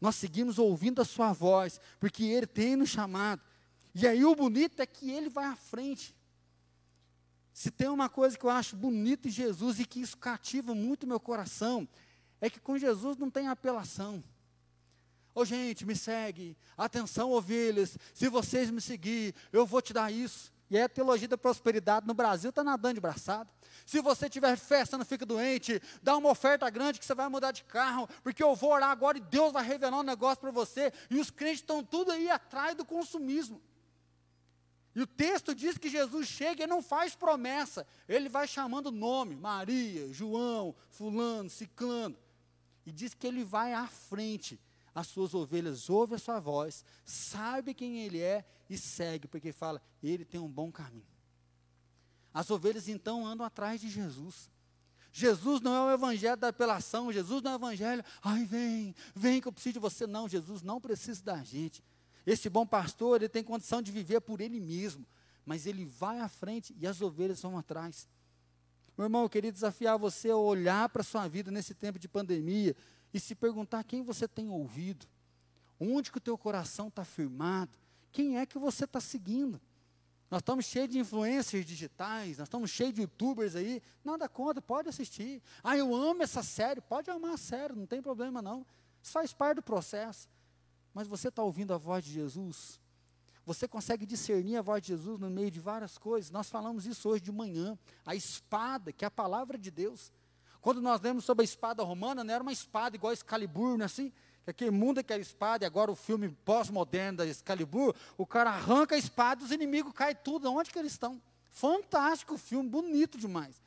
Nós 0.00 0.16
seguimos 0.16 0.58
ouvindo 0.58 1.00
a 1.00 1.04
Sua 1.04 1.32
voz, 1.32 1.80
porque 2.00 2.24
Ele 2.24 2.46
tem 2.46 2.76
nos 2.76 2.90
chamado. 2.90 3.42
E 3.94 4.06
aí 4.06 4.24
o 4.24 4.34
bonito 4.34 4.80
é 4.80 4.86
que 4.86 5.10
Ele 5.10 5.28
vai 5.28 5.46
à 5.46 5.56
frente. 5.56 6.14
Se 7.52 7.70
tem 7.70 7.88
uma 7.88 8.08
coisa 8.08 8.36
que 8.36 8.44
eu 8.44 8.50
acho 8.50 8.76
bonita 8.76 9.28
em 9.28 9.30
Jesus 9.30 9.78
e 9.78 9.84
que 9.84 10.00
isso 10.00 10.16
cativa 10.18 10.74
muito 10.74 11.06
meu 11.06 11.20
coração, 11.20 11.88
é 12.40 12.50
que 12.50 12.58
com 12.58 12.76
Jesus 12.76 13.16
não 13.16 13.30
tem 13.30 13.46
apelação. 13.46 14.22
Ô 15.34 15.40
oh, 15.40 15.44
gente, 15.44 15.84
me 15.84 15.96
segue. 15.96 16.56
Atenção, 16.76 17.32
ovelhas. 17.32 17.98
Se 18.12 18.28
vocês 18.28 18.70
me 18.70 18.80
seguir, 18.80 19.34
eu 19.52 19.66
vou 19.66 19.82
te 19.82 19.92
dar 19.92 20.12
isso. 20.12 20.52
E 20.70 20.78
a 20.78 20.88
teologia 20.88 21.26
da 21.26 21.36
prosperidade 21.36 22.06
no 22.06 22.14
Brasil 22.14 22.50
está 22.50 22.62
nadando 22.62 22.94
de 22.94 23.00
braçada. 23.00 23.50
Se 23.84 24.00
você 24.00 24.30
tiver 24.30 24.56
você 24.56 24.96
não 24.96 25.04
fica 25.04 25.26
doente, 25.26 25.82
dá 26.02 26.16
uma 26.16 26.30
oferta 26.30 26.70
grande 26.70 27.00
que 27.00 27.04
você 27.04 27.14
vai 27.14 27.28
mudar 27.28 27.50
de 27.50 27.64
carro, 27.64 28.08
porque 28.22 28.42
eu 28.42 28.54
vou 28.54 28.70
orar 28.70 28.90
agora 28.90 29.18
e 29.18 29.20
Deus 29.20 29.52
vai 29.52 29.64
revelar 29.64 29.98
um 29.98 30.04
negócio 30.04 30.40
para 30.40 30.52
você. 30.52 30.92
E 31.10 31.18
os 31.18 31.30
crentes 31.30 31.60
estão 31.60 31.82
tudo 31.82 32.12
aí 32.12 32.30
atrás 32.30 32.76
do 32.76 32.84
consumismo. 32.84 33.60
E 34.94 35.02
o 35.02 35.06
texto 35.06 35.52
diz 35.52 35.76
que 35.76 35.88
Jesus 35.88 36.28
chega 36.28 36.62
e 36.62 36.68
não 36.68 36.80
faz 36.80 37.16
promessa, 37.16 37.84
ele 38.08 38.28
vai 38.28 38.46
chamando 38.46 38.92
nome, 38.92 39.34
Maria, 39.34 40.12
João, 40.12 40.74
Fulano, 40.88 41.50
Ciclano, 41.50 42.16
e 42.86 42.92
diz 42.92 43.12
que 43.12 43.26
ele 43.26 43.42
vai 43.42 43.72
à 43.72 43.88
frente 43.88 44.60
as 44.94 45.08
suas 45.08 45.34
ovelhas 45.34 45.90
ouvem 45.90 46.16
a 46.16 46.18
sua 46.18 46.38
voz, 46.38 46.84
sabe 47.04 47.74
quem 47.74 48.00
ele 48.00 48.20
é 48.20 48.44
e 48.70 48.78
segue, 48.78 49.26
porque 49.26 49.52
fala, 49.52 49.82
ele 50.02 50.24
tem 50.24 50.40
um 50.40 50.48
bom 50.48 50.70
caminho. 50.70 51.06
As 52.32 52.50
ovelhas 52.50 52.88
então 52.88 53.26
andam 53.26 53.44
atrás 53.44 53.80
de 53.80 53.88
Jesus. 53.90 54.50
Jesus 55.12 55.60
não 55.60 55.74
é 55.74 55.92
o 55.92 55.94
evangelho 55.94 56.36
da 56.36 56.48
apelação, 56.48 57.12
Jesus 57.12 57.42
não 57.42 57.52
é 57.52 57.54
o 57.54 57.58
evangelho, 57.58 58.04
ai 58.22 58.44
vem, 58.44 58.94
vem 59.14 59.40
que 59.40 59.48
eu 59.48 59.52
preciso 59.52 59.74
de 59.74 59.78
você. 59.78 60.06
Não, 60.06 60.28
Jesus 60.28 60.62
não 60.62 60.80
precisa 60.80 61.22
da 61.22 61.42
gente. 61.42 61.82
Esse 62.26 62.48
bom 62.48 62.66
pastor, 62.66 63.16
ele 63.16 63.28
tem 63.28 63.44
condição 63.44 63.82
de 63.82 63.92
viver 63.92 64.20
por 64.20 64.40
ele 64.40 64.58
mesmo, 64.58 65.06
mas 65.44 65.66
ele 65.66 65.84
vai 65.84 66.20
à 66.20 66.28
frente 66.28 66.74
e 66.78 66.86
as 66.86 67.00
ovelhas 67.00 67.42
vão 67.42 67.58
atrás. 67.58 68.08
Meu 68.96 69.06
irmão, 69.06 69.22
eu 69.22 69.28
queria 69.28 69.52
desafiar 69.52 69.98
você 69.98 70.30
a 70.30 70.36
olhar 70.36 70.88
para 70.88 71.02
a 71.02 71.04
sua 71.04 71.26
vida 71.28 71.50
nesse 71.50 71.74
tempo 71.74 71.98
de 71.98 72.08
pandemia, 72.08 72.76
e 73.14 73.20
se 73.20 73.36
perguntar 73.36 73.84
quem 73.84 74.02
você 74.02 74.26
tem 74.26 74.48
ouvido, 74.48 75.06
onde 75.78 76.10
que 76.10 76.18
o 76.18 76.20
teu 76.20 76.36
coração 76.36 76.88
está 76.88 77.04
firmado, 77.04 77.78
quem 78.10 78.38
é 78.38 78.44
que 78.44 78.58
você 78.58 78.84
está 78.84 79.00
seguindo. 79.00 79.60
Nós 80.28 80.40
estamos 80.40 80.64
cheios 80.64 80.88
de 80.88 80.98
influencers 80.98 81.64
digitais, 81.64 82.38
nós 82.38 82.48
estamos 82.48 82.70
cheios 82.70 82.92
de 82.92 83.02
youtubers 83.02 83.54
aí, 83.54 83.80
nada 84.04 84.28
contra, 84.28 84.60
pode 84.60 84.88
assistir. 84.88 85.40
Ah, 85.62 85.76
eu 85.76 85.94
amo 85.94 86.24
essa 86.24 86.42
série, 86.42 86.80
pode 86.80 87.08
amar 87.08 87.34
a 87.34 87.36
série, 87.36 87.74
não 87.74 87.86
tem 87.86 88.02
problema 88.02 88.42
não. 88.42 88.66
Isso 89.00 89.12
faz 89.12 89.32
parte 89.32 89.56
do 89.56 89.62
processo. 89.62 90.28
Mas 90.92 91.06
você 91.06 91.28
está 91.28 91.42
ouvindo 91.42 91.72
a 91.72 91.78
voz 91.78 92.04
de 92.04 92.10
Jesus? 92.10 92.80
Você 93.46 93.68
consegue 93.68 94.06
discernir 94.06 94.56
a 94.56 94.62
voz 94.62 94.82
de 94.82 94.88
Jesus 94.88 95.20
no 95.20 95.30
meio 95.30 95.50
de 95.52 95.60
várias 95.60 95.98
coisas? 95.98 96.32
Nós 96.32 96.48
falamos 96.48 96.84
isso 96.84 97.08
hoje 97.08 97.22
de 97.22 97.30
manhã. 97.30 97.78
A 98.04 98.14
espada, 98.16 98.92
que 98.92 99.04
é 99.04 99.08
a 99.08 99.10
palavra 99.10 99.56
de 99.56 99.70
Deus. 99.70 100.10
Quando 100.64 100.80
nós 100.80 100.98
lemos 100.98 101.26
sobre 101.26 101.42
a 101.42 101.44
espada 101.44 101.82
romana, 101.82 102.24
não 102.24 102.32
era 102.32 102.42
uma 102.42 102.50
espada 102.50 102.96
igual 102.96 103.10
a 103.10 103.12
Excalibur, 103.12 103.76
não 103.76 103.82
é 103.82 103.84
assim? 103.84 104.10
Que 104.46 104.50
aquele 104.50 104.70
mundo 104.70 105.04
que 105.04 105.12
era 105.12 105.20
espada, 105.20 105.62
e 105.62 105.66
agora 105.66 105.92
o 105.92 105.94
filme 105.94 106.30
pós-moderno 106.42 107.18
da 107.18 107.26
Excalibur, 107.26 107.94
o 108.16 108.24
cara 108.24 108.48
arranca 108.48 108.94
a 108.94 108.98
espada 108.98 109.42
e 109.42 109.44
os 109.44 109.52
inimigos 109.52 109.92
caem 109.92 110.16
tudo. 110.24 110.50
Onde 110.50 110.70
que 110.70 110.78
eles 110.78 110.92
estão? 110.92 111.20
Fantástico 111.50 112.36
o 112.36 112.38
filme, 112.38 112.66
bonito 112.66 113.18
demais. 113.18 113.62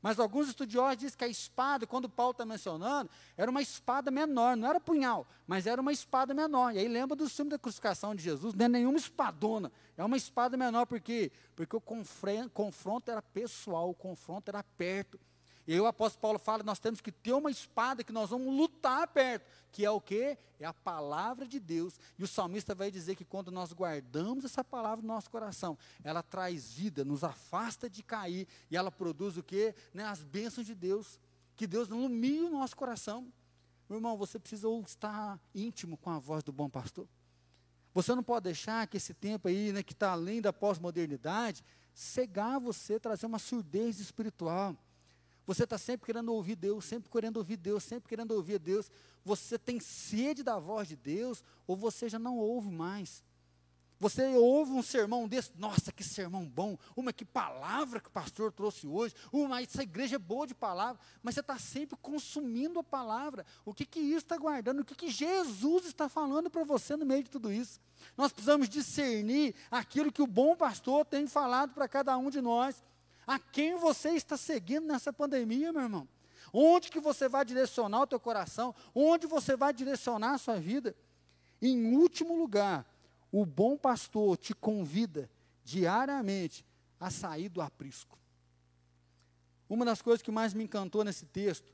Mas 0.00 0.18
alguns 0.18 0.48
estudiosos 0.48 0.96
dizem 0.96 1.18
que 1.18 1.24
a 1.24 1.28
espada, 1.28 1.86
quando 1.86 2.08
Paulo 2.08 2.30
está 2.30 2.46
mencionando, 2.46 3.10
era 3.36 3.50
uma 3.50 3.60
espada 3.60 4.10
menor, 4.10 4.56
não 4.56 4.66
era 4.66 4.80
punhal, 4.80 5.26
mas 5.46 5.66
era 5.66 5.78
uma 5.78 5.92
espada 5.92 6.32
menor. 6.32 6.74
E 6.74 6.78
aí 6.78 6.88
lembra 6.88 7.14
do 7.14 7.28
filme 7.28 7.50
da 7.50 7.58
crucificação 7.58 8.14
de 8.14 8.22
Jesus, 8.22 8.54
não 8.54 8.64
é 8.64 8.68
nenhuma 8.70 8.96
espadona, 8.96 9.70
é 9.94 10.02
uma 10.02 10.16
espada 10.16 10.56
menor, 10.56 10.86
por 10.86 11.00
quê? 11.00 11.30
Porque 11.54 11.76
o 11.76 11.82
confronto 11.82 13.10
era 13.10 13.20
pessoal, 13.20 13.90
o 13.90 13.94
confronto 13.94 14.48
era 14.48 14.62
perto. 14.62 15.20
E 15.66 15.72
aí 15.72 15.80
o 15.80 15.86
apóstolo 15.86 16.20
Paulo 16.20 16.38
fala, 16.38 16.62
nós 16.62 16.78
temos 16.78 17.00
que 17.00 17.10
ter 17.10 17.32
uma 17.32 17.50
espada 17.50 18.04
que 18.04 18.12
nós 18.12 18.30
vamos 18.30 18.54
lutar 18.54 19.08
perto, 19.08 19.46
que 19.72 19.84
é 19.84 19.90
o 19.90 20.00
quê? 20.00 20.36
É 20.60 20.66
a 20.66 20.74
palavra 20.74 21.46
de 21.46 21.58
Deus. 21.58 21.98
E 22.18 22.22
o 22.22 22.26
salmista 22.26 22.74
vai 22.74 22.90
dizer 22.90 23.16
que 23.16 23.24
quando 23.24 23.50
nós 23.50 23.72
guardamos 23.72 24.44
essa 24.44 24.62
palavra 24.62 25.00
no 25.00 25.08
nosso 25.08 25.30
coração, 25.30 25.78
ela 26.02 26.22
traz 26.22 26.72
vida, 26.74 27.04
nos 27.04 27.24
afasta 27.24 27.88
de 27.88 28.02
cair, 28.02 28.46
e 28.70 28.76
ela 28.76 28.90
produz 28.90 29.38
o 29.38 29.42
quê? 29.42 29.74
Né, 29.94 30.04
as 30.04 30.22
bênçãos 30.22 30.66
de 30.66 30.74
Deus, 30.74 31.18
que 31.56 31.66
Deus 31.66 31.88
ilumine 31.88 32.42
o 32.42 32.50
nosso 32.50 32.76
coração. 32.76 33.32
Meu 33.88 33.98
irmão, 33.98 34.18
você 34.18 34.38
precisa 34.38 34.68
estar 34.86 35.40
íntimo 35.54 35.96
com 35.96 36.10
a 36.10 36.18
voz 36.18 36.42
do 36.42 36.52
bom 36.52 36.68
pastor. 36.68 37.08
Você 37.94 38.14
não 38.14 38.22
pode 38.22 38.44
deixar 38.44 38.86
que 38.86 38.96
esse 38.96 39.14
tempo 39.14 39.48
aí, 39.48 39.72
né, 39.72 39.82
que 39.82 39.92
está 39.92 40.10
além 40.10 40.42
da 40.42 40.52
pós-modernidade, 40.52 41.64
cegar 41.94 42.60
você, 42.60 42.98
trazer 42.98 43.24
uma 43.24 43.38
surdez 43.38 44.00
espiritual. 44.00 44.76
Você 45.46 45.64
está 45.64 45.76
sempre 45.76 46.06
querendo 46.06 46.32
ouvir 46.32 46.56
Deus, 46.56 46.84
sempre 46.84 47.10
querendo 47.10 47.36
ouvir 47.36 47.56
Deus, 47.56 47.84
sempre 47.84 48.08
querendo 48.08 48.32
ouvir 48.32 48.58
Deus. 48.58 48.90
Você 49.24 49.58
tem 49.58 49.78
sede 49.78 50.42
da 50.42 50.58
voz 50.58 50.88
de 50.88 50.96
Deus 50.96 51.44
ou 51.66 51.76
você 51.76 52.08
já 52.08 52.18
não 52.18 52.38
ouve 52.38 52.70
mais? 52.70 53.22
Você 54.00 54.34
ouve 54.36 54.72
um 54.72 54.82
sermão 54.82 55.28
desse, 55.28 55.52
nossa, 55.56 55.92
que 55.92 56.02
sermão 56.02 56.44
bom, 56.44 56.76
uma 56.96 57.12
que 57.12 57.24
palavra 57.24 58.00
que 58.00 58.08
o 58.08 58.12
pastor 58.12 58.52
trouxe 58.52 58.86
hoje, 58.86 59.14
uma, 59.32 59.62
essa 59.62 59.82
igreja 59.82 60.16
é 60.16 60.18
boa 60.18 60.46
de 60.46 60.54
palavra, 60.54 61.00
mas 61.22 61.34
você 61.34 61.40
está 61.40 61.58
sempre 61.58 61.96
consumindo 62.02 62.78
a 62.80 62.84
palavra. 62.84 63.46
O 63.64 63.72
que, 63.72 63.86
que 63.86 64.00
isso 64.00 64.18
está 64.18 64.36
guardando? 64.36 64.80
O 64.80 64.84
que, 64.84 64.94
que 64.94 65.10
Jesus 65.10 65.86
está 65.86 66.08
falando 66.08 66.50
para 66.50 66.64
você 66.64 66.96
no 66.96 67.06
meio 67.06 67.22
de 67.22 67.30
tudo 67.30 67.52
isso? 67.52 67.80
Nós 68.16 68.32
precisamos 68.32 68.68
discernir 68.68 69.54
aquilo 69.70 70.12
que 70.12 70.22
o 70.22 70.26
bom 70.26 70.56
pastor 70.56 71.06
tem 71.06 71.26
falado 71.26 71.72
para 71.72 71.88
cada 71.88 72.16
um 72.18 72.30
de 72.30 72.40
nós. 72.40 72.82
A 73.26 73.38
quem 73.38 73.76
você 73.76 74.10
está 74.10 74.36
seguindo 74.36 74.86
nessa 74.86 75.12
pandemia, 75.12 75.72
meu 75.72 75.82
irmão? 75.82 76.08
Onde 76.52 76.90
que 76.90 77.00
você 77.00 77.28
vai 77.28 77.44
direcionar 77.44 78.02
o 78.02 78.06
teu 78.06 78.20
coração? 78.20 78.74
Onde 78.94 79.26
você 79.26 79.56
vai 79.56 79.72
direcionar 79.72 80.34
a 80.34 80.38
sua 80.38 80.60
vida? 80.60 80.94
Em 81.60 81.94
último 81.96 82.36
lugar, 82.36 82.86
o 83.32 83.44
bom 83.44 83.76
pastor 83.76 84.36
te 84.36 84.54
convida 84.54 85.30
diariamente 85.64 86.64
a 87.00 87.10
sair 87.10 87.48
do 87.48 87.60
aprisco. 87.60 88.18
Uma 89.68 89.84
das 89.84 90.02
coisas 90.02 90.22
que 90.22 90.30
mais 90.30 90.54
me 90.54 90.64
encantou 90.64 91.02
nesse 91.02 91.26
texto, 91.26 91.72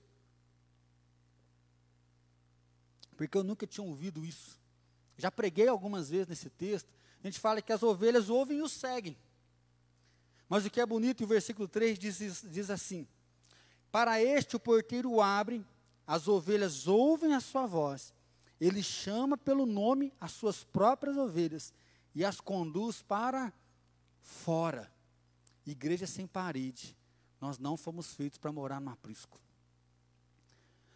porque 3.17 3.37
eu 3.37 3.45
nunca 3.45 3.67
tinha 3.67 3.87
ouvido 3.87 4.25
isso. 4.25 4.59
Já 5.19 5.31
preguei 5.31 5.69
algumas 5.69 6.09
vezes 6.09 6.27
nesse 6.27 6.49
texto. 6.49 6.89
A 7.23 7.27
gente 7.27 7.39
fala 7.39 7.61
que 7.61 7.73
as 7.73 7.83
ovelhas 7.83 8.31
ouvem 8.31 8.59
e 8.59 8.63
o 8.63 8.69
seguem. 8.69 9.15
Mas 10.51 10.67
o 10.67 10.71
que 10.71 10.81
é 10.81 10.85
bonito, 10.85 11.23
o 11.23 11.29
versículo 11.29 11.69
3 11.69 11.97
diz, 11.97 12.45
diz 12.51 12.71
assim: 12.71 13.07
Para 13.93 14.21
este 14.21 14.57
o 14.57 14.61
porteiro 14.61 15.21
abre, 15.21 15.65
as 16.05 16.27
ovelhas 16.27 16.89
ouvem 16.89 17.35
a 17.35 17.41
sua 17.41 17.67
voz, 17.67 18.13
ele 18.61 18.83
chama 18.83 19.39
pelo 19.39 19.65
nome 19.65 20.13
as 20.21 20.33
suas 20.33 20.65
próprias 20.65 21.17
ovelhas 21.17 21.73
e 22.13 22.25
as 22.25 22.41
conduz 22.41 23.01
para 23.01 23.53
fora. 24.21 24.93
Igreja 25.65 26.05
sem 26.05 26.27
parede. 26.27 26.97
Nós 27.41 27.57
não 27.57 27.77
fomos 27.77 28.13
feitos 28.13 28.37
para 28.37 28.51
morar 28.51 28.81
no 28.81 28.91
aprisco. 28.91 29.41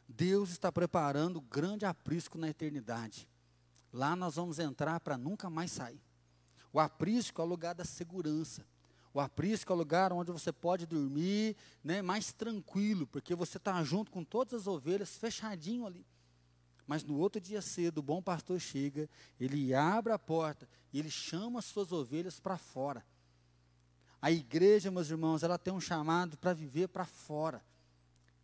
Deus 0.09 0.51
está 0.51 0.73
preparando 0.73 1.41
grande 1.41 1.87
aprisco 1.87 2.37
na 2.37 2.49
eternidade. 2.49 3.29
Lá 3.93 4.17
nós 4.17 4.35
vamos 4.35 4.59
entrar 4.59 4.99
para 4.99 5.17
nunca 5.17 5.49
mais 5.49 5.71
sair. 5.71 6.03
O 6.73 6.81
aprisco 6.81 7.41
é 7.41 7.45
o 7.45 7.49
lugar 7.49 7.75
da 7.75 7.85
segurança. 7.85 8.67
O 9.15 9.21
aprisco 9.21 9.73
é 9.73 9.77
o 9.77 9.79
lugar 9.79 10.13
onde 10.13 10.33
você 10.33 10.53
pode 10.53 10.87
dormir 10.87 11.57
né, 11.85 12.03
mais 12.03 12.33
tranquilo, 12.33 13.07
porque 13.07 13.33
você 13.33 13.59
está 13.59 13.81
junto 13.85 14.11
com 14.11 14.25
todas 14.25 14.63
as 14.63 14.67
ovelhas, 14.67 15.17
fechadinho 15.17 15.87
ali. 15.87 16.05
Mas 16.85 17.05
no 17.05 17.17
outro 17.17 17.41
dia 17.41 17.63
cedo, 17.63 17.99
o 17.99 18.03
bom 18.03 18.21
pastor 18.21 18.59
chega, 18.59 19.09
ele 19.39 19.73
abre 19.73 20.13
a 20.13 20.19
porta 20.19 20.69
e 20.93 20.99
ele 20.99 21.11
chama 21.11 21.61
as 21.61 21.65
suas 21.65 21.93
ovelhas 21.93 22.41
para 22.41 22.59
fora. 22.59 23.07
A 24.21 24.33
igreja, 24.33 24.91
meus 24.91 25.09
irmãos, 25.09 25.45
ela 25.45 25.59
tem 25.59 25.73
um 25.73 25.81
chamado 25.81 26.37
para 26.37 26.53
viver 26.53 26.89
para 26.89 27.05
fora. 27.05 27.65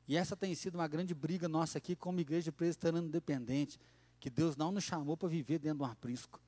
E 0.06 0.16
essa 0.16 0.36
tem 0.36 0.54
sido 0.54 0.76
uma 0.76 0.86
grande 0.86 1.14
briga 1.14 1.48
nossa 1.48 1.78
aqui 1.78 1.96
como 1.96 2.20
igreja 2.20 2.52
presbiteriana 2.52 3.08
independente, 3.08 3.80
que 4.20 4.30
Deus 4.30 4.56
não 4.56 4.70
nos 4.70 4.84
chamou 4.84 5.16
para 5.16 5.28
viver 5.28 5.58
dentro 5.58 5.78
de 5.78 5.84
um 5.84 5.86
aprisco. 5.86 6.40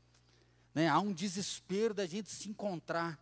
Né? 0.73 0.89
Há 0.89 1.01
um 1.01 1.13
desespero 1.13 1.93
da 1.93 2.07
gente 2.07 2.31
se 2.31 2.49
encontrar. 2.49 3.19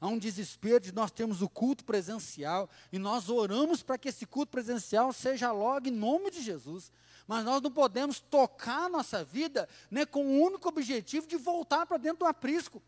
Há 0.00 0.06
um 0.08 0.18
desespero 0.18 0.80
de 0.80 0.92
nós 0.92 1.10
termos 1.10 1.40
o 1.42 1.48
culto 1.48 1.84
presencial 1.84 2.68
e 2.92 2.98
nós 2.98 3.28
oramos 3.28 3.82
para 3.82 3.96
que 3.96 4.08
esse 4.08 4.26
culto 4.26 4.50
presencial 4.50 5.12
seja 5.12 5.50
logo 5.52 5.88
em 5.88 5.92
nome 5.92 6.30
de 6.30 6.42
Jesus. 6.42 6.92
Mas 7.26 7.44
nós 7.44 7.62
não 7.62 7.70
podemos 7.70 8.20
tocar 8.20 8.84
a 8.84 8.88
nossa 8.88 9.24
vida 9.24 9.68
né, 9.90 10.04
com 10.04 10.26
o 10.26 10.42
único 10.42 10.68
objetivo 10.68 11.26
de 11.26 11.36
voltar 11.36 11.86
para 11.86 11.96
dentro 11.96 12.18
do 12.20 12.26
aprisco. 12.26 12.82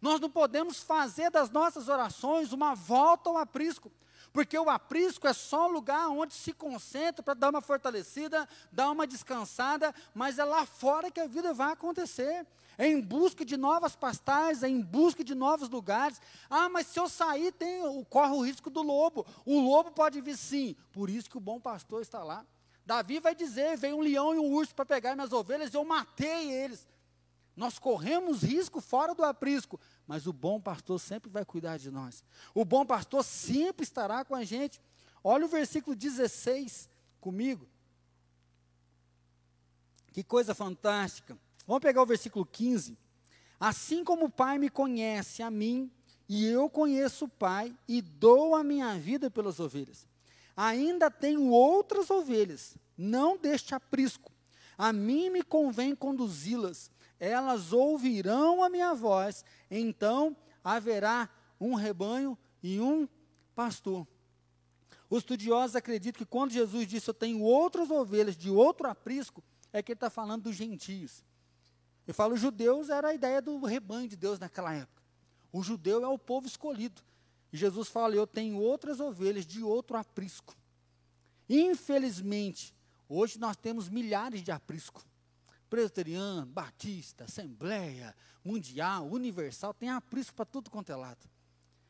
Nós 0.00 0.20
não 0.20 0.30
podemos 0.30 0.78
fazer 0.78 1.30
das 1.30 1.50
nossas 1.50 1.88
orações 1.88 2.52
uma 2.52 2.74
volta 2.74 3.30
ao 3.30 3.38
aprisco, 3.38 3.90
porque 4.32 4.58
o 4.58 4.68
aprisco 4.68 5.26
é 5.26 5.32
só 5.32 5.68
um 5.68 5.72
lugar 5.72 6.08
onde 6.08 6.34
se 6.34 6.52
concentra 6.52 7.22
para 7.22 7.34
dar 7.34 7.50
uma 7.50 7.60
fortalecida, 7.60 8.48
dar 8.70 8.90
uma 8.90 9.06
descansada, 9.06 9.94
mas 10.12 10.38
é 10.38 10.44
lá 10.44 10.66
fora 10.66 11.10
que 11.10 11.20
a 11.20 11.26
vida 11.26 11.54
vai 11.54 11.72
acontecer. 11.72 12.46
É 12.76 12.86
em 12.88 13.00
busca 13.00 13.44
de 13.44 13.56
novas 13.56 13.94
pastagens, 13.94 14.62
é 14.62 14.68
em 14.68 14.80
busca 14.80 15.22
de 15.22 15.34
novos 15.34 15.68
lugares. 15.68 16.20
Ah, 16.50 16.68
mas 16.68 16.86
se 16.88 16.98
eu 16.98 17.08
sair, 17.08 17.52
tem, 17.52 17.82
corre 18.04 18.32
o 18.32 18.40
risco 18.40 18.70
do 18.70 18.82
lobo. 18.82 19.26
O 19.44 19.60
lobo 19.60 19.90
pode 19.92 20.20
vir 20.20 20.36
sim, 20.36 20.76
por 20.92 21.08
isso 21.08 21.30
que 21.30 21.36
o 21.36 21.40
bom 21.40 21.60
pastor 21.60 22.02
está 22.02 22.22
lá. 22.22 22.44
Davi 22.84 23.20
vai 23.20 23.34
dizer: 23.34 23.76
veio 23.76 23.96
um 23.96 24.00
leão 24.00 24.34
e 24.34 24.38
um 24.38 24.52
urso 24.52 24.74
para 24.74 24.84
pegar 24.84 25.14
minhas 25.14 25.32
ovelhas, 25.32 25.72
e 25.72 25.76
eu 25.76 25.84
matei 25.84 26.50
eles. 26.50 26.86
Nós 27.56 27.78
corremos 27.78 28.42
risco 28.42 28.80
fora 28.80 29.14
do 29.14 29.24
aprisco, 29.24 29.78
mas 30.06 30.26
o 30.26 30.32
bom 30.32 30.60
pastor 30.60 30.98
sempre 30.98 31.30
vai 31.30 31.44
cuidar 31.44 31.78
de 31.78 31.90
nós. 31.90 32.24
O 32.52 32.64
bom 32.64 32.84
pastor 32.84 33.22
sempre 33.22 33.84
estará 33.84 34.24
com 34.24 34.34
a 34.34 34.42
gente. 34.42 34.80
Olha 35.22 35.46
o 35.46 35.48
versículo 35.48 35.94
16 35.94 36.88
comigo. 37.20 37.66
Que 40.12 40.24
coisa 40.24 40.54
fantástica. 40.54 41.38
Vamos 41.66 41.82
pegar 41.82 42.02
o 42.02 42.06
versículo 42.06 42.44
15. 42.44 42.96
Assim 43.58 44.04
como 44.04 44.26
o 44.26 44.30
Pai 44.30 44.58
me 44.58 44.68
conhece 44.68 45.42
a 45.42 45.50
mim, 45.50 45.90
e 46.28 46.46
eu 46.46 46.68
conheço 46.68 47.26
o 47.26 47.28
Pai, 47.28 47.74
e 47.88 48.02
dou 48.02 48.54
a 48.54 48.64
minha 48.64 48.98
vida 48.98 49.30
pelas 49.30 49.60
ovelhas. 49.60 50.06
Ainda 50.56 51.10
tenho 51.10 51.48
outras 51.48 52.10
ovelhas, 52.10 52.76
não 52.96 53.36
deste 53.36 53.74
aprisco. 53.74 54.32
A 54.76 54.92
mim 54.92 55.30
me 55.30 55.42
convém 55.42 55.94
conduzi-las 55.94 56.90
elas 57.18 57.72
ouvirão 57.72 58.62
a 58.62 58.68
minha 58.68 58.92
voz, 58.94 59.44
então 59.70 60.36
haverá 60.62 61.28
um 61.60 61.74
rebanho 61.74 62.36
e 62.62 62.80
um 62.80 63.08
pastor. 63.54 64.06
Os 65.08 65.18
estudiosos 65.18 65.76
acreditam 65.76 66.18
que 66.18 66.26
quando 66.26 66.52
Jesus 66.52 66.86
disse 66.86 67.08
eu 67.08 67.14
tenho 67.14 67.40
outras 67.40 67.90
ovelhas 67.90 68.36
de 68.36 68.50
outro 68.50 68.88
aprisco, 68.88 69.42
é 69.72 69.82
que 69.82 69.92
ele 69.92 69.96
está 69.96 70.10
falando 70.10 70.44
dos 70.44 70.56
gentios. 70.56 71.24
Eu 72.06 72.14
falo, 72.14 72.36
judeus 72.36 72.90
era 72.90 73.08
a 73.08 73.14
ideia 73.14 73.40
do 73.40 73.64
rebanho 73.64 74.08
de 74.08 74.16
Deus 74.16 74.38
naquela 74.38 74.74
época. 74.74 75.02
O 75.52 75.62
judeu 75.62 76.04
é 76.04 76.08
o 76.08 76.18
povo 76.18 76.46
escolhido. 76.46 77.02
E 77.52 77.56
Jesus 77.56 77.88
fala, 77.88 78.14
eu 78.14 78.26
tenho 78.26 78.58
outras 78.58 79.00
ovelhas 79.00 79.46
de 79.46 79.62
outro 79.62 79.96
aprisco. 79.96 80.54
Infelizmente, 81.48 82.74
hoje 83.08 83.38
nós 83.38 83.56
temos 83.56 83.88
milhares 83.88 84.42
de 84.42 84.50
apriscos 84.50 85.04
presbiteriano, 85.74 86.46
batista, 86.46 87.24
assembleia, 87.24 88.14
mundial, 88.44 89.08
universal, 89.08 89.74
tem 89.74 89.88
aprisco 89.88 90.32
para 90.32 90.44
tudo 90.44 90.70
quanto 90.70 90.92
é 90.92 90.94
lado. 90.94 91.28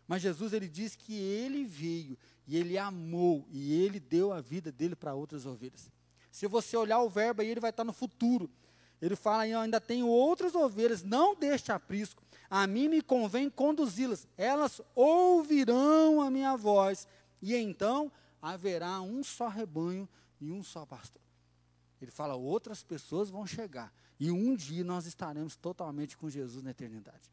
Mas 0.08 0.22
Jesus 0.22 0.54
ele 0.54 0.68
diz 0.68 0.96
que 0.96 1.14
ele 1.14 1.64
veio 1.64 2.16
e 2.46 2.56
ele 2.56 2.78
amou 2.78 3.46
e 3.50 3.74
ele 3.74 4.00
deu 4.00 4.32
a 4.32 4.40
vida 4.40 4.72
dele 4.72 4.96
para 4.96 5.12
outras 5.12 5.44
ovelhas. 5.44 5.90
Se 6.30 6.46
você 6.46 6.76
olhar 6.78 7.00
o 7.00 7.10
verbo 7.10 7.42
aí, 7.42 7.48
ele 7.48 7.60
vai 7.60 7.68
estar 7.68 7.84
no 7.84 7.92
futuro. 7.92 8.50
Ele 9.00 9.16
fala, 9.16 9.42
ainda 9.42 9.80
tenho 9.80 10.06
outras 10.06 10.54
ovelhas, 10.54 11.02
não 11.02 11.34
deste 11.34 11.70
aprisco. 11.70 12.22
A 12.48 12.66
mim 12.66 12.88
me 12.88 13.02
convém 13.02 13.50
conduzi-las. 13.50 14.26
Elas 14.36 14.80
ouvirão 14.94 16.22
a 16.22 16.30
minha 16.30 16.56
voz. 16.56 17.06
E 17.42 17.54
então 17.54 18.10
haverá 18.40 19.00
um 19.00 19.22
só 19.22 19.48
rebanho 19.48 20.08
e 20.40 20.50
um 20.50 20.62
só 20.62 20.86
pastor. 20.86 21.20
Ele 22.00 22.10
fala: 22.10 22.34
outras 22.34 22.82
pessoas 22.82 23.30
vão 23.30 23.46
chegar. 23.46 23.92
E 24.18 24.30
um 24.30 24.54
dia 24.54 24.84
nós 24.84 25.06
estaremos 25.06 25.56
totalmente 25.56 26.16
com 26.16 26.30
Jesus 26.30 26.62
na 26.62 26.70
eternidade. 26.70 27.30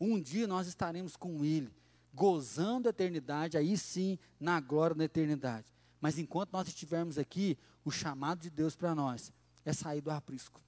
Um 0.00 0.20
dia 0.20 0.46
nós 0.46 0.66
estaremos 0.66 1.16
com 1.16 1.44
Ele, 1.44 1.70
gozando 2.12 2.88
a 2.88 2.90
eternidade, 2.90 3.56
aí 3.56 3.76
sim, 3.76 4.18
na 4.40 4.60
glória 4.60 4.96
da 4.96 5.04
eternidade. 5.04 5.72
Mas 6.00 6.18
enquanto 6.18 6.52
nós 6.52 6.66
estivermos 6.68 7.18
aqui, 7.18 7.58
o 7.84 7.90
chamado 7.90 8.40
de 8.40 8.50
Deus 8.50 8.74
para 8.74 8.94
nós 8.94 9.32
é 9.64 9.72
sair 9.72 10.00
do 10.00 10.10
aprisco. 10.10 10.63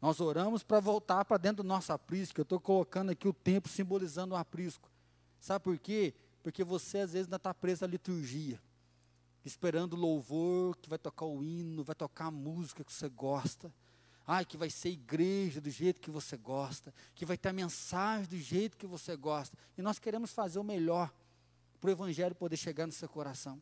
Nós 0.00 0.20
oramos 0.20 0.62
para 0.62 0.80
voltar 0.80 1.24
para 1.24 1.36
dentro 1.36 1.62
do 1.62 1.68
nosso 1.68 1.92
aprisco. 1.92 2.40
Eu 2.40 2.44
estou 2.44 2.58
colocando 2.58 3.10
aqui 3.10 3.28
o 3.28 3.32
tempo 3.32 3.68
simbolizando 3.68 4.34
o 4.34 4.36
aprisco. 4.36 4.90
Sabe 5.38 5.62
por 5.62 5.78
quê? 5.78 6.14
Porque 6.42 6.64
você 6.64 6.98
às 6.98 7.12
vezes 7.12 7.26
ainda 7.26 7.36
está 7.36 7.52
preso 7.52 7.84
à 7.84 7.88
liturgia 7.88 8.60
esperando 9.44 9.94
o 9.94 9.96
louvor, 9.96 10.76
que 10.76 10.88
vai 10.88 10.98
tocar 10.98 11.24
o 11.24 11.42
hino, 11.42 11.82
vai 11.82 11.94
tocar 11.94 12.26
a 12.26 12.30
música 12.30 12.84
que 12.84 12.92
você 12.92 13.08
gosta. 13.08 13.72
Ai, 14.26 14.44
que 14.44 14.56
vai 14.56 14.70
ser 14.70 14.90
igreja 14.90 15.60
do 15.60 15.70
jeito 15.70 16.00
que 16.00 16.10
você 16.10 16.36
gosta, 16.36 16.94
que 17.14 17.24
vai 17.24 17.36
ter 17.36 17.48
a 17.48 17.52
mensagem 17.52 18.28
do 18.28 18.38
jeito 18.38 18.76
que 18.76 18.86
você 18.86 19.16
gosta. 19.16 19.56
E 19.76 19.82
nós 19.82 19.98
queremos 19.98 20.32
fazer 20.32 20.58
o 20.58 20.64
melhor 20.64 21.12
para 21.80 21.88
o 21.88 21.90
Evangelho 21.90 22.34
poder 22.34 22.56
chegar 22.56 22.86
no 22.86 22.92
seu 22.92 23.08
coração. 23.08 23.60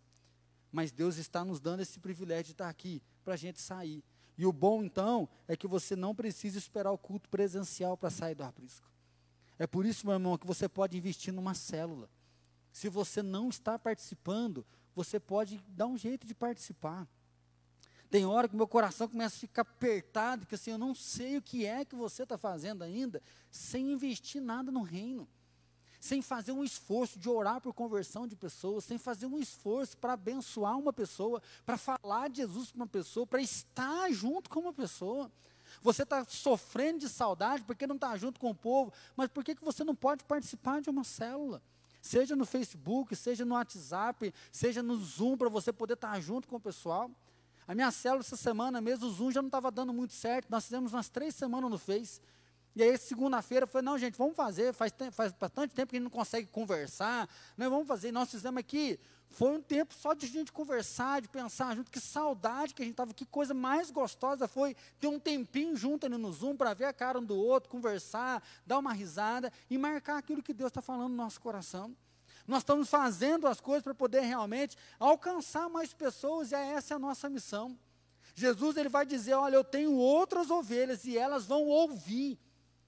Mas 0.70 0.93
Deus 0.93 1.16
está 1.16 1.45
nos 1.45 1.61
dando 1.61 1.80
esse 1.80 1.99
privilégio 1.99 2.47
de 2.47 2.53
estar 2.53 2.68
aqui, 2.68 3.03
para 3.24 3.34
a 3.34 3.36
gente 3.36 3.61
sair. 3.61 4.05
E 4.39 4.47
o 4.47 4.53
bom, 4.53 4.84
então, 4.84 5.28
é 5.49 5.57
que 5.57 5.66
você 5.66 5.97
não 5.97 6.14
precisa 6.14 6.57
esperar 6.57 6.93
o 6.93 6.97
culto 6.97 7.28
presencial 7.28 7.97
para 7.97 8.09
sair 8.09 8.36
do 8.36 8.45
aprisco. 8.45 8.89
É 9.59 9.66
por 9.66 9.84
isso, 9.84 10.07
meu 10.07 10.14
irmão, 10.14 10.39
que 10.39 10.47
você 10.47 10.68
pode 10.68 10.97
investir 10.97 11.34
numa 11.34 11.55
célula. 11.55 12.09
Se 12.72 12.89
você 12.89 13.20
não 13.20 13.49
está 13.49 13.76
participando, 13.76 14.64
você 14.95 15.18
pode 15.18 15.61
dar 15.68 15.89
um 15.89 15.99
jeito 15.99 16.24
de 16.24 16.36
participar. 16.36 17.09
Tem 18.09 18.24
hora 18.24 18.49
que 18.49 18.55
meu 18.55 18.68
coração 18.68 19.09
começa 19.09 19.36
a 19.36 19.41
ficar 19.41 19.62
apertado, 19.62 20.47
que 20.47 20.55
assim, 20.55 20.70
eu 20.70 20.78
não 20.78 20.95
sei 20.95 21.36
o 21.36 21.43
que 21.43 21.66
é 21.66 21.84
que 21.84 21.97
você 21.97 22.22
está 22.22 22.39
fazendo 22.39 22.82
ainda, 22.82 23.20
sem 23.51 23.93
investir 23.93 24.41
nada 24.41 24.70
no 24.70 24.82
reino. 24.82 25.28
Sem 26.01 26.22
fazer 26.22 26.53
um 26.53 26.62
esforço 26.62 27.18
de 27.18 27.28
orar 27.28 27.61
por 27.61 27.74
conversão 27.74 28.26
de 28.26 28.36
pessoas, 28.36 28.84
sem 28.84 28.99
fazer 28.99 29.26
um 29.26 29.38
esforço 29.38 29.96
para 29.96 30.12
abençoar 30.12 30.78
uma 30.78 30.92
pessoa, 30.92 31.42
para 31.66 31.76
falar 31.76 32.28
de 32.28 32.38
Jesus 32.38 32.70
para 32.70 32.78
uma 32.78 32.86
pessoa, 32.86 33.26
para 33.26 33.42
estar 33.42 34.11
junto 34.12 34.49
com 34.49 34.61
uma 34.61 34.72
pessoa. 34.72 35.30
Você 35.82 36.03
está 36.03 36.24
sofrendo 36.24 37.01
de 37.01 37.09
saudade 37.09 37.64
porque 37.64 37.86
não 37.86 37.96
está 37.96 38.16
junto 38.16 38.40
com 38.40 38.51
o 38.51 38.55
povo, 38.55 38.92
mas 39.16 39.28
por 39.28 39.44
que, 39.44 39.55
que 39.55 39.64
você 39.64 39.84
não 39.84 39.94
pode 39.94 40.24
participar 40.24 40.80
de 40.80 40.90
uma 40.90 41.05
célula? 41.05 41.62
Seja 42.01 42.36
no 42.36 42.46
Facebook, 42.46 43.14
seja 43.16 43.44
no 43.44 43.55
WhatsApp, 43.55 44.32
seja 44.53 44.82
no 44.82 44.96
Zoom, 44.96 45.36
para 45.36 45.49
você 45.49 45.72
poder 45.72 45.94
estar 45.94 46.18
junto 46.20 46.49
com 46.49 46.57
o 46.57 46.61
pessoal. 46.61 47.11
A 47.66 47.74
minha 47.74 47.90
célula 47.90 48.20
essa 48.20 48.36
semana 48.36 48.80
mesmo, 48.80 49.07
o 49.07 49.11
Zoom 49.11 49.30
já 49.30 49.42
não 49.42 49.49
estava 49.49 49.70
dando 49.70 49.92
muito 49.92 50.14
certo. 50.14 50.49
Nós 50.49 50.64
fizemos 50.64 50.94
umas 50.94 51.09
três 51.09 51.34
semanas 51.34 51.70
no 51.70 51.76
Face. 51.76 52.20
E 52.79 52.83
aí, 52.85 52.97
segunda-feira, 52.97 53.64
eu 53.64 53.66
falei, 53.66 53.85
não, 53.85 53.99
gente, 53.99 54.16
vamos 54.16 54.37
fazer. 54.37 54.72
Faz, 54.72 54.95
faz 55.11 55.33
bastante 55.33 55.74
tempo 55.74 55.91
que 55.91 55.97
a 55.97 55.99
gente 55.99 56.05
não 56.05 56.16
consegue 56.16 56.47
conversar. 56.47 57.29
Né, 57.57 57.68
vamos 57.68 57.89
fazer. 57.89 58.12
Nós 58.12 58.31
fizemos 58.31 58.61
aqui. 58.61 59.01
Foi 59.31 59.51
um 59.51 59.61
tempo 59.61 59.93
só 59.93 60.14
de 60.14 60.29
gente 60.29 60.53
conversar, 60.53 61.20
de 61.20 61.26
pensar 61.26 61.74
junto. 61.74 61.91
Que 61.91 61.99
saudade 61.99 62.72
que 62.72 62.83
a 62.83 62.85
gente 62.85 62.93
estava. 62.93 63.12
Que 63.12 63.26
coisa 63.26 63.53
mais 63.53 63.91
gostosa 63.91 64.47
foi 64.47 64.76
ter 65.01 65.09
um 65.09 65.18
tempinho 65.18 65.76
junto 65.76 66.07
ali 66.07 66.16
no 66.16 66.33
Zoom 66.33 66.57
para 66.57 66.72
ver 66.72 66.85
a 66.85 66.93
cara 66.93 67.18
um 67.18 67.24
do 67.24 67.37
outro, 67.37 67.68
conversar, 67.68 68.41
dar 68.64 68.79
uma 68.79 68.93
risada 68.93 69.53
e 69.68 69.76
marcar 69.76 70.16
aquilo 70.16 70.41
que 70.41 70.55
Deus 70.55 70.68
está 70.68 70.81
falando 70.81 71.09
no 71.09 71.16
nosso 71.16 71.41
coração. 71.41 71.97
Nós 72.47 72.59
estamos 72.59 72.89
fazendo 72.89 73.49
as 73.49 73.61
coisas 73.61 73.83
para 73.83 73.93
poder 73.93 74.20
realmente 74.20 74.76
alcançar 75.01 75.68
mais 75.68 75.93
pessoas 75.93 76.53
e 76.53 76.55
essa 76.55 76.95
é 76.95 76.97
a 76.97 77.01
nossa 77.01 77.29
missão. 77.29 77.76
Jesus 78.37 78.76
ele 78.76 78.89
vai 78.89 79.05
dizer: 79.05 79.35
Olha, 79.35 79.57
eu 79.57 79.64
tenho 79.64 79.95
outras 79.95 80.49
ovelhas 80.49 81.05
e 81.07 81.18
elas 81.18 81.45
vão 81.45 81.64
ouvir. 81.64 82.39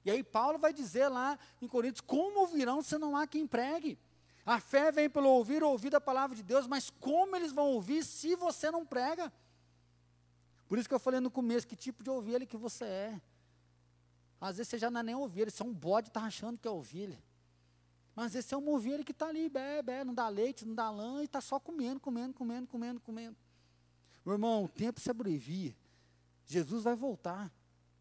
E 0.04 0.10
aí 0.10 0.22
Paulo 0.22 0.58
vai 0.58 0.72
dizer 0.72 1.08
lá 1.08 1.38
em 1.60 1.68
Coríntios, 1.68 2.00
como 2.00 2.40
ouvirão 2.40 2.82
se 2.82 2.96
não 2.96 3.16
há 3.16 3.26
quem 3.26 3.46
pregue? 3.46 3.98
A 4.44 4.58
fé 4.58 4.90
vem 4.90 5.08
pelo 5.08 5.28
ouvir, 5.28 5.62
ouvir 5.62 5.94
a 5.94 6.00
palavra 6.00 6.34
de 6.34 6.42
Deus, 6.42 6.66
mas 6.66 6.90
como 6.90 7.36
eles 7.36 7.52
vão 7.52 7.68
ouvir 7.68 8.02
se 8.04 8.34
você 8.34 8.70
não 8.70 8.86
prega? 8.86 9.32
Por 10.66 10.78
isso 10.78 10.88
que 10.88 10.94
eu 10.94 11.00
falei 11.00 11.20
no 11.20 11.30
começo, 11.30 11.66
que 11.66 11.76
tipo 11.76 12.02
de 12.02 12.10
ovelha 12.10 12.46
que 12.46 12.56
você 12.56 12.84
é. 12.84 13.20
Às 14.40 14.56
vezes 14.56 14.70
você 14.70 14.78
já 14.78 14.90
não 14.90 15.00
é 15.00 15.02
nem 15.02 15.14
ovelha, 15.14 15.50
você 15.50 15.62
é 15.62 15.66
um 15.66 15.74
bode 15.74 16.08
está 16.08 16.22
achando 16.22 16.58
que 16.58 16.66
é 16.66 16.70
ovelha. 16.70 17.22
Mas 18.14 18.26
às 18.26 18.32
vezes 18.32 18.48
você 18.48 18.54
é 18.54 18.58
uma 18.58 18.70
ovelha 18.70 19.04
que 19.04 19.12
está 19.12 19.26
ali, 19.26 19.48
bebe, 19.48 20.04
não 20.04 20.14
dá 20.14 20.28
leite, 20.28 20.64
não 20.64 20.74
dá 20.74 20.90
lã, 20.90 21.20
e 21.20 21.24
está 21.26 21.40
só 21.40 21.60
comendo, 21.60 22.00
comendo, 22.00 22.32
comendo, 22.32 22.66
comendo, 22.66 23.00
comendo. 23.00 23.36
Meu 24.24 24.34
irmão, 24.34 24.64
o 24.64 24.68
tempo 24.68 25.00
se 25.00 25.10
abrevia. 25.10 25.74
Jesus 26.46 26.82
vai 26.82 26.96
voltar. 26.96 27.52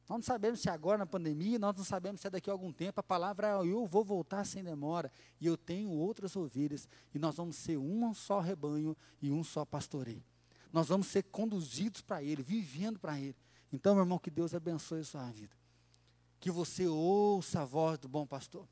Nós 0.09 0.17
não 0.17 0.23
sabemos 0.23 0.59
se 0.59 0.67
é 0.67 0.71
agora 0.71 0.97
na 0.97 1.05
pandemia, 1.05 1.59
nós 1.59 1.75
não 1.77 1.83
sabemos 1.83 2.19
se 2.19 2.25
é 2.25 2.31
daqui 2.31 2.49
a 2.49 2.53
algum 2.53 2.73
tempo. 2.73 2.99
A 2.99 3.03
palavra 3.03 3.49
é: 3.49 3.53
eu 3.71 3.85
vou 3.85 4.03
voltar 4.03 4.43
sem 4.43 4.63
demora, 4.63 5.11
e 5.39 5.45
eu 5.45 5.55
tenho 5.55 5.91
outras 5.91 6.35
ovelhas, 6.35 6.89
e 7.13 7.19
nós 7.19 7.35
vamos 7.35 7.57
ser 7.57 7.77
um 7.77 8.11
só 8.11 8.39
rebanho 8.39 8.97
e 9.21 9.31
um 9.31 9.43
só 9.43 9.63
pastoreio. 9.63 10.23
Nós 10.73 10.87
vamos 10.87 11.05
ser 11.07 11.23
conduzidos 11.25 12.01
para 12.01 12.23
Ele, 12.23 12.41
vivendo 12.41 12.97
para 12.97 13.19
Ele. 13.19 13.35
Então, 13.71 13.93
meu 13.93 14.03
irmão, 14.03 14.17
que 14.17 14.31
Deus 14.31 14.55
abençoe 14.55 15.01
a 15.01 15.03
sua 15.03 15.29
vida. 15.29 15.55
Que 16.39 16.49
você 16.49 16.87
ouça 16.87 17.61
a 17.61 17.65
voz 17.65 17.99
do 17.99 18.07
bom 18.07 18.25
pastor. 18.25 18.67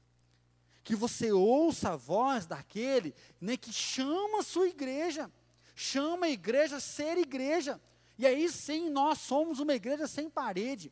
Que 0.83 0.95
você 0.95 1.31
ouça 1.31 1.91
a 1.91 1.95
voz 1.95 2.47
daquele 2.47 3.13
né, 3.39 3.57
que 3.57 3.71
chama 3.71 4.39
a 4.39 4.43
sua 4.43 4.67
igreja. 4.67 5.31
Chama 5.75 6.25
a 6.25 6.31
igreja 6.31 6.77
a 6.77 6.79
ser 6.79 7.15
igreja. 7.19 7.79
E 8.17 8.25
aí 8.25 8.49
sim 8.49 8.89
nós 8.89 9.19
somos 9.19 9.59
uma 9.59 9.75
igreja 9.75 10.07
sem 10.07 10.29
parede. 10.29 10.91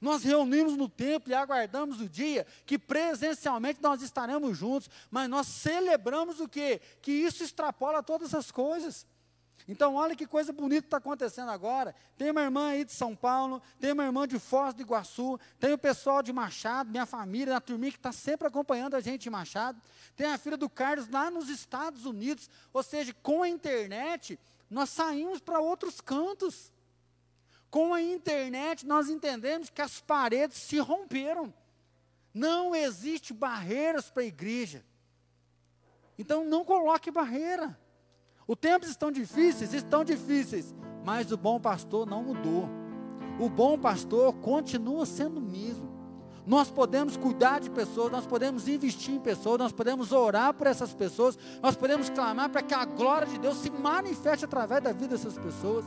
Nós 0.00 0.22
reunimos 0.22 0.76
no 0.76 0.88
templo 0.88 1.30
e 1.30 1.34
aguardamos 1.34 2.00
o 2.00 2.08
dia 2.08 2.46
que 2.64 2.78
presencialmente 2.78 3.82
nós 3.82 4.00
estaremos 4.00 4.56
juntos, 4.56 4.88
mas 5.10 5.28
nós 5.28 5.46
celebramos 5.46 6.40
o 6.40 6.48
quê? 6.48 6.80
Que 7.02 7.12
isso 7.12 7.44
extrapola 7.44 8.02
todas 8.02 8.34
as 8.34 8.50
coisas. 8.50 9.06
Então, 9.68 9.94
olha 9.94 10.16
que 10.16 10.26
coisa 10.26 10.52
bonita 10.52 10.86
está 10.86 10.96
acontecendo 10.96 11.50
agora. 11.50 11.94
Tem 12.16 12.30
uma 12.30 12.42
irmã 12.42 12.70
aí 12.70 12.84
de 12.84 12.92
São 12.92 13.14
Paulo, 13.14 13.62
tem 13.78 13.92
uma 13.92 14.04
irmã 14.04 14.26
de 14.26 14.38
Foz 14.38 14.74
do 14.74 14.82
Iguaçu, 14.82 15.38
tem 15.60 15.72
o 15.72 15.78
pessoal 15.78 16.22
de 16.22 16.32
Machado, 16.32 16.90
minha 16.90 17.06
família, 17.06 17.56
a 17.56 17.60
turminha 17.60 17.92
que 17.92 17.98
está 17.98 18.10
sempre 18.10 18.48
acompanhando 18.48 18.96
a 18.96 19.00
gente 19.00 19.26
em 19.26 19.30
Machado. 19.30 19.80
Tem 20.16 20.26
a 20.26 20.38
filha 20.38 20.56
do 20.56 20.68
Carlos 20.68 21.08
lá 21.08 21.30
nos 21.30 21.48
Estados 21.48 22.04
Unidos. 22.04 22.50
Ou 22.72 22.82
seja, 22.82 23.14
com 23.22 23.42
a 23.42 23.48
internet, 23.48 24.38
nós 24.68 24.90
saímos 24.90 25.40
para 25.40 25.60
outros 25.60 26.00
cantos. 26.00 26.72
Com 27.70 27.94
a 27.94 28.02
internet, 28.02 28.84
nós 28.84 29.08
entendemos 29.08 29.70
que 29.70 29.80
as 29.80 30.00
paredes 30.00 30.56
se 30.58 30.78
romperam. 30.78 31.54
Não 32.34 32.74
existe 32.74 33.32
barreiras 33.32 34.10
para 34.10 34.22
a 34.22 34.26
igreja. 34.26 34.84
Então, 36.18 36.44
não 36.44 36.64
coloque 36.64 37.10
barreira. 37.10 37.78
Os 38.46 38.56
tempos 38.56 38.88
estão 38.88 39.12
difíceis, 39.12 39.72
estão 39.72 40.04
difíceis, 40.04 40.74
mas 41.04 41.30
o 41.30 41.36
bom 41.36 41.60
pastor 41.60 42.06
não 42.06 42.22
mudou. 42.22 42.68
O 43.38 43.48
bom 43.48 43.78
pastor 43.78 44.34
continua 44.34 45.06
sendo 45.06 45.38
o 45.38 45.40
mesmo. 45.40 45.88
Nós 46.46 46.70
podemos 46.70 47.16
cuidar 47.16 47.60
de 47.60 47.70
pessoas, 47.70 48.10
nós 48.10 48.26
podemos 48.26 48.66
investir 48.66 49.14
em 49.14 49.20
pessoas, 49.20 49.58
nós 49.58 49.72
podemos 49.72 50.10
orar 50.10 50.52
por 50.52 50.66
essas 50.66 50.92
pessoas, 50.92 51.38
nós 51.62 51.76
podemos 51.76 52.10
clamar 52.10 52.48
para 52.50 52.62
que 52.62 52.74
a 52.74 52.84
glória 52.84 53.28
de 53.28 53.38
Deus 53.38 53.58
se 53.58 53.70
manifeste 53.70 54.44
através 54.44 54.82
da 54.82 54.92
vida 54.92 55.16
dessas 55.16 55.38
pessoas. 55.38 55.84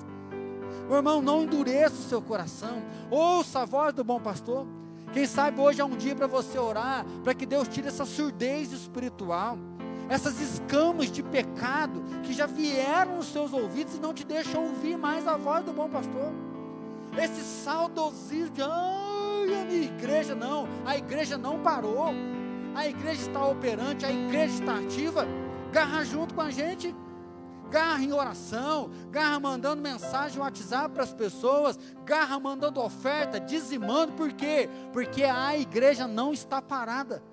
Meu 0.87 0.97
irmão, 0.97 1.21
não 1.21 1.43
endureça 1.43 1.95
o 1.95 2.09
seu 2.09 2.21
coração. 2.21 2.81
Ouça 3.09 3.61
a 3.61 3.65
voz 3.65 3.93
do 3.93 4.03
bom 4.03 4.19
pastor. 4.19 4.65
Quem 5.13 5.25
sabe 5.25 5.59
hoje 5.59 5.79
é 5.79 5.85
um 5.85 5.95
dia 5.95 6.15
para 6.15 6.27
você 6.27 6.57
orar, 6.57 7.05
para 7.23 7.33
que 7.33 7.45
Deus 7.45 7.67
tire 7.67 7.87
essa 7.87 8.03
surdez 8.03 8.71
espiritual, 8.71 9.59
essas 10.09 10.41
escamas 10.41 11.11
de 11.11 11.21
pecado 11.21 12.03
que 12.23 12.33
já 12.33 12.47
vieram 12.47 13.17
nos 13.17 13.27
seus 13.27 13.53
ouvidos 13.53 13.95
e 13.95 13.99
não 13.99 14.11
te 14.11 14.23
deixam 14.23 14.65
ouvir 14.65 14.97
mais 14.97 15.27
a 15.27 15.37
voz 15.37 15.63
do 15.63 15.71
bom 15.71 15.87
pastor. 15.87 16.33
Esse 17.15 17.41
saudosismo 17.41 18.55
de, 18.55 18.63
ai, 18.63 19.61
a 19.61 19.65
minha 19.65 19.83
igreja, 19.83 20.33
não, 20.33 20.67
a 20.83 20.97
igreja 20.97 21.37
não 21.37 21.59
parou, 21.59 22.07
a 22.73 22.87
igreja 22.87 23.21
está 23.21 23.45
operante, 23.45 24.03
a 24.03 24.11
igreja 24.11 24.55
está 24.55 24.79
ativa, 24.79 25.27
garra 25.71 26.03
junto 26.03 26.33
com 26.33 26.41
a 26.41 26.49
gente 26.49 26.93
garra 27.73 28.03
em 28.03 28.13
oração, 28.13 28.91
garra 29.09 29.39
mandando 29.39 29.81
mensagem 29.81 30.37
no 30.37 30.43
WhatsApp 30.43 30.93
para 30.93 31.03
as 31.03 31.11
pessoas, 31.11 31.79
garra 32.05 32.39
mandando 32.39 32.79
oferta, 32.79 33.39
dizimando, 33.39 34.13
por 34.13 34.31
quê? 34.31 34.69
Porque 34.93 35.23
a 35.23 35.57
igreja 35.57 36.07
não 36.07 36.31
está 36.31 36.61
parada. 36.61 37.23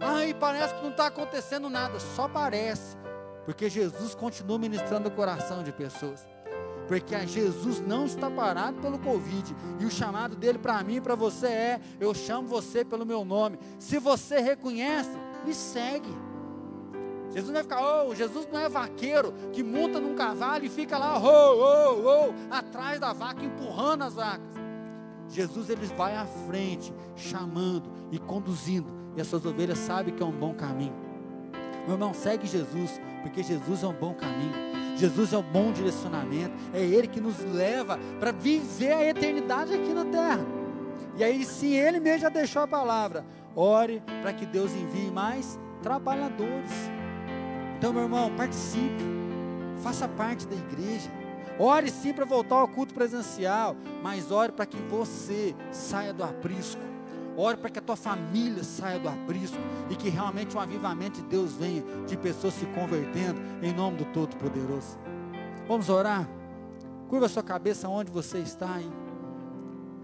Ai, 0.00 0.34
parece 0.34 0.74
que 0.74 0.82
não 0.82 0.90
está 0.90 1.06
acontecendo 1.06 1.70
nada, 1.70 2.00
só 2.00 2.26
parece, 2.26 2.96
porque 3.44 3.70
Jesus 3.70 4.16
continua 4.16 4.58
ministrando 4.58 5.08
o 5.08 5.12
coração 5.12 5.62
de 5.62 5.70
pessoas. 5.70 6.26
Porque 6.88 7.16
Jesus 7.28 7.78
não 7.78 8.04
está 8.04 8.28
parado 8.28 8.80
pelo 8.80 8.98
Covid. 8.98 9.54
E 9.78 9.84
o 9.84 9.90
chamado 9.90 10.34
dele 10.34 10.58
para 10.58 10.82
mim 10.82 10.96
e 10.96 11.00
para 11.00 11.14
você 11.14 11.46
é: 11.46 11.80
eu 12.00 12.12
chamo 12.12 12.48
você 12.48 12.84
pelo 12.84 13.06
meu 13.06 13.24
nome. 13.24 13.56
Se 13.78 14.00
você 14.00 14.40
reconhece, 14.40 15.16
me 15.46 15.54
segue. 15.54 16.12
Jesus 17.32 17.46
não 17.46 17.54
vai 17.54 17.62
ficar, 17.62 17.80
oh, 17.80 18.14
Jesus 18.14 18.46
não 18.52 18.60
é 18.60 18.68
vaqueiro 18.68 19.32
que 19.52 19.62
monta 19.62 19.98
num 19.98 20.14
cavalo 20.14 20.64
e 20.64 20.68
fica 20.68 20.98
lá, 20.98 21.18
oh, 21.18 21.24
oh, 21.24 22.28
oh, 22.28 22.54
atrás 22.54 23.00
da 23.00 23.12
vaca, 23.12 23.42
empurrando 23.42 24.02
as 24.02 24.14
vacas. 24.14 24.52
Jesus 25.28 25.70
ele 25.70 25.86
vai 25.86 26.14
à 26.14 26.26
frente, 26.26 26.92
chamando 27.16 27.90
e 28.10 28.18
conduzindo, 28.18 28.90
e 29.16 29.20
as 29.20 29.26
suas 29.26 29.46
ovelhas 29.46 29.78
sabem 29.78 30.14
que 30.14 30.22
é 30.22 30.26
um 30.26 30.32
bom 30.32 30.52
caminho. 30.52 30.94
Meu 31.86 31.94
irmão, 31.94 32.12
segue 32.12 32.46
Jesus, 32.46 33.00
porque 33.22 33.42
Jesus 33.42 33.82
é 33.82 33.86
um 33.86 33.94
bom 33.94 34.14
caminho. 34.14 34.72
Jesus 34.96 35.32
é 35.32 35.38
um 35.38 35.42
bom 35.42 35.72
direcionamento, 35.72 36.54
é 36.74 36.80
Ele 36.80 37.08
que 37.08 37.20
nos 37.20 37.38
leva 37.40 37.98
para 38.20 38.30
viver 38.30 38.92
a 38.92 39.08
eternidade 39.08 39.72
aqui 39.72 39.92
na 39.94 40.04
terra. 40.04 40.44
E 41.16 41.24
aí, 41.24 41.44
se 41.44 41.74
Ele 41.74 41.98
mesmo 41.98 42.20
já 42.20 42.28
deixou 42.28 42.62
a 42.62 42.68
palavra, 42.68 43.24
ore 43.56 44.02
para 44.20 44.32
que 44.32 44.44
Deus 44.44 44.72
envie 44.72 45.10
mais 45.10 45.58
trabalhadores. 45.82 46.70
Então, 47.82 47.92
meu 47.92 48.04
irmão, 48.04 48.30
participe, 48.36 49.02
faça 49.82 50.06
parte 50.06 50.46
da 50.46 50.54
igreja. 50.54 51.10
Ore 51.58 51.90
sim 51.90 52.12
para 52.12 52.24
voltar 52.24 52.54
ao 52.54 52.68
culto 52.68 52.94
presencial, 52.94 53.74
mas 54.00 54.30
ore 54.30 54.52
para 54.52 54.64
que 54.64 54.76
você 54.82 55.52
saia 55.72 56.12
do 56.12 56.22
aprisco. 56.22 56.80
Ore 57.36 57.56
para 57.56 57.70
que 57.70 57.80
a 57.80 57.82
tua 57.82 57.96
família 57.96 58.62
saia 58.62 59.00
do 59.00 59.08
aprisco 59.08 59.58
e 59.90 59.96
que 59.96 60.08
realmente 60.08 60.56
um 60.56 60.60
avivamento 60.60 61.20
de 61.22 61.26
Deus 61.26 61.54
venha, 61.54 61.82
de 62.06 62.16
pessoas 62.16 62.54
se 62.54 62.66
convertendo 62.66 63.40
em 63.60 63.72
nome 63.72 63.96
do 63.96 64.04
Todo-Poderoso. 64.04 64.96
Vamos 65.66 65.88
orar? 65.88 66.28
Curva 67.08 67.28
sua 67.28 67.42
cabeça 67.42 67.88
onde 67.88 68.12
você 68.12 68.38
está 68.38 68.76
aí. 68.76 68.92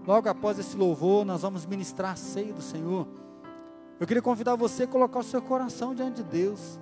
Logo 0.05 0.27
após 0.27 0.59
esse 0.59 0.75
louvor, 0.75 1.23
nós 1.23 1.43
vamos 1.43 1.65
ministrar 1.65 2.11
a 2.11 2.17
ceia 2.17 2.51
do 2.51 2.61
Senhor. 2.61 3.07
Eu 3.97 4.05
queria 4.05 4.21
convidar 4.21 4.57
você 4.57 4.83
a 4.83 4.87
colocar 4.87 5.19
o 5.19 5.23
seu 5.23 5.41
coração 5.41 5.95
diante 5.95 6.21
de 6.21 6.23
Deus. 6.23 6.77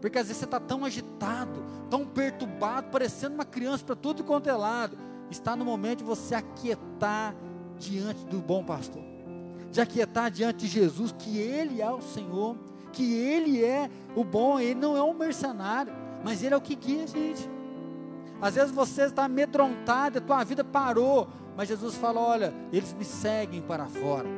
Porque 0.00 0.18
às 0.18 0.26
vezes 0.26 0.38
você 0.38 0.44
está 0.44 0.60
tão 0.60 0.84
agitado, 0.84 1.64
tão 1.90 2.06
perturbado, 2.06 2.88
parecendo 2.90 3.34
uma 3.34 3.44
criança 3.44 3.84
para 3.84 3.96
tudo 3.96 4.22
quanto 4.22 4.48
é 4.48 4.52
lado. 4.52 4.96
Está 5.30 5.56
no 5.56 5.64
momento 5.64 5.98
de 5.98 6.04
você 6.04 6.34
aquietar 6.34 7.34
diante 7.78 8.24
do 8.26 8.38
bom 8.38 8.64
pastor. 8.64 9.02
De 9.70 9.80
aquietar 9.80 10.30
diante 10.30 10.60
de 10.60 10.68
Jesus, 10.68 11.14
que 11.18 11.38
Ele 11.38 11.82
é 11.82 11.90
o 11.90 12.00
Senhor, 12.00 12.56
que 12.92 13.14
Ele 13.14 13.62
é 13.62 13.90
o 14.14 14.24
bom, 14.24 14.58
Ele 14.58 14.74
não 14.74 14.96
é 14.96 15.02
um 15.02 15.14
mercenário, 15.14 15.92
mas 16.24 16.42
Ele 16.42 16.54
é 16.54 16.56
o 16.56 16.60
que 16.60 16.74
guia 16.74 17.04
a 17.04 17.06
gente. 17.06 17.50
Às 18.40 18.54
vezes 18.54 18.70
você 18.70 19.02
está 19.02 19.24
amedrontado, 19.24 20.18
a 20.18 20.20
tua 20.20 20.44
vida 20.44 20.64
parou, 20.64 21.28
mas 21.56 21.68
Jesus 21.68 21.96
fala: 21.96 22.20
olha, 22.20 22.54
eles 22.72 22.94
me 22.94 23.04
seguem 23.04 23.60
para 23.60 23.86
fora. 23.86 24.37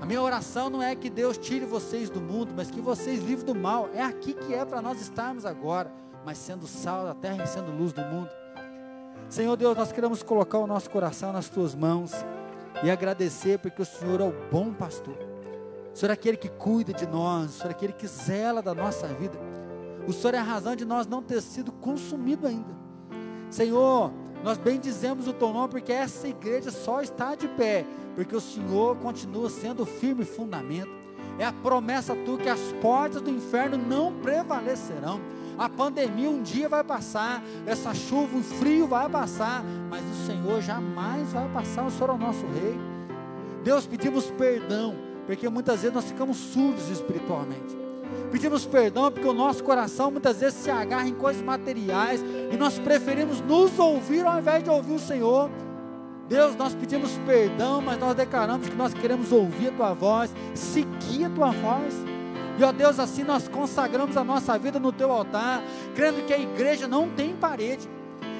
A 0.00 0.06
minha 0.06 0.20
oração 0.20 0.68
não 0.68 0.82
é 0.82 0.94
que 0.94 1.08
Deus 1.08 1.38
tire 1.38 1.64
vocês 1.64 2.10
do 2.10 2.20
mundo, 2.20 2.52
mas 2.54 2.70
que 2.70 2.80
vocês 2.80 3.20
livrem 3.20 3.46
do 3.46 3.54
mal. 3.54 3.88
É 3.94 4.02
aqui 4.02 4.34
que 4.34 4.54
é 4.54 4.64
para 4.64 4.82
nós 4.82 5.00
estarmos 5.00 5.46
agora, 5.46 5.90
mas 6.24 6.38
sendo 6.38 6.66
sal 6.66 7.04
da 7.04 7.14
terra 7.14 7.44
e 7.44 7.46
sendo 7.46 7.72
luz 7.72 7.92
do 7.92 8.02
mundo. 8.02 8.30
Senhor 9.28 9.56
Deus, 9.56 9.76
nós 9.76 9.90
queremos 9.90 10.22
colocar 10.22 10.58
o 10.58 10.66
nosso 10.66 10.88
coração 10.90 11.32
nas 11.32 11.48
tuas 11.48 11.74
mãos 11.74 12.12
e 12.82 12.90
agradecer 12.90 13.58
porque 13.58 13.82
o 13.82 13.86
Senhor 13.86 14.20
é 14.20 14.24
o 14.24 14.34
bom 14.50 14.72
pastor. 14.72 15.16
O 15.92 15.96
Senhor 15.96 16.10
é 16.10 16.14
aquele 16.14 16.36
que 16.36 16.48
cuida 16.48 16.92
de 16.92 17.06
nós, 17.06 17.50
o 17.50 17.52
Senhor 17.54 17.70
é 17.70 17.72
aquele 17.72 17.92
que 17.92 18.06
zela 18.06 18.62
da 18.62 18.74
nossa 18.74 19.08
vida. 19.08 19.38
O 20.06 20.12
Senhor 20.12 20.34
é 20.34 20.38
a 20.38 20.42
razão 20.42 20.76
de 20.76 20.84
nós 20.84 21.06
não 21.06 21.22
ter 21.22 21.40
sido 21.40 21.72
consumido 21.72 22.46
ainda. 22.46 22.76
Senhor, 23.50 24.12
nós 24.44 24.58
bendizemos 24.58 25.26
o 25.26 25.32
teu 25.32 25.52
nome 25.52 25.68
porque 25.68 25.92
essa 25.92 26.28
igreja 26.28 26.70
só 26.70 27.00
está 27.00 27.34
de 27.34 27.48
pé, 27.48 27.84
porque 28.16 28.34
o 28.34 28.40
Senhor 28.40 28.96
continua 28.96 29.50
sendo 29.50 29.82
o 29.82 29.86
firme 29.86 30.24
fundamento. 30.24 30.90
É 31.38 31.44
a 31.44 31.52
promessa 31.52 32.16
tua 32.16 32.38
que 32.38 32.48
as 32.48 32.60
portas 32.80 33.20
do 33.20 33.30
inferno 33.30 33.76
não 33.76 34.10
prevalecerão. 34.14 35.20
A 35.58 35.68
pandemia 35.68 36.30
um 36.30 36.42
dia 36.42 36.68
vai 36.68 36.82
passar, 36.82 37.42
essa 37.66 37.94
chuva, 37.94 38.38
o 38.38 38.42
frio 38.42 38.86
vai 38.86 39.08
passar, 39.08 39.62
mas 39.90 40.02
o 40.02 40.26
Senhor 40.26 40.62
jamais 40.62 41.30
vai 41.32 41.48
passar. 41.50 41.86
O 41.86 41.90
Senhor 41.90 42.10
é 42.10 42.12
o 42.14 42.18
nosso 42.18 42.44
rei. 42.46 42.78
Deus, 43.62 43.86
pedimos 43.86 44.30
perdão, 44.30 44.94
porque 45.26 45.48
muitas 45.48 45.82
vezes 45.82 45.94
nós 45.94 46.04
ficamos 46.06 46.36
surdos 46.38 46.88
espiritualmente. 46.88 47.76
Pedimos 48.30 48.64
perdão 48.64 49.10
porque 49.10 49.26
o 49.26 49.32
nosso 49.32 49.62
coração 49.62 50.10
muitas 50.10 50.40
vezes 50.40 50.58
se 50.60 50.70
agarra 50.70 51.08
em 51.08 51.14
coisas 51.14 51.42
materiais 51.42 52.22
e 52.50 52.56
nós 52.56 52.78
preferimos 52.78 53.40
nos 53.40 53.78
ouvir 53.78 54.24
ao 54.24 54.38
invés 54.38 54.62
de 54.62 54.70
ouvir 54.70 54.94
o 54.94 54.98
Senhor. 54.98 55.50
Deus, 56.28 56.56
nós 56.56 56.74
pedimos 56.74 57.12
perdão, 57.24 57.80
mas 57.80 57.98
nós 57.98 58.14
declaramos 58.14 58.68
que 58.68 58.74
nós 58.74 58.92
queremos 58.92 59.30
ouvir 59.30 59.68
a 59.68 59.72
tua 59.72 59.94
voz, 59.94 60.34
seguir 60.54 61.24
a 61.26 61.30
tua 61.30 61.50
voz. 61.52 61.94
E 62.58 62.64
ó 62.64 62.72
Deus, 62.72 62.98
assim 62.98 63.22
nós 63.22 63.46
consagramos 63.46 64.16
a 64.16 64.24
nossa 64.24 64.58
vida 64.58 64.80
no 64.80 64.90
teu 64.90 65.12
altar, 65.12 65.62
crendo 65.94 66.22
que 66.26 66.32
a 66.32 66.38
igreja 66.38 66.88
não 66.88 67.08
tem 67.08 67.34
parede. 67.34 67.88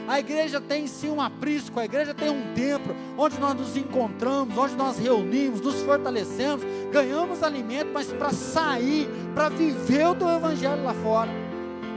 A 0.09 0.21
igreja 0.21 0.61
tem 0.61 0.87
sim 0.87 1.11
um 1.11 1.21
aprisco, 1.21 1.81
a 1.81 1.85
igreja 1.85 2.15
tem 2.15 2.31
um 2.31 2.55
templo 2.55 2.95
onde 3.19 3.39
nós 3.41 3.55
nos 3.55 3.77
encontramos, 3.77 4.57
onde 4.57 4.75
nós 4.77 4.99
reunimos, 4.99 5.61
nos 5.61 5.83
fortalecemos, 5.83 6.65
ganhamos 6.93 7.43
alimento, 7.43 7.91
mas 7.93 8.13
para 8.13 8.31
sair, 8.31 9.09
para 9.35 9.49
viver 9.49 10.07
o 10.07 10.15
teu 10.15 10.29
evangelho 10.29 10.85
lá 10.85 10.95
fora. 10.95 11.46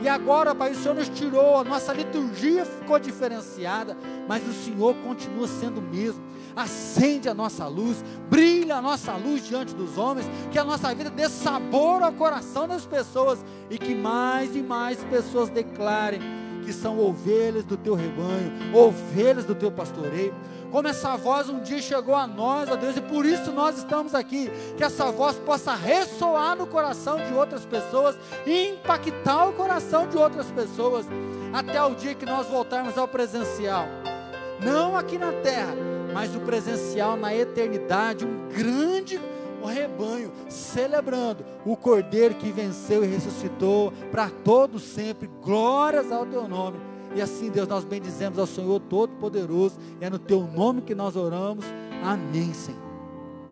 E 0.01 0.07
agora, 0.07 0.55
Pai, 0.55 0.71
o 0.71 0.75
Senhor 0.75 0.95
nos 0.95 1.09
tirou, 1.09 1.57
a 1.57 1.63
nossa 1.63 1.91
liturgia 1.91 2.65
ficou 2.65 2.97
diferenciada, 2.97 3.97
mas 4.27 4.47
o 4.47 4.53
Senhor 4.53 4.95
continua 4.95 5.47
sendo 5.47 5.79
o 5.79 5.83
mesmo. 5.83 6.23
Acende 6.55 7.27
a 7.27 7.33
nossa 7.33 7.67
luz, 7.67 8.03
brilha 8.29 8.77
a 8.77 8.81
nossa 8.81 9.13
luz 9.13 9.45
diante 9.45 9.75
dos 9.75 9.97
homens, 9.97 10.25
que 10.51 10.57
a 10.57 10.63
nossa 10.63 10.93
vida 10.93 11.09
dê 11.09 11.27
sabor 11.29 12.01
ao 12.01 12.13
coração 12.13 12.67
das 12.67 12.85
pessoas 12.85 13.43
e 13.69 13.77
que 13.77 13.93
mais 13.93 14.55
e 14.55 14.61
mais 14.61 15.03
pessoas 15.05 15.49
declarem 15.49 16.21
que 16.65 16.73
são 16.73 16.99
ovelhas 16.99 17.65
do 17.65 17.75
teu 17.75 17.95
rebanho, 17.95 18.51
ovelhas 18.73 19.45
do 19.45 19.55
teu 19.55 19.71
pastoreio. 19.71 20.33
Como 20.71 20.87
essa 20.87 21.17
voz 21.17 21.49
um 21.49 21.59
dia 21.59 21.81
chegou 21.81 22.15
a 22.15 22.27
nós, 22.27 22.69
ó 22.69 22.75
Deus, 22.75 22.95
e 22.97 23.01
por 23.01 23.25
isso 23.25 23.51
nós 23.51 23.77
estamos 23.77 24.13
aqui, 24.13 24.51
que 24.77 24.83
essa 24.83 25.11
voz 25.11 25.37
possa 25.37 25.73
ressoar 25.73 26.55
no 26.55 26.67
coração 26.67 27.17
de 27.17 27.33
outras 27.33 27.65
pessoas 27.65 28.17
e 28.45 28.69
impactar 28.69 29.47
o 29.47 29.53
coração 29.53 30.07
de 30.07 30.17
outras 30.17 30.51
pessoas, 30.51 31.05
até 31.53 31.81
o 31.83 31.95
dia 31.95 32.13
que 32.13 32.25
nós 32.25 32.47
voltarmos 32.47 32.97
ao 32.97 33.07
presencial. 33.07 33.85
Não 34.61 34.95
aqui 34.95 35.17
na 35.17 35.31
terra, 35.31 35.73
mas 36.13 36.35
o 36.35 36.39
presencial 36.41 37.17
na 37.17 37.33
eternidade, 37.33 38.25
um 38.25 38.47
grande 38.49 39.19
o 39.61 39.67
rebanho, 39.67 40.31
celebrando 40.47 41.45
o 41.65 41.75
Cordeiro 41.75 42.35
que 42.35 42.51
venceu 42.51 43.03
e 43.03 43.07
ressuscitou 43.07 43.91
para 44.11 44.29
todos 44.29 44.83
sempre. 44.83 45.29
Glórias 45.41 46.11
ao 46.11 46.25
teu 46.25 46.47
nome. 46.47 46.88
E 47.15 47.21
assim, 47.21 47.49
Deus, 47.49 47.67
nós 47.67 47.83
bendizemos 47.83 48.37
ao 48.37 48.45
Senhor 48.45 48.79
Todo-Poderoso. 48.79 49.77
É 49.99 50.09
no 50.09 50.19
teu 50.19 50.41
nome 50.41 50.81
que 50.81 50.93
nós 50.93 51.15
oramos. 51.15 51.65
Amém, 52.03 52.53
Senhor. 52.53 52.88